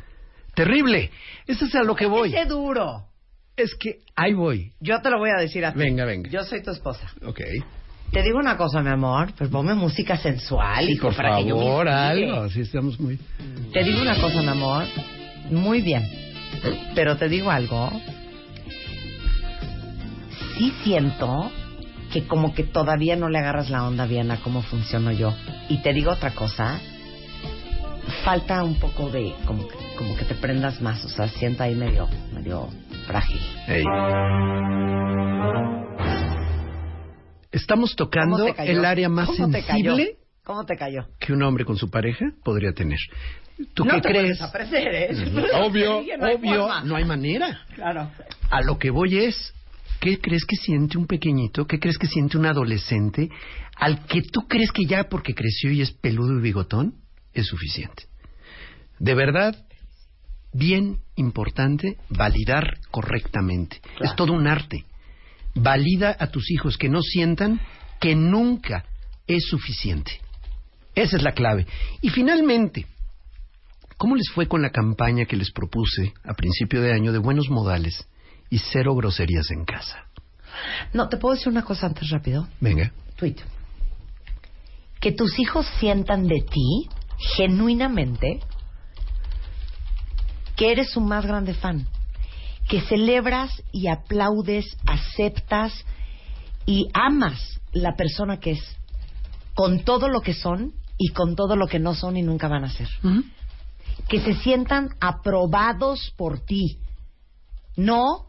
Terrible. 0.54 1.10
Eso 1.46 1.64
es 1.64 1.74
a 1.74 1.82
lo 1.82 1.96
que 1.96 2.06
voy. 2.06 2.34
Ese 2.34 2.46
duro. 2.46 3.08
Es 3.56 3.74
que 3.74 3.98
ahí 4.16 4.32
voy. 4.32 4.72
Yo 4.80 5.00
te 5.00 5.10
lo 5.10 5.18
voy 5.18 5.30
a 5.36 5.40
decir 5.40 5.64
a 5.64 5.72
ti. 5.72 5.78
Venga, 5.78 6.04
venga. 6.04 6.30
Yo 6.30 6.42
soy 6.44 6.62
tu 6.62 6.70
esposa. 6.70 7.06
Ok. 7.24 7.40
Te 8.12 8.22
digo 8.22 8.38
una 8.38 8.56
cosa, 8.56 8.80
mi 8.80 8.90
amor, 8.90 9.32
pues 9.36 9.50
ponme 9.50 9.74
música 9.74 10.16
sensual, 10.16 10.86
Sí, 10.86 10.92
hijo, 10.92 11.08
por 11.08 11.16
para 11.16 11.38
que 11.38 11.46
yo 11.46 11.56
me 11.56 11.64
favor, 11.64 11.88
algo. 11.88 12.42
Así 12.42 12.60
estamos 12.60 13.00
muy... 13.00 13.18
Te 13.72 13.82
digo 13.82 14.00
una 14.00 14.20
cosa, 14.20 14.40
mi 14.40 14.48
amor. 14.48 14.84
Muy 15.50 15.82
bien. 15.82 16.04
Pero 16.94 17.16
te 17.16 17.28
digo 17.28 17.50
algo. 17.50 17.90
Sí 20.56 20.72
siento 20.84 21.50
que 22.12 22.26
como 22.26 22.54
que 22.54 22.62
todavía 22.64 23.16
no 23.16 23.28
le 23.28 23.38
agarras 23.38 23.70
la 23.70 23.86
onda 23.86 24.06
bien 24.06 24.30
a 24.30 24.36
cómo 24.40 24.62
funciono 24.62 25.10
yo. 25.12 25.34
Y 25.68 25.78
te 25.82 25.92
digo 25.92 26.12
otra 26.12 26.30
cosa. 26.34 26.80
Falta 28.24 28.62
un 28.62 28.78
poco 28.78 29.10
de 29.10 29.34
como 29.46 29.66
que, 29.66 29.76
como 29.96 30.16
que 30.16 30.24
te 30.24 30.34
prendas 30.34 30.80
más, 30.80 31.04
o 31.04 31.08
sea, 31.08 31.26
siento 31.28 31.62
ahí 31.62 31.74
medio 31.74 32.08
medio 32.32 32.68
frágil. 33.06 33.40
Estamos 37.50 37.94
tocando 37.96 38.46
el 38.58 38.84
área 38.84 39.08
más 39.08 39.26
¿Cómo 39.28 39.50
te 39.50 39.62
cayó? 39.64 39.96
sensible 39.96 40.18
¿Cómo 40.44 40.64
te 40.66 40.76
cayó? 40.76 41.06
que 41.18 41.32
un 41.32 41.42
hombre 41.42 41.64
con 41.64 41.76
su 41.76 41.88
pareja 41.90 42.26
podría 42.44 42.72
tener. 42.72 42.98
¿Tú 43.72 43.84
no 43.84 43.94
qué 43.94 44.00
te 44.02 44.08
crees? 44.08 44.38
puedes 44.38 44.42
aprender, 44.42 44.94
¿eh? 44.94 45.10
Obvio, 45.64 46.02
No 46.18 46.26
obvio, 46.26 46.68
no 46.84 46.96
hay 46.96 47.04
manera. 47.04 47.60
Claro. 47.74 48.10
A 48.50 48.60
lo 48.62 48.78
que 48.78 48.90
voy 48.90 49.18
es, 49.24 49.54
¿qué 50.04 50.20
crees 50.20 50.44
que 50.44 50.56
siente 50.56 50.98
un 50.98 51.06
pequeñito? 51.06 51.66
¿Qué 51.66 51.80
crees 51.80 51.96
que 51.96 52.06
siente 52.06 52.36
un 52.36 52.44
adolescente 52.44 53.30
al 53.74 54.04
que 54.04 54.20
tú 54.20 54.46
crees 54.46 54.70
que 54.70 54.84
ya 54.84 55.04
porque 55.04 55.32
creció 55.32 55.70
y 55.70 55.80
es 55.80 55.92
peludo 55.92 56.38
y 56.38 56.42
bigotón 56.42 56.96
es 57.32 57.46
suficiente? 57.46 58.04
De 58.98 59.14
verdad, 59.14 59.56
bien 60.52 60.98
importante 61.16 61.96
validar 62.10 62.80
correctamente. 62.90 63.80
Es 63.98 64.14
todo 64.14 64.34
un 64.34 64.46
arte. 64.46 64.84
Valida 65.54 66.14
a 66.18 66.26
tus 66.26 66.50
hijos 66.50 66.76
que 66.76 66.90
no 66.90 67.00
sientan 67.00 67.58
que 67.98 68.14
nunca 68.14 68.84
es 69.26 69.46
suficiente. 69.46 70.20
Esa 70.94 71.16
es 71.16 71.22
la 71.22 71.32
clave. 71.32 71.66
Y 72.02 72.10
finalmente, 72.10 72.84
¿cómo 73.96 74.16
les 74.16 74.28
fue 74.34 74.48
con 74.48 74.60
la 74.60 74.68
campaña 74.68 75.24
que 75.24 75.36
les 75.36 75.50
propuse 75.50 76.12
a 76.24 76.34
principio 76.34 76.82
de 76.82 76.92
año 76.92 77.10
de 77.10 77.18
buenos 77.20 77.48
modales 77.48 78.06
y 78.50 78.58
cero 78.58 78.94
groserías 78.94 79.50
en 79.50 79.64
casa? 79.64 80.06
No, 80.92 81.08
¿te 81.08 81.16
puedo 81.16 81.34
decir 81.34 81.48
una 81.48 81.64
cosa 81.64 81.86
antes 81.86 82.10
rápido? 82.10 82.48
Venga. 82.60 82.92
Tweet. 83.16 83.36
Que 85.00 85.12
tus 85.12 85.38
hijos 85.38 85.66
sientan 85.78 86.26
de 86.26 86.40
ti, 86.40 86.88
genuinamente, 87.36 88.40
que 90.56 90.72
eres 90.72 90.90
su 90.90 91.00
más 91.00 91.26
grande 91.26 91.54
fan. 91.54 91.86
Que 92.68 92.80
celebras 92.80 93.50
y 93.72 93.88
aplaudes, 93.88 94.64
aceptas 94.86 95.72
y 96.64 96.88
amas 96.94 97.60
la 97.72 97.94
persona 97.94 98.38
que 98.38 98.52
es, 98.52 98.76
con 99.54 99.84
todo 99.84 100.08
lo 100.08 100.20
que 100.20 100.32
son 100.32 100.72
y 100.96 101.08
con 101.08 101.36
todo 101.36 101.56
lo 101.56 101.66
que 101.66 101.78
no 101.78 101.94
son 101.94 102.16
y 102.16 102.22
nunca 102.22 102.48
van 102.48 102.64
a 102.64 102.70
ser. 102.70 102.88
Que 104.08 104.20
se 104.20 104.34
sientan 104.34 104.90
aprobados 105.00 106.12
por 106.16 106.40
ti. 106.40 106.78
No, 107.76 108.26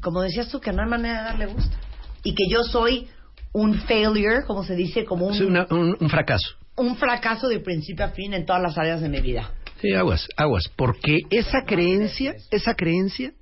como 0.00 0.22
decías 0.22 0.48
tú, 0.48 0.60
que 0.60 0.72
no 0.72 0.82
hay 0.82 0.88
manera 0.88 1.18
de 1.18 1.24
darle 1.24 1.46
gusto. 1.46 1.76
Y 2.24 2.34
que 2.34 2.44
yo 2.48 2.62
soy 2.62 3.08
un 3.52 3.74
failure, 3.82 4.44
como 4.46 4.64
se 4.64 4.74
dice, 4.76 5.04
como 5.04 5.26
un, 5.26 5.34
Es 5.34 5.40
una- 5.40 5.66
un, 5.70 5.96
un 6.00 6.08
fracaso. 6.10 6.56
un 6.76 6.96
fracaso 6.96 7.48
de 7.48 7.60
principio 7.60 8.04
a 8.04 8.08
fin 8.10 8.32
en 8.34 8.46
todas 8.46 8.62
las 8.62 8.78
áreas 8.78 9.00
de 9.00 9.08
mi 9.08 9.20
vida. 9.20 9.50
Sí, 9.80 9.92
aguas, 9.94 10.26
aguas, 10.36 10.70
porque 10.76 11.18
esa 11.30 11.64
creencia, 11.66 12.34
esa 12.50 12.74
creencia 12.74 13.32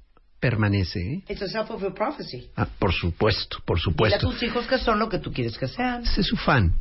permanece. 0.40 0.98
¿eh? 1.00 1.22
It's 1.28 1.42
a 1.42 1.48
self-fulfilled 1.48 1.94
prophecy. 1.94 2.50
Ah, 2.56 2.66
por 2.78 2.92
supuesto, 2.94 3.58
por 3.66 3.76
Dile 3.76 3.82
a 3.82 3.84
supuesto. 3.90 4.30
tus 4.30 4.42
hijos 4.42 4.66
que 4.66 4.78
son 4.78 4.98
lo 4.98 5.08
que 5.10 5.18
tú 5.18 5.32
quieres 5.32 5.58
que 5.58 5.68
sean. 5.68 6.04
Sé 6.06 6.22
su 6.22 6.36
fan. 6.36 6.74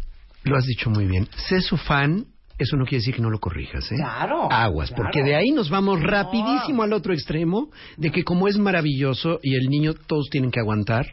Lo 0.43 0.55
has 0.55 0.63
dicho 0.65 0.89
muy 0.89 1.05
bien. 1.05 1.27
Sé 1.49 1.59
su 1.61 1.75
fan. 1.75 2.25
Eso 2.59 2.75
no 2.75 2.83
quiere 2.83 2.97
decir 2.97 3.15
que 3.15 3.21
no 3.21 3.29
lo 3.29 3.39
corrijas, 3.39 3.89
¿eh? 3.91 3.95
Claro, 3.95 4.51
Aguas, 4.51 4.89
claro. 4.89 5.03
porque 5.03 5.23
de 5.23 5.35
ahí 5.35 5.51
nos 5.51 5.69
vamos 5.69 6.01
rapidísimo 6.01 6.83
al 6.83 6.91
otro 6.93 7.13
extremo 7.13 7.69
de 7.97 8.11
que 8.11 8.23
como 8.23 8.47
es 8.49 8.57
maravilloso 8.57 9.39
y 9.41 9.55
el 9.55 9.69
niño 9.69 9.93
todos 9.93 10.27
tienen 10.29 10.51
que 10.51 10.59
aguantar 10.59 11.07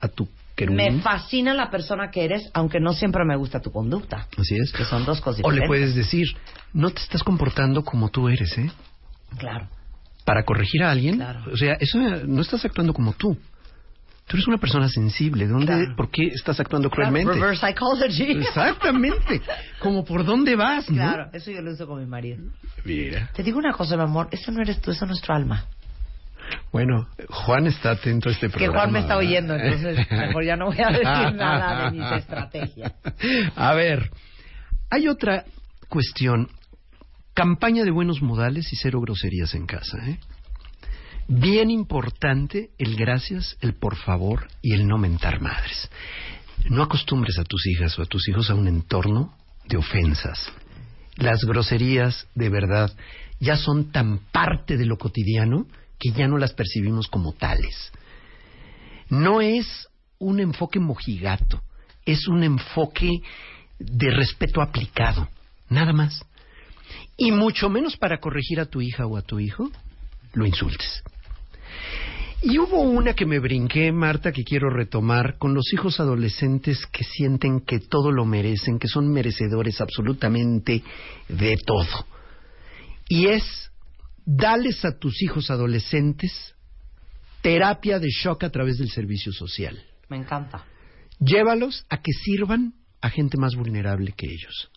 a 0.00 0.08
tu 0.08 0.28
querubín. 0.56 0.76
Me 0.76 1.00
fascina 1.00 1.54
la 1.54 1.70
persona 1.70 2.10
que 2.10 2.24
eres, 2.24 2.50
aunque 2.54 2.80
no 2.80 2.92
siempre 2.92 3.24
me 3.24 3.36
gusta 3.36 3.60
tu 3.60 3.70
conducta. 3.70 4.26
Así 4.36 4.56
es. 4.56 4.72
Que 4.72 4.84
son 4.84 5.04
dos 5.04 5.20
cosas 5.20 5.42
O 5.44 5.50
le 5.50 5.60
diferentes. 5.60 5.68
puedes 5.68 5.94
decir, 5.94 6.26
no 6.72 6.90
te 6.90 7.00
estás 7.00 7.22
comportando 7.22 7.84
como 7.84 8.08
tú 8.08 8.28
eres, 8.28 8.58
¿eh? 8.58 8.70
Claro. 9.38 9.68
Para 10.24 10.44
corregir 10.44 10.82
a 10.82 10.90
alguien. 10.90 11.16
Claro. 11.16 11.40
O 11.52 11.56
sea, 11.56 11.74
eso 11.80 11.98
no 12.26 12.42
estás 12.42 12.64
actuando 12.64 12.92
como 12.92 13.12
tú. 13.12 13.36
Tú 14.30 14.36
eres 14.36 14.46
una 14.46 14.58
persona 14.58 14.88
sensible. 14.88 15.48
¿Dónde, 15.48 15.66
Claro. 15.66 15.96
¿Por 15.96 16.08
qué 16.08 16.28
estás 16.28 16.60
actuando 16.60 16.88
Claro, 16.88 17.10
cruelmente? 17.10 17.34
reverse 17.40 17.66
psychology. 17.66 18.30
Exactamente. 18.38 19.42
Como 19.80 20.04
por 20.04 20.24
dónde 20.24 20.54
vas, 20.54 20.88
¿no? 20.88 20.98
Claro, 21.02 21.30
eso 21.32 21.50
yo 21.50 21.60
lo 21.60 21.72
uso 21.72 21.84
con 21.88 21.98
mi 21.98 22.06
marido. 22.06 22.38
Mira. 22.84 23.28
Te 23.34 23.42
digo 23.42 23.58
una 23.58 23.72
cosa, 23.72 23.96
mi 23.96 24.04
amor, 24.04 24.28
eso 24.30 24.52
no 24.52 24.62
eres 24.62 24.80
tú, 24.80 24.92
eso 24.92 25.04
es 25.04 25.08
nuestro 25.08 25.34
alma. 25.34 25.64
Bueno, 26.72 27.08
Juan 27.28 27.66
está 27.66 27.90
atento 27.90 28.28
a 28.28 28.32
este 28.32 28.46
Que 28.46 28.52
programa. 28.52 28.78
Juan 28.82 28.92
me 28.92 28.98
está 29.00 29.16
¿verdad? 29.16 29.28
oyendo, 29.30 29.54
entonces 29.56 30.10
mejor 30.12 30.44
ya 30.44 30.56
no 30.56 30.66
voy 30.66 30.78
a 30.80 30.90
decir 30.90 31.04
nada 31.36 31.90
de 31.90 31.98
mis 31.98 32.12
estrategias. 32.12 32.92
A 33.56 33.74
ver, 33.74 34.10
hay 34.90 35.08
otra 35.08 35.44
cuestión. 35.88 36.48
Campaña 37.34 37.82
de 37.84 37.90
buenos 37.90 38.22
modales 38.22 38.72
y 38.72 38.76
cero 38.76 39.00
groserías 39.00 39.54
en 39.54 39.66
casa, 39.66 39.98
¿eh? 40.08 40.18
Bien 41.32 41.70
importante 41.70 42.70
el 42.76 42.96
gracias, 42.96 43.56
el 43.60 43.74
por 43.74 43.94
favor 43.94 44.48
y 44.62 44.74
el 44.74 44.88
no 44.88 44.98
mentar 44.98 45.40
madres. 45.40 45.88
No 46.68 46.82
acostumbres 46.82 47.38
a 47.38 47.44
tus 47.44 47.68
hijas 47.68 47.96
o 48.00 48.02
a 48.02 48.06
tus 48.06 48.28
hijos 48.28 48.50
a 48.50 48.56
un 48.56 48.66
entorno 48.66 49.32
de 49.68 49.76
ofensas. 49.76 50.52
Las 51.14 51.44
groserías, 51.44 52.26
de 52.34 52.48
verdad, 52.48 52.92
ya 53.38 53.56
son 53.56 53.92
tan 53.92 54.18
parte 54.32 54.76
de 54.76 54.86
lo 54.86 54.98
cotidiano 54.98 55.68
que 56.00 56.10
ya 56.10 56.26
no 56.26 56.36
las 56.36 56.52
percibimos 56.52 57.06
como 57.06 57.32
tales. 57.32 57.92
No 59.08 59.40
es 59.40 59.88
un 60.18 60.40
enfoque 60.40 60.80
mojigato, 60.80 61.62
es 62.06 62.26
un 62.26 62.42
enfoque 62.42 63.08
de 63.78 64.10
respeto 64.10 64.62
aplicado, 64.62 65.28
nada 65.68 65.92
más. 65.92 66.24
Y 67.16 67.30
mucho 67.30 67.70
menos 67.70 67.96
para 67.96 68.18
corregir 68.18 68.58
a 68.58 68.66
tu 68.66 68.80
hija 68.80 69.06
o 69.06 69.16
a 69.16 69.22
tu 69.22 69.38
hijo, 69.38 69.70
lo 70.32 70.44
insultes. 70.44 71.04
Y 72.42 72.58
hubo 72.58 72.80
una 72.80 73.14
que 73.14 73.26
me 73.26 73.38
brinqué, 73.38 73.92
Marta, 73.92 74.32
que 74.32 74.44
quiero 74.44 74.70
retomar, 74.70 75.36
con 75.36 75.52
los 75.52 75.72
hijos 75.74 76.00
adolescentes 76.00 76.86
que 76.86 77.04
sienten 77.04 77.60
que 77.60 77.80
todo 77.80 78.10
lo 78.10 78.24
merecen, 78.24 78.78
que 78.78 78.88
son 78.88 79.12
merecedores 79.12 79.80
absolutamente 79.80 80.82
de 81.28 81.56
todo. 81.66 82.06
Y 83.08 83.26
es, 83.26 83.70
dales 84.24 84.84
a 84.86 84.98
tus 84.98 85.22
hijos 85.22 85.50
adolescentes 85.50 86.54
terapia 87.42 87.98
de 87.98 88.08
shock 88.08 88.44
a 88.44 88.50
través 88.50 88.78
del 88.78 88.90
servicio 88.90 89.32
social. 89.32 89.82
Me 90.08 90.16
encanta. 90.16 90.64
Llévalos 91.18 91.84
a 91.88 92.00
que 92.00 92.12
sirvan 92.12 92.74
a 93.00 93.10
gente 93.10 93.36
más 93.38 93.54
vulnerable 93.54 94.12
que 94.12 94.26
ellos. 94.26 94.70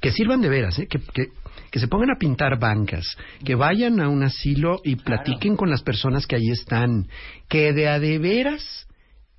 Que 0.00 0.12
sirvan 0.12 0.40
de 0.40 0.48
veras, 0.48 0.78
¿eh? 0.78 0.86
que, 0.86 1.00
que, 1.00 1.28
que 1.70 1.78
se 1.78 1.88
pongan 1.88 2.10
a 2.10 2.18
pintar 2.18 2.58
bancas, 2.58 3.04
que 3.44 3.54
vayan 3.54 4.00
a 4.00 4.08
un 4.08 4.22
asilo 4.22 4.80
y 4.84 4.96
platiquen 4.96 5.56
con 5.56 5.70
las 5.70 5.82
personas 5.82 6.26
que 6.26 6.36
ahí 6.36 6.50
están, 6.50 7.08
que 7.48 7.72
de 7.72 7.88
a 7.88 7.98
de 7.98 8.18
veras 8.18 8.86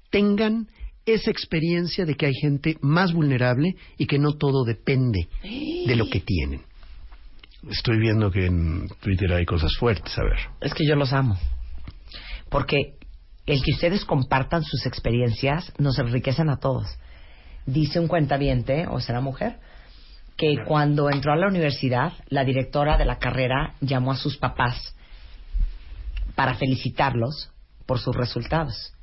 tengan 0.10 0.68
esa 1.06 1.32
experiencia 1.32 2.06
de 2.06 2.16
que 2.16 2.28
hay 2.28 2.34
gente 2.34 2.78
más 2.82 3.14
vulnerable 3.14 3.76
y 3.98 4.06
que 4.06 4.20
no 4.20 4.34
todo 4.34 4.64
depende 4.64 5.28
de 5.42 5.96
lo 5.96 6.10
que 6.10 6.20
tienen. 6.20 6.62
Estoy 7.70 8.00
viendo 8.00 8.32
que 8.32 8.46
en 8.46 8.88
Twitter 9.02 9.34
hay 9.34 9.46
cosas 9.46 9.76
fuertes, 9.78 10.18
a 10.18 10.24
ver. 10.24 10.40
Es 10.62 10.74
que 10.74 10.88
yo 10.88 10.96
los 10.96 11.12
amo. 11.12 11.38
Porque 12.50 12.96
el 13.46 13.62
que 13.62 13.72
ustedes 13.74 14.06
compartan 14.06 14.64
sus 14.64 14.86
experiencias 14.86 15.74
nos 15.78 16.00
enriquecen 16.00 16.50
a 16.50 16.58
todos. 16.58 16.88
Dice 17.66 18.00
un 18.00 18.08
cuentaviente, 18.08 18.88
o 18.88 19.00
será 19.00 19.20
mujer, 19.20 19.60
que 20.40 20.64
cuando 20.66 21.10
entró 21.12 21.34
a 21.34 21.36
la 21.36 21.48
universidad, 21.48 22.14
la 22.30 22.46
directora 22.46 22.98
de 22.98 23.04
la 23.04 23.20
carrera 23.20 23.74
llamó 23.82 24.14
a 24.14 24.16
sus 24.16 24.38
papás 24.38 24.96
para 26.34 26.56
felicitarlos 26.56 27.52
por 27.86 28.00
sus 28.00 28.16
resultados. 28.16 28.94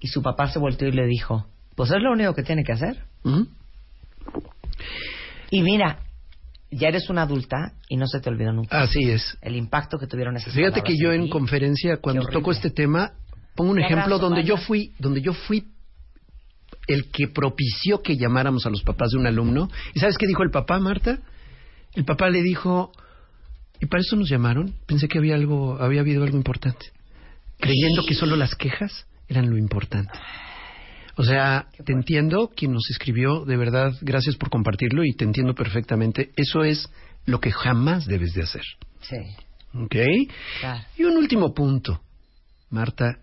Y 0.00 0.08
su 0.08 0.22
papá 0.22 0.48
se 0.48 0.58
volteó 0.58 0.86
y 0.88 0.92
le 0.92 1.06
dijo, 1.06 1.46
pues 1.76 1.90
es 1.90 2.02
lo 2.02 2.12
único 2.12 2.34
que 2.34 2.42
tiene 2.42 2.62
que 2.62 2.72
hacer. 2.72 3.04
¿Mm? 3.24 3.44
Y 5.50 5.62
mira, 5.62 6.00
ya 6.70 6.88
eres 6.88 7.08
una 7.08 7.22
adulta 7.22 7.72
y 7.88 7.96
no 7.96 8.06
se 8.06 8.20
te 8.20 8.28
olvidó 8.28 8.52
nunca. 8.52 8.82
Así 8.82 9.10
es. 9.10 9.38
El 9.40 9.56
impacto 9.56 9.96
que 9.98 10.06
tuvieron 10.06 10.36
esas 10.36 10.52
Fíjate 10.52 10.82
que 10.82 10.98
yo 10.98 11.10
en 11.10 11.24
ti. 11.24 11.30
conferencia, 11.30 11.96
cuando 12.02 12.26
toco 12.26 12.52
este 12.52 12.68
tema, 12.68 13.12
pongo 13.56 13.70
un 13.70 13.78
ejemplo 13.78 14.16
abrazo, 14.16 14.28
donde 14.28 14.44
yo 14.44 14.58
fui, 14.58 14.92
donde 14.98 15.22
yo 15.22 15.32
fui 15.32 15.64
el 16.86 17.10
que 17.10 17.28
propició 17.28 18.02
que 18.02 18.16
llamáramos 18.16 18.66
a 18.66 18.70
los 18.70 18.82
papás 18.82 19.10
de 19.10 19.18
un 19.18 19.26
alumno. 19.26 19.70
¿Y 19.94 20.00
sabes 20.00 20.18
qué 20.18 20.26
dijo 20.26 20.42
el 20.42 20.50
papá, 20.50 20.78
Marta? 20.78 21.18
El 21.94 22.04
papá 22.04 22.30
le 22.30 22.42
dijo, 22.42 22.92
Y 23.80 23.86
para 23.86 24.00
eso 24.00 24.16
nos 24.16 24.28
llamaron. 24.28 24.74
Pensé 24.86 25.08
que 25.08 25.18
había 25.18 25.34
algo, 25.34 25.80
había 25.80 26.00
habido 26.00 26.22
algo 26.22 26.36
importante. 26.36 26.86
Creyendo 27.58 28.04
que 28.04 28.14
solo 28.14 28.36
las 28.36 28.54
quejas 28.54 29.06
eran 29.28 29.48
lo 29.50 29.56
importante. 29.56 30.12
O 31.16 31.24
sea, 31.24 31.66
te 31.84 31.92
entiendo 31.92 32.50
quien 32.56 32.72
nos 32.72 32.88
escribió, 32.90 33.44
de 33.44 33.56
verdad, 33.56 33.92
gracias 34.00 34.36
por 34.36 34.50
compartirlo 34.50 35.04
y 35.04 35.12
te 35.12 35.24
entiendo 35.24 35.54
perfectamente. 35.54 36.30
Eso 36.36 36.64
es 36.64 36.90
lo 37.26 37.38
que 37.38 37.52
jamás 37.52 38.06
debes 38.06 38.32
de 38.32 38.42
hacer. 38.42 38.62
Sí. 39.00 39.16
¿Ok? 39.74 39.94
Y 40.96 41.04
un 41.04 41.16
último 41.16 41.52
punto, 41.54 42.02
Marta, 42.70 43.18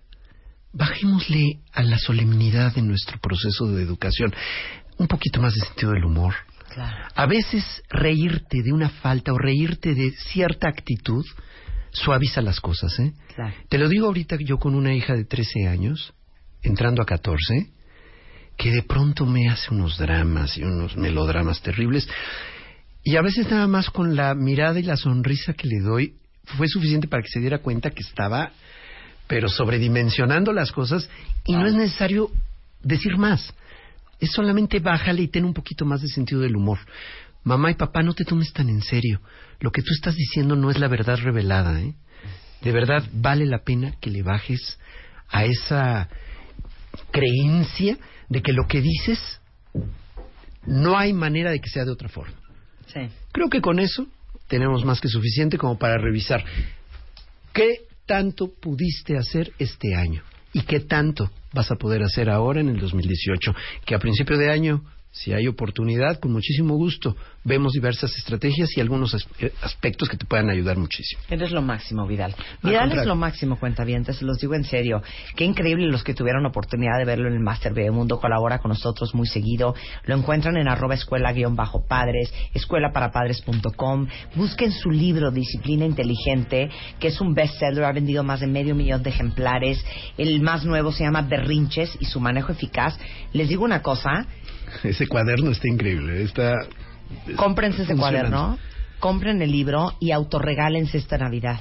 bajémosle 0.74 1.60
a 1.74 1.84
la 1.84 1.98
solemnidad 1.98 2.74
de 2.76 2.82
nuestro 2.82 3.20
proceso 3.20 3.68
de 3.68 3.84
educación 3.84 4.34
un 4.98 5.08
poquito 5.08 5.42
más 5.42 5.54
de 5.54 5.62
sentido 5.62 5.94
del 5.94 6.06
humor. 6.06 6.36
A 7.16 7.26
veces 7.26 7.64
reírte 7.90 8.62
de 8.62 8.72
una 8.72 8.90
falta 8.90 9.34
o 9.34 9.38
reírte 9.38 9.96
de 9.96 10.12
cierta 10.12 10.70
actitud 10.70 11.26
suaviza 11.92 12.42
las 12.42 12.60
cosas, 12.60 12.98
¿eh? 13.00 13.14
Te 13.70 13.78
lo 13.78 13.90
digo 13.90 14.08
ahorita 14.08 14.38
yo 14.40 14.58
con 14.58 14.76
una 14.76 14.94
hija 14.94 15.16
de 15.16 15.26
13 15.26 15.68
años, 15.68 16.14
entrando 16.62 17.02
a 17.02 17.06
14, 17.06 17.72
que 18.58 18.72
de 18.72 18.84
pronto 18.84 19.26
me 19.26 19.50
hace 19.50 19.74
unos 19.74 19.98
dramas 19.98 20.58
y 20.58 20.64
unos 20.64 20.96
melodramas 20.96 21.62
terribles. 21.62 22.08
Y 23.04 23.16
a 23.16 23.22
veces 23.22 23.50
nada 23.50 23.68
más 23.68 23.90
con 23.90 24.16
la 24.16 24.36
mirada 24.36 24.80
y 24.80 24.84
la 24.84 24.98
sonrisa 24.98 25.54
que 25.54 25.68
le 25.68 25.80
doy 25.80 26.16
fue 26.58 26.68
suficiente 26.68 27.08
para 27.08 27.24
que 27.24 27.30
se 27.30 27.40
diera 27.40 27.60
cuenta 27.60 27.92
que 27.92 28.04
estaba, 28.04 28.52
pero 29.30 29.48
sobredimensionando 29.48 30.52
las 30.52 30.72
cosas 30.72 31.08
y 31.46 31.54
no 31.54 31.68
es 31.68 31.76
necesario 31.76 32.32
decir 32.82 33.16
más. 33.16 33.54
Es 34.20 34.32
solamente 34.32 34.80
bájale 34.80 35.22
y 35.22 35.28
ten 35.28 35.46
un 35.46 35.54
poquito 35.54 35.86
más 35.86 36.02
de 36.02 36.08
sentido 36.08 36.42
del 36.42 36.56
humor. 36.56 36.80
Mamá 37.44 37.70
y 37.70 37.76
papá, 37.76 38.02
no 38.02 38.16
te 38.16 38.26
tomes 38.26 38.52
tan 38.52 38.70
en 38.70 38.82
serio. 38.82 39.22
Lo 39.60 39.72
que 39.72 39.84
tú 39.84 39.90
estás 39.94 40.16
diciendo 40.16 40.56
no 40.56 40.72
es 40.72 40.80
la 40.80 40.88
verdad 40.88 41.20
revelada, 41.22 41.80
¿eh? 41.80 41.94
De 42.64 42.72
verdad 42.72 43.08
vale 43.14 43.46
la 43.46 43.60
pena 43.60 43.94
que 44.02 44.10
le 44.10 44.24
bajes 44.24 44.80
a 45.30 45.46
esa 45.46 46.10
creencia 47.12 48.00
de 48.30 48.42
que 48.42 48.52
lo 48.52 48.66
que 48.68 48.82
dices 48.82 49.40
no 50.66 50.98
hay 50.98 51.14
manera 51.14 51.52
de 51.52 51.60
que 51.60 51.70
sea 51.70 51.86
de 51.86 51.92
otra 51.92 52.10
forma. 52.10 52.34
Sí. 52.88 53.02
Creo 53.32 53.48
que 53.48 53.62
con 53.62 53.80
eso 53.80 54.08
tenemos 54.48 54.84
más 54.86 55.00
que 55.00 55.08
suficiente 55.08 55.60
como 55.60 55.78
para 55.78 56.00
revisar 56.00 56.44
qué 57.54 57.89
tanto 58.10 58.52
pudiste 58.60 59.18
hacer 59.18 59.54
este 59.60 59.94
año 59.94 60.24
y 60.52 60.64
qué 60.64 60.80
tanto 60.80 61.30
vas 61.54 61.70
a 61.70 61.76
poder 61.76 62.02
hacer 62.02 62.28
ahora 62.28 62.60
en 62.60 62.70
el 62.70 62.80
2018, 62.80 63.54
que 63.86 63.94
a 63.94 64.00
principio 64.00 64.36
de 64.36 64.50
año 64.50 64.84
si 65.12 65.32
hay 65.32 65.48
oportunidad, 65.48 66.20
con 66.20 66.32
muchísimo 66.32 66.76
gusto, 66.76 67.16
vemos 67.44 67.74
diversas 67.74 68.16
estrategias 68.18 68.76
y 68.78 68.82
algunos 68.82 69.16
eh, 69.40 69.52
aspectos 69.62 70.10
que 70.10 70.18
te 70.18 70.26
puedan 70.26 70.50
ayudar 70.50 70.78
muchísimo. 70.78 71.22
Eres 71.30 71.52
lo 71.52 71.62
máximo, 71.62 72.06
Vidal. 72.06 72.36
Vidal 72.64 72.92
es 72.92 73.06
lo 73.06 73.16
máximo, 73.16 73.60
cuentavientes, 73.60 74.18
se 74.18 74.26
los 74.26 74.38
digo 74.40 74.56
en 74.56 74.64
serio. 74.64 75.02
Qué 75.36 75.46
increíble 75.46 75.88
los 75.88 76.04
que 76.04 76.14
tuvieron 76.14 76.46
oportunidad 76.46 76.98
de 76.98 77.06
verlo 77.06 77.28
en 77.28 77.36
el 77.36 77.40
Master 77.40 77.74
Mundo 77.92 78.20
colabora 78.20 78.60
con 78.60 78.70
nosotros 78.70 79.16
muy 79.16 79.28
seguido. 79.28 79.76
Lo 80.04 80.16
encuentran 80.16 80.58
en 80.58 80.68
arroba 80.68 80.96
escuela-padres, 80.96 82.34
escuelaparapadres.com. 82.54 84.08
Busquen 84.36 84.72
su 84.72 84.92
libro, 84.92 85.32
Disciplina 85.32 85.86
Inteligente, 85.86 86.70
que 87.00 87.08
es 87.08 87.22
un 87.22 87.34
bestseller, 87.34 87.84
ha 87.84 87.92
vendido 87.92 88.24
más 88.24 88.42
de 88.42 88.48
medio 88.48 88.76
millón 88.76 89.04
de 89.04 89.12
ejemplares. 89.12 89.84
El 90.18 90.42
más 90.42 90.66
nuevo 90.66 90.92
se 90.92 91.04
llama 91.04 91.22
Berrinches 91.22 91.98
y 92.00 92.06
su 92.06 92.20
manejo 92.20 92.52
eficaz. 92.52 92.98
Les 93.34 93.48
digo 93.48 93.64
una 93.64 93.82
cosa, 93.82 94.26
ese 94.84 95.08
cuaderno 95.08 95.52
está 95.52 95.68
increíble. 95.68 96.24
Está. 96.24 96.56
Cómprense 97.36 97.84
ese 97.84 97.96
cuaderno, 97.96 98.58
compren 99.00 99.42
el 99.42 99.52
libro 99.52 99.94
y 100.00 100.12
autorregálense 100.12 100.98
esta 100.98 101.18
Navidad. 101.18 101.60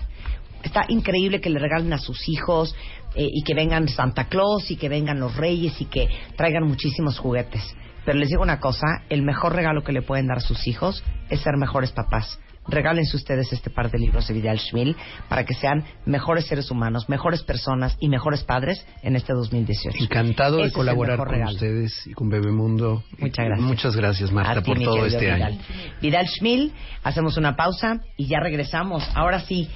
Está 0.63 0.85
increíble 0.89 1.41
que 1.41 1.51
le 1.51 1.59
regalen 1.61 1.93
a 1.93 1.99
sus 1.99 2.29
hijos 2.29 2.75
eh, 3.15 3.29
y 3.33 3.43
que 3.45 3.55
vengan 3.55 3.89
Santa 3.89 4.25
Claus 4.25 4.71
y 4.71 4.77
que 4.77 4.89
vengan 4.89 5.21
los 5.21 5.37
Reyes 5.37 5.81
y 5.81 5.85
que 5.85 6.09
traigan 6.37 6.67
muchísimos 6.67 7.19
juguetes. 7.19 7.63
Pero 8.05 8.19
les 8.19 8.29
digo 8.29 8.43
una 8.43 8.59
cosa, 8.59 9.03
el 9.09 9.23
mejor 9.23 9.55
regalo 9.55 9.85
que 9.85 9.93
le 9.93 10.03
pueden 10.03 10.27
dar 10.27 10.39
a 10.39 10.41
sus 10.41 10.67
hijos 10.67 11.05
es 11.31 11.41
ser 11.41 11.57
mejores 11.57 11.93
papás 11.93 12.39
regálense 12.69 13.17
ustedes 13.17 13.53
este 13.53 13.71
par 13.71 13.91
de 13.91 13.99
libros 13.99 14.29
de 14.29 14.35
Vidal 14.35 14.59
Schmil 14.59 14.97
para 15.29 15.45
que 15.45 15.55
sean 15.55 15.85
mejores 16.05 16.47
seres 16.47 16.71
humanos, 16.71 17.09
mejores 17.09 17.43
personas 17.43 17.97
y 18.01 18.09
mejores 18.09 18.45
padres 18.45 18.85
en 19.03 19.17
este 19.17 19.33
2018. 19.33 19.97
Encantado 20.05 20.59
de 20.59 20.71
colaborar 20.71 21.19
con 21.19 21.43
ustedes 21.43 22.07
y 22.07 22.13
con 22.13 22.29
Bebemundo. 22.29 23.03
Muchas 23.19 23.45
gracias. 23.47 23.67
Muchas 23.67 23.97
gracias, 23.97 24.33
Marta, 24.33 24.63
por 24.63 24.79
todo 24.79 25.07
este 25.07 25.31
año. 25.31 25.59
Vidal 26.01 26.27
Schmil, 26.27 26.73
hacemos 27.03 27.37
una 27.37 27.57
pausa 27.57 28.01
y 28.17 28.27
ya 28.27 28.41
regresamos. 28.41 29.09
Ahora 29.15 29.41
sí, 29.41 29.69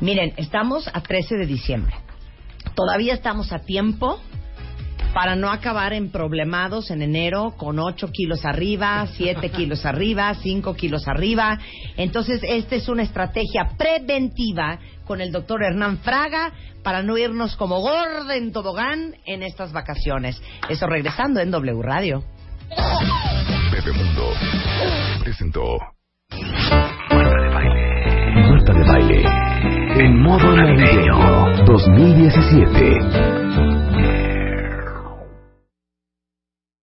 miren, 0.00 0.32
estamos 0.36 0.88
a 0.92 1.00
13 1.00 1.36
de 1.36 1.46
diciembre. 1.46 1.94
Todavía 2.74 3.14
estamos 3.14 3.52
a 3.52 3.60
tiempo 3.60 4.20
para 5.12 5.36
no 5.36 5.50
acabar 5.50 5.92
en 5.92 6.10
problemados 6.10 6.90
en 6.90 7.02
enero 7.02 7.52
con 7.56 7.78
8 7.78 8.08
kilos 8.12 8.44
arriba, 8.44 9.06
7 9.14 9.50
kilos 9.56 9.84
arriba, 9.84 10.34
5 10.34 10.74
kilos 10.74 11.06
arriba. 11.08 11.58
Entonces, 11.96 12.40
esta 12.42 12.74
es 12.76 12.88
una 12.88 13.02
estrategia 13.02 13.72
preventiva 13.76 14.78
con 15.04 15.20
el 15.20 15.32
doctor 15.32 15.62
Hernán 15.62 15.98
Fraga 15.98 16.52
para 16.82 17.02
no 17.02 17.18
irnos 17.18 17.56
como 17.56 17.80
gorda 17.80 18.36
en 18.36 18.52
tobogán 18.52 19.16
en 19.26 19.42
estas 19.42 19.72
vacaciones. 19.72 20.40
Eso 20.68 20.86
regresando 20.86 21.40
en 21.40 21.50
W 21.50 21.82
Radio. 21.82 22.22
Bebemundo 23.72 24.30
presentó 25.22 25.78
Marta 27.10 27.42
de 27.42 27.48
Baile. 27.54 28.50
Marta 28.50 28.72
de 28.72 28.84
Baile. 28.84 29.24
En 30.04 30.22
modo 30.22 30.54
navideño 30.54 31.64
2017. 31.64 33.77